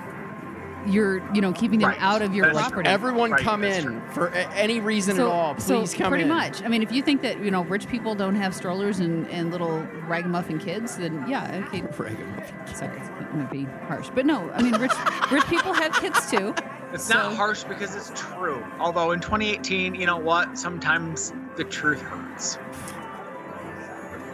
you're 0.88 1.18
you 1.34 1.42
know 1.42 1.52
keeping 1.54 1.80
them 1.80 1.90
Right. 1.90 2.02
out 2.02 2.22
of 2.22 2.34
your 2.34 2.46
That's 2.46 2.56
like 2.56 2.68
property. 2.70 2.90
everyone 2.90 3.32
Right, 3.32 3.42
come 3.42 3.64
in 3.64 3.84
true. 3.84 4.02
for 4.12 4.28
a- 4.28 4.48
any 4.54 4.80
reason 4.80 5.16
so, 5.18 5.28
at 5.28 5.34
all. 5.34 5.56
Please 5.56 5.92
so 5.92 5.98
come 5.98 6.10
pretty 6.10 6.24
in. 6.24 6.30
much. 6.30 6.64
I 6.64 6.68
mean, 6.70 6.82
if 6.82 6.92
you 6.92 7.02
think 7.02 7.22
that 7.24 7.40
you 7.44 7.52
know 7.52 7.64
rich 7.66 7.88
people 7.88 8.16
don't 8.16 8.36
have 8.36 8.56
strollers 8.56 9.00
and, 9.00 9.28
and 9.30 9.52
little 9.52 9.80
ragamuffin 10.08 10.60
kids, 10.60 10.98
then 10.98 11.26
yeah, 11.28 11.64
okay. 11.68 11.82
Ragamuffin. 11.98 12.76
Sorry, 12.76 12.98
that 13.00 13.36
might 13.36 13.52
be 13.52 13.64
harsh, 13.88 14.10
but 14.16 14.26
no, 14.26 14.50
I 14.54 14.62
mean, 14.62 14.74
rich 14.76 14.94
rich 15.32 15.46
people 15.48 15.74
have 15.74 15.94
kids 15.94 16.30
too. 16.32 16.54
It's 16.94 17.10
not 17.10 17.36
harsh 17.36 17.64
because 17.64 17.96
it's 17.96 18.12
true. 18.16 18.66
Although 18.80 19.12
in 19.12 19.20
2018, 19.20 19.94
you 19.94 20.06
know 20.06 20.18
what? 20.18 20.58
Sometimes 20.58 21.34
the 21.58 21.66
truth 21.66 22.02
hurts. 22.02 22.58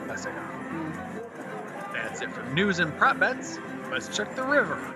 That's 0.07 0.25
it. 0.25 0.33
Mm. 0.33 1.93
That's 1.93 2.21
it 2.21 2.31
for 2.31 2.43
news 2.53 2.79
and 2.79 2.95
prop 2.97 3.19
bets. 3.19 3.57
Let's 3.91 4.15
check 4.15 4.35
the 4.35 4.43
river. 4.43 4.95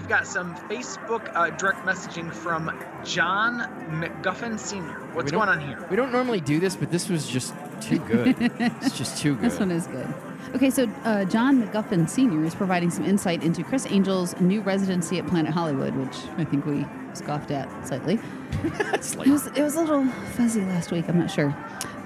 We've 0.00 0.08
got 0.08 0.26
some 0.26 0.56
Facebook 0.70 1.30
uh, 1.36 1.50
direct 1.50 1.80
messaging 1.84 2.32
from 2.32 2.72
John 3.04 3.58
McGuffin 4.00 4.58
Sr. 4.58 4.94
What's 5.12 5.30
going 5.30 5.50
on 5.50 5.60
here? 5.60 5.86
We 5.90 5.96
don't 5.96 6.10
normally 6.10 6.40
do 6.40 6.58
this, 6.58 6.74
but 6.74 6.90
this 6.90 7.10
was 7.10 7.28
just 7.28 7.52
too 7.82 7.98
good. 8.08 8.34
it's 8.40 8.96
just 8.96 9.18
too 9.18 9.34
good. 9.34 9.44
This 9.50 9.58
one 9.60 9.70
is 9.70 9.86
good. 9.88 10.08
Okay, 10.54 10.70
so 10.70 10.88
uh, 11.04 11.26
John 11.26 11.62
McGuffin 11.62 12.08
Sr. 12.08 12.42
is 12.46 12.54
providing 12.54 12.88
some 12.90 13.04
insight 13.04 13.42
into 13.44 13.62
Criss 13.62 13.84
Angel's 13.86 14.34
new 14.40 14.62
residency 14.62 15.18
at 15.18 15.26
Planet 15.26 15.52
Hollywood, 15.52 15.94
which 15.94 16.16
I 16.38 16.44
think 16.46 16.64
we 16.64 16.86
scoffed 17.12 17.50
at 17.50 17.68
slightly. 17.86 18.18
It's 18.94 19.16
like- 19.16 19.28
It 19.28 19.32
was, 19.32 19.46
it 19.48 19.62
was 19.62 19.76
a 19.76 19.80
little 19.82 20.06
fuzzy 20.34 20.62
last 20.62 20.92
week. 20.92 21.10
I'm 21.10 21.18
not 21.18 21.30
sure. 21.30 21.54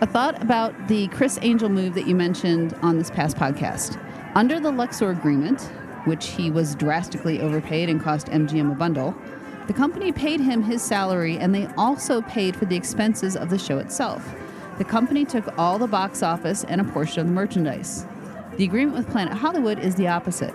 A 0.00 0.06
thought 0.08 0.42
about 0.42 0.88
the 0.88 1.06
Criss 1.08 1.38
Angel 1.42 1.68
move 1.68 1.94
that 1.94 2.08
you 2.08 2.16
mentioned 2.16 2.74
on 2.82 2.98
this 2.98 3.08
past 3.12 3.36
podcast. 3.36 4.00
Under 4.34 4.58
the 4.58 4.72
Luxor 4.72 5.10
agreement, 5.10 5.70
which 6.04 6.28
he 6.28 6.50
was 6.50 6.74
drastically 6.74 7.40
overpaid 7.40 7.88
and 7.88 8.02
cost 8.02 8.26
MGM 8.28 8.72
a 8.72 8.74
bundle, 8.74 9.14
the 9.66 9.72
company 9.72 10.12
paid 10.12 10.40
him 10.40 10.62
his 10.62 10.82
salary 10.82 11.38
and 11.38 11.54
they 11.54 11.66
also 11.76 12.20
paid 12.22 12.54
for 12.54 12.66
the 12.66 12.76
expenses 12.76 13.36
of 13.36 13.48
the 13.48 13.58
show 13.58 13.78
itself. 13.78 14.34
The 14.76 14.84
company 14.84 15.24
took 15.24 15.56
all 15.58 15.78
the 15.78 15.86
box 15.86 16.22
office 16.22 16.64
and 16.64 16.80
a 16.80 16.84
portion 16.84 17.20
of 17.20 17.26
the 17.26 17.32
merchandise. 17.32 18.06
The 18.56 18.64
agreement 18.64 18.96
with 18.96 19.10
Planet 19.10 19.34
Hollywood 19.34 19.78
is 19.78 19.94
the 19.94 20.08
opposite. 20.08 20.54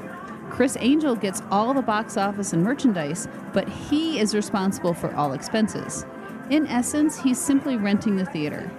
Criss 0.50 0.78
Angel 0.80 1.16
gets 1.16 1.42
all 1.52 1.74
the 1.74 1.82
box 1.82 2.18
office 2.18 2.54
and 2.54 2.64
merchandise, 2.64 3.28
but 3.54 3.68
he 3.68 4.20
is 4.20 4.36
responsible 4.36 4.94
for 4.94 5.14
all 5.16 5.34
expenses. 5.34 6.06
In 6.50 6.68
essence, 6.68 7.20
he's 7.20 7.40
simply 7.40 7.78
renting 7.78 8.16
the 8.16 8.26
theater. 8.26 8.70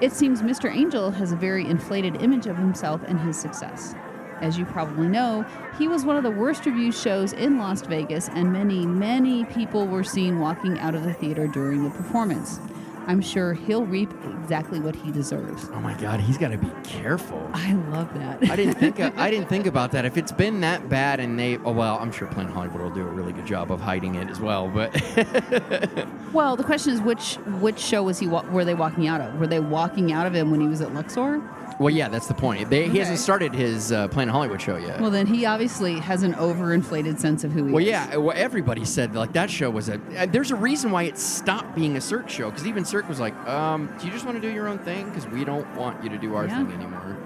It 0.00 0.12
seems 0.12 0.42
Mr. 0.42 0.70
Angel 0.74 1.10
has 1.10 1.32
a 1.32 1.36
very 1.36 1.66
inflated 1.66 2.22
image 2.22 2.46
of 2.46 2.56
himself 2.56 3.02
and 3.06 3.20
his 3.20 3.38
success. 3.38 3.94
As 4.40 4.56
you 4.58 4.64
probably 4.64 5.06
know, 5.08 5.44
he 5.78 5.86
was 5.88 6.04
one 6.04 6.16
of 6.16 6.22
the 6.22 6.30
worst 6.30 6.64
reviewed 6.66 6.94
shows 6.94 7.32
in 7.32 7.58
Las 7.58 7.82
Vegas, 7.82 8.28
and 8.30 8.52
many, 8.52 8.86
many 8.86 9.44
people 9.44 9.86
were 9.86 10.04
seen 10.04 10.38
walking 10.40 10.78
out 10.78 10.94
of 10.94 11.02
the 11.04 11.12
theater 11.12 11.46
during 11.46 11.84
the 11.84 11.90
performance. 11.90 12.58
I'm 13.06 13.20
sure 13.22 13.54
he'll 13.54 13.86
reap 13.86 14.10
exactly 14.42 14.78
what 14.78 14.94
he 14.94 15.10
deserves. 15.10 15.68
oh 15.72 15.80
my 15.80 15.94
God, 15.94 16.20
he's 16.20 16.38
got 16.38 16.48
to 16.52 16.58
be 16.58 16.70
careful. 16.84 17.50
I 17.54 17.72
love 17.72 18.12
that. 18.14 18.48
I 18.50 18.54
didn't 18.56 18.74
think 18.74 19.00
I 19.00 19.30
didn't 19.30 19.48
think 19.48 19.66
about 19.74 19.90
that. 19.92 20.04
If 20.04 20.16
it's 20.16 20.30
been 20.32 20.60
that 20.60 20.88
bad 20.88 21.18
and 21.18 21.36
they 21.38 21.56
oh 21.58 21.72
well, 21.72 21.98
I'm 21.98 22.12
sure 22.12 22.28
Planet 22.28 22.52
Hollywood 22.52 22.82
will 22.82 22.90
do 22.90 23.00
a 23.00 23.10
really 23.10 23.32
good 23.32 23.46
job 23.46 23.72
of 23.72 23.80
hiding 23.80 24.14
it 24.16 24.28
as 24.30 24.38
well. 24.38 24.68
But 24.68 24.92
Well, 26.32 26.54
the 26.56 26.62
question 26.62 26.92
is 26.92 27.00
which 27.00 27.34
which 27.60 27.78
show 27.80 28.02
was 28.04 28.18
he 28.20 28.28
wa- 28.28 28.44
were 28.50 28.64
they 28.64 28.74
walking 28.74 29.08
out 29.08 29.20
of? 29.20 29.40
Were 29.40 29.46
they 29.46 29.60
walking 29.60 30.12
out 30.12 30.26
of 30.26 30.34
him 30.34 30.50
when 30.50 30.60
he 30.60 30.68
was 30.68 30.80
at 30.80 30.94
Luxor? 30.94 31.40
Well, 31.80 31.88
yeah, 31.92 32.08
that's 32.08 32.26
the 32.28 32.34
point. 32.34 32.68
They, 32.70 32.88
He 32.88 32.98
hasn't 32.98 33.18
started 33.18 33.54
his 33.54 33.90
uh, 33.90 34.06
Planet 34.08 34.32
Hollywood 34.32 34.60
show 34.60 34.76
yet. 34.76 35.00
Well, 35.00 35.10
then 35.10 35.26
he 35.26 35.46
obviously 35.46 35.94
has 35.98 36.22
an 36.22 36.34
overinflated 36.34 37.18
sense 37.18 37.42
of 37.42 37.52
who 37.52 37.64
he 37.66 37.72
Well, 37.72 37.82
is. 37.82 37.88
yeah. 37.88 38.16
Well, 38.16 38.36
everybody 38.36 38.84
said 38.84 39.14
like 39.16 39.32
that 39.32 39.50
show 39.50 39.70
was 39.70 39.88
a. 39.88 39.98
Uh, 40.16 40.26
there's 40.26 40.50
a 40.50 40.56
reason 40.56 40.90
why 40.90 41.04
it 41.04 41.16
stopped 41.18 41.74
being 41.74 41.96
a 41.96 42.00
Cirque 42.00 42.28
show 42.28 42.50
because 42.50 42.66
even 42.66 42.84
Cirque 42.84 43.08
was 43.08 43.18
like, 43.18 43.34
um, 43.48 43.88
"Do 43.98 44.06
you 44.06 44.12
just 44.12 44.24
want 44.26 44.40
to 44.40 44.46
do 44.46 44.52
your 44.54 44.68
own 44.68 44.78
thing? 44.78 45.06
Because 45.08 45.26
we 45.26 45.44
don't 45.44 45.66
want 45.74 46.04
you 46.04 46.10
to 46.10 46.18
do 46.18 46.34
our 46.34 46.46
Yeah. 46.46 46.58
thing 46.64 46.72
anymore." 46.74 47.16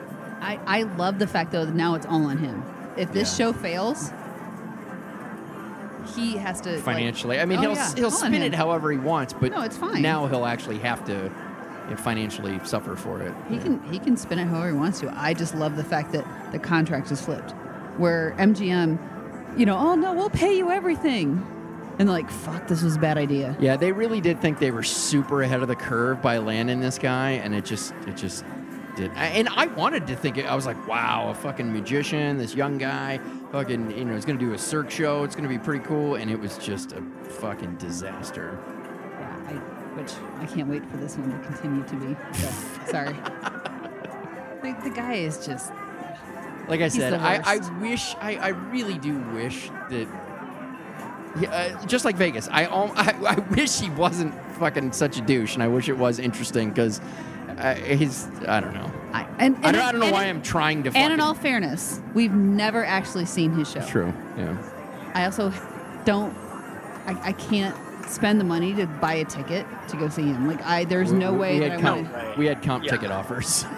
I, 0.41 0.59
I 0.67 0.83
love 0.83 1.19
the 1.19 1.27
fact 1.27 1.51
though 1.53 1.65
that 1.67 1.75
now 1.75 1.95
it's 1.97 2.07
all 2.07 2.25
on 2.27 2.39
him. 2.39 2.63
If 2.97 3.13
this 3.13 3.37
Yeah. 3.39 3.47
show 3.47 3.53
fails, 3.53 4.13
he 6.15 6.37
has 6.37 6.61
to 6.63 6.73
like- 6.75 6.81
financially. 6.83 7.41
I 7.41 7.45
mean, 7.45 7.59
Oh, 7.59 7.63
he'll 7.63 7.73
yeah. 7.73 7.95
he'll 7.95 8.05
All 8.07 8.13
on 8.13 8.19
spin 8.19 8.43
it 8.43 8.55
however 8.55 8.93
he 8.93 8.99
wants, 8.99 9.33
but 9.33 9.51
No, 9.53 9.63
it's 9.63 9.77
fine. 9.77 10.03
now 10.03 10.27
he'll 10.27 10.45
actually 10.47 10.79
have 10.79 11.05
to 11.07 11.31
financially 11.99 12.59
suffer 12.65 12.97
for 12.97 13.21
it. 13.21 13.35
He 13.49 13.59
can 13.59 13.83
he 13.93 13.99
can 13.99 14.17
spin 14.17 14.39
it 14.39 14.47
however 14.47 14.69
he 14.69 14.75
wants 14.75 15.01
to. 15.01 15.13
I 15.17 15.35
just 15.35 15.55
love 15.55 15.77
the 15.77 15.85
fact 15.85 16.13
that 16.13 16.53
the 16.53 16.59
contract 16.59 17.11
is 17.11 17.21
flipped, 17.21 17.53
where 17.99 18.35
MGM, 18.39 19.59
you 19.59 19.67
know, 19.67 19.77
oh 19.77 19.95
no, 19.95 20.13
we'll 20.15 20.31
pay 20.31 20.57
you 20.57 20.71
everything, 20.71 21.45
and 21.99 22.09
like 22.09 22.31
fuck, 22.31 22.67
this 22.67 22.83
was 22.83 22.97
a 22.97 22.99
bad 22.99 23.19
idea. 23.19 23.57
Yeah, 23.61 23.77
they 23.77 23.93
really 23.93 24.21
did 24.21 24.41
think 24.41 24.59
they 24.59 24.71
were 24.71 24.83
super 24.83 25.43
ahead 25.43 25.63
of 25.63 25.69
the 25.69 25.77
curve 25.77 26.23
by 26.23 26.39
landing 26.39 26.81
this 26.81 26.99
guy, 26.99 27.33
and 27.33 27.55
it 27.55 27.65
just 27.65 27.93
it 28.07 28.17
just 28.17 28.45
did. 28.97 29.11
And 29.15 29.49
I 29.51 29.67
wanted 29.67 30.07
to 30.07 30.17
think 30.17 30.39
it. 30.39 30.47
I 30.47 30.55
was 30.55 30.67
like, 30.67 30.87
wow, 30.87 31.29
a 31.31 31.35
fucking 31.35 31.73
magician, 31.73 32.39
this 32.39 32.55
young 32.55 32.79
guy, 32.79 33.19
fucking, 33.53 33.97
you 33.97 34.05
know, 34.05 34.15
he's 34.15 34.25
gonna 34.25 34.39
do 34.39 34.53
a 34.53 34.59
Cirque 34.59 34.91
show. 34.91 35.25
It's 35.25 35.37
gonna 35.37 35.49
be 35.49 35.59
pretty 35.59 35.85
cool, 35.85 36.15
and 36.15 36.31
it 36.31 36.39
was 36.39 36.59
just 36.59 36.93
a 36.93 37.03
fucking 37.25 37.77
disaster. 37.77 38.59
Which 39.95 40.13
I 40.41 40.47
can't 40.47 40.69
wait 40.69 40.85
for 40.91 40.97
this 40.97 41.17
one 41.17 41.31
to 41.31 41.47
continue 41.47 41.85
to 41.85 41.97
be. 41.97 42.15
But, 42.15 42.89
sorry, 42.89 43.13
the, 44.63 44.77
the 44.83 44.91
guy 44.91 45.15
is 45.15 45.45
just 45.47 45.73
Like 46.69 46.81
I 46.81 46.89
said, 46.89 47.15
I, 47.15 47.41
I 47.45 47.81
wish, 47.81 48.15
I, 48.21 48.37
I 48.37 48.49
really 48.49 48.99
do 48.99 49.19
wish 49.33 49.71
that. 49.91 50.09
Yeah, 51.41 51.51
uh, 51.51 51.87
just 51.87 52.05
like 52.05 52.17
Vegas, 52.17 52.49
I, 52.51 52.65
al- 52.65 52.93
I 52.97 53.15
I 53.27 53.35
wish 53.55 53.81
he 53.81 53.91
wasn't 53.91 54.35
fucking 54.59 54.93
such 54.93 55.19
a 55.19 55.21
douche, 55.21 55.55
and 55.55 55.63
I 55.63 55.69
wish 55.69 55.89
it 55.89 55.97
was 55.99 56.19
interesting 56.19 56.69
because 56.71 57.01
uh, 57.59 57.75
he's 57.75 58.27
I 58.47 58.61
don't 58.61 58.75
know. 58.75 58.91
I 59.13 59.23
and, 59.39 59.57
and 59.57 59.67
I 59.67 59.73
don't, 59.73 59.81
I 59.83 59.93
don't 59.93 60.01
know 60.01 60.13
why 60.13 60.25
I'm 60.27 60.43
trying 60.43 60.83
to. 60.85 60.97
And 60.97 61.13
in 61.13 61.21
all 61.21 61.35
fairness, 61.35 62.01
we've 62.15 62.33
never 62.33 62.85
actually 62.85 63.27
seen 63.27 63.53
his 63.53 63.71
show. 63.71 63.81
True. 63.81 64.13
Yeah. 64.37 64.57
I 65.15 65.25
also 65.25 65.53
don't. 66.05 66.37
I, 67.07 67.19
I 67.29 67.33
can't 67.33 67.77
spend 68.09 68.41
the 68.41 68.45
money 68.45 68.75
to 68.75 68.87
buy 68.87 69.15
a 69.15 69.25
ticket 69.25 69.67
to 69.89 69.97
go 69.97 70.09
see 70.09 70.23
him. 70.23 70.47
Like 70.49 70.63
I, 70.65 70.85
there's 70.85 71.13
We- 71.13 71.19
no 71.19 71.33
we- 71.33 71.39
way 71.39 71.55
we 71.55 71.61
that 71.61 71.71
had 71.73 71.79
I 71.81 71.83
comp, 71.83 72.03
want. 72.13 72.15
Right. 72.15 72.39
We 72.39 72.47
had 72.47 72.63
comp 72.63 72.85
Yeah. 72.85 72.91
ticket 72.93 73.11
offers. 73.11 73.65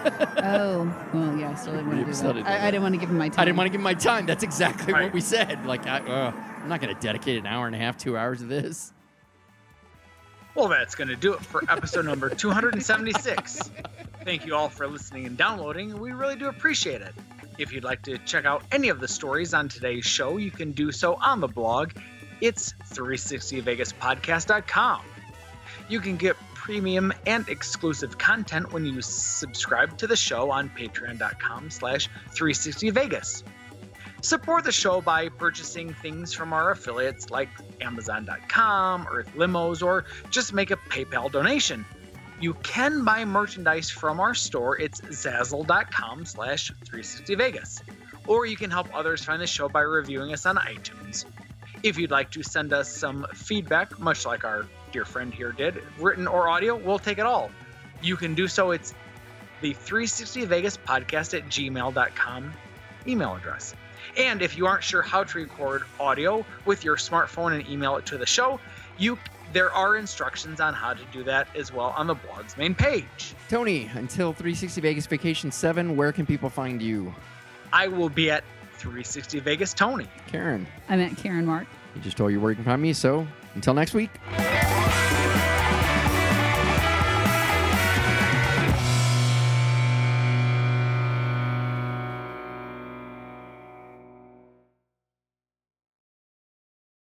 Oh, 0.49 0.85
well, 1.13 1.37
yeah, 1.37 1.51
I 1.51 1.55
still 1.55 1.73
didn't 1.73 1.89
want 1.89 1.99
to 2.01 2.05
do 2.07 2.13
that. 2.13 2.33
didn't 2.35 2.47
I, 2.47 2.67
I 2.69 2.71
didn't 2.71 2.83
want 2.83 2.95
to 2.95 3.01
give 3.01 3.09
him 3.11 3.19
my 3.19 3.29
time. 3.31 3.41
I 3.41 3.45
didn't 3.47 3.57
want 3.57 3.67
to 3.67 3.71
give 3.71 3.81
him 3.81 3.85
my 3.85 3.95
time. 3.95 4.27
That's 4.27 4.45
exactly 4.45 4.93
Right. 4.93 5.05
what 5.05 5.13
we 5.13 5.21
said. 5.21 5.67
Like, 5.67 5.87
I, 5.89 5.99
uh, 5.99 6.33
I'm 6.63 6.69
not 6.69 6.81
going 6.81 6.95
to 6.95 7.01
dedicate 7.01 7.39
an 7.39 7.47
hour 7.47 7.67
and 7.67 7.75
a 7.75 7.79
half, 7.79 7.97
two 7.97 8.17
hours 8.17 8.43
of 8.43 8.49
this. 8.49 8.93
Well, 10.55 10.69
that's 10.69 10.95
going 10.95 11.09
to 11.09 11.17
do 11.17 11.33
it 11.35 11.41
for 11.41 11.63
episode 11.71 12.05
number 12.05 12.29
276. 12.31 13.71
Thank 14.25 14.47
you 14.47 14.55
all 14.55 14.69
for 14.69 14.87
listening 14.87 15.27
and 15.27 15.37
downloading. 15.37 15.99
We 15.99 16.13
really 16.13 16.37
do 16.37 16.47
appreciate 16.49 17.03
it. 17.03 17.15
If 17.59 17.73
you'd 17.73 17.85
like 17.85 18.03
to 18.03 18.19
check 18.19 18.45
out 18.45 18.63
any 18.71 18.89
of 18.89 19.01
the 19.01 19.09
stories 19.09 19.53
on 19.53 19.69
today's 19.69 20.05
show, 20.05 20.37
you 20.37 20.51
can 20.51 20.73
do 20.73 20.93
so 20.93 21.15
on 21.15 21.41
the 21.41 21.49
blog. 21.49 21.91
It's 22.41 22.75
360vegaspodcast.com. 22.93 25.03
You 25.89 26.01
can 26.01 26.17
get 26.17 26.35
premium 26.55 27.13
and 27.27 27.49
exclusive 27.49 28.19
content 28.19 28.73
when 28.73 28.85
you 28.85 29.01
subscribe 29.01 29.97
to 29.99 30.09
the 30.09 30.17
show 30.17 30.51
on 30.51 30.69
patreon.com 30.71 31.71
slash 31.71 32.09
360vegas. 32.35 33.45
Support 34.21 34.65
the 34.65 34.73
show 34.73 35.01
by 35.01 35.29
purchasing 35.29 35.95
things 35.95 36.33
from 36.33 36.53
our 36.53 36.73
affiliates 36.73 37.31
like 37.31 37.49
Amazon.com, 37.81 39.07
Earth 39.09 39.31
Limos, 39.37 39.85
or 39.85 40.07
just 40.31 40.53
make 40.53 40.73
a 40.73 40.77
PayPal 40.77 41.31
donation. 41.31 41.85
You 42.41 42.55
can 42.55 43.05
buy 43.05 43.25
merchandise 43.25 43.89
from 43.89 44.19
our 44.19 44.35
store. 44.35 44.81
It's 44.81 45.01
Zazzle.com 45.01 46.25
slash 46.25 46.73
360Vegas. 46.85 47.83
Or 48.27 48.45
you 48.45 48.57
can 48.57 48.71
help 48.71 48.93
others 48.93 49.25
find 49.25 49.41
the 49.41 49.47
show 49.47 49.69
by 49.69 49.83
reviewing 49.83 50.33
us 50.33 50.47
on 50.47 50.57
iTunes. 50.57 51.25
If 51.87 51.99
you'd 51.99 52.11
like 52.11 52.33
to 52.33 52.43
send 52.43 52.73
us 52.73 52.93
some 52.93 53.25
feedback, 53.33 53.97
much 54.01 54.27
like 54.27 54.43
our 54.43 54.67
dear 54.91 55.05
friend 55.05 55.33
here 55.33 55.53
did, 55.53 55.81
written 56.01 56.27
or 56.27 56.49
audio, 56.49 56.75
we'll 56.75 56.99
take 56.99 57.19
it 57.19 57.27
all. 57.27 57.49
You 58.03 58.17
can 58.17 58.35
do 58.35 58.49
so. 58.49 58.73
It's 58.73 58.93
the 59.61 59.73
360Vegas 59.73 60.79
podcast 60.85 61.39
at 61.39 61.47
gmail.com 61.47 62.53
email 63.07 63.37
address. 63.37 63.77
And 64.19 64.43
if 64.43 64.57
you 64.57 64.67
aren't 64.67 64.83
sure 64.83 65.01
how 65.01 65.23
to 65.23 65.39
record 65.39 65.85
audio 66.01 66.45
with 66.65 66.83
your 66.83 66.97
smartphone 66.97 67.55
and 67.55 67.69
email 67.69 67.95
it 67.99 68.07
to 68.07 68.19
the 68.19 68.27
show, 68.27 68.59
you 68.99 69.17
there 69.53 69.71
are 69.71 69.95
instructions 69.95 70.61
on 70.61 70.75
how 70.75 70.93
to 70.93 71.05
do 71.13 71.23
that 71.23 71.47
as 71.55 71.73
well 71.73 71.95
on 71.97 72.09
the 72.09 72.15
blog's 72.15 72.57
main 72.57 72.75
page. 72.75 73.33
Tony, 73.49 73.89
until 73.95 74.33
360 74.33 74.81
Vegas 74.81 75.07
Vacation 75.07 75.53
7, 75.53 75.95
where 75.95 76.11
can 76.11 76.27
people 76.27 76.51
find 76.51 76.83
you? 76.83 77.15
I 77.73 77.87
will 77.87 78.09
be 78.09 78.29
at 78.29 78.43
360 78.79 79.39
Vegas 79.39 79.73
Tony. 79.73 80.09
Karen, 80.27 80.67
I'm 80.89 81.01
at 81.01 81.17
Karen 81.17 81.47
Mark. 81.47 81.69
You 81.97 82.03
just 82.03 82.17
told 82.17 82.31
you 82.31 82.41
where 82.41 82.53
you 82.53 82.57
can 82.57 82.65
find 82.65 82.81
me. 82.81 82.93
So 82.93 83.27
until 83.55 83.75
next 83.75 83.95
week. 83.95 84.11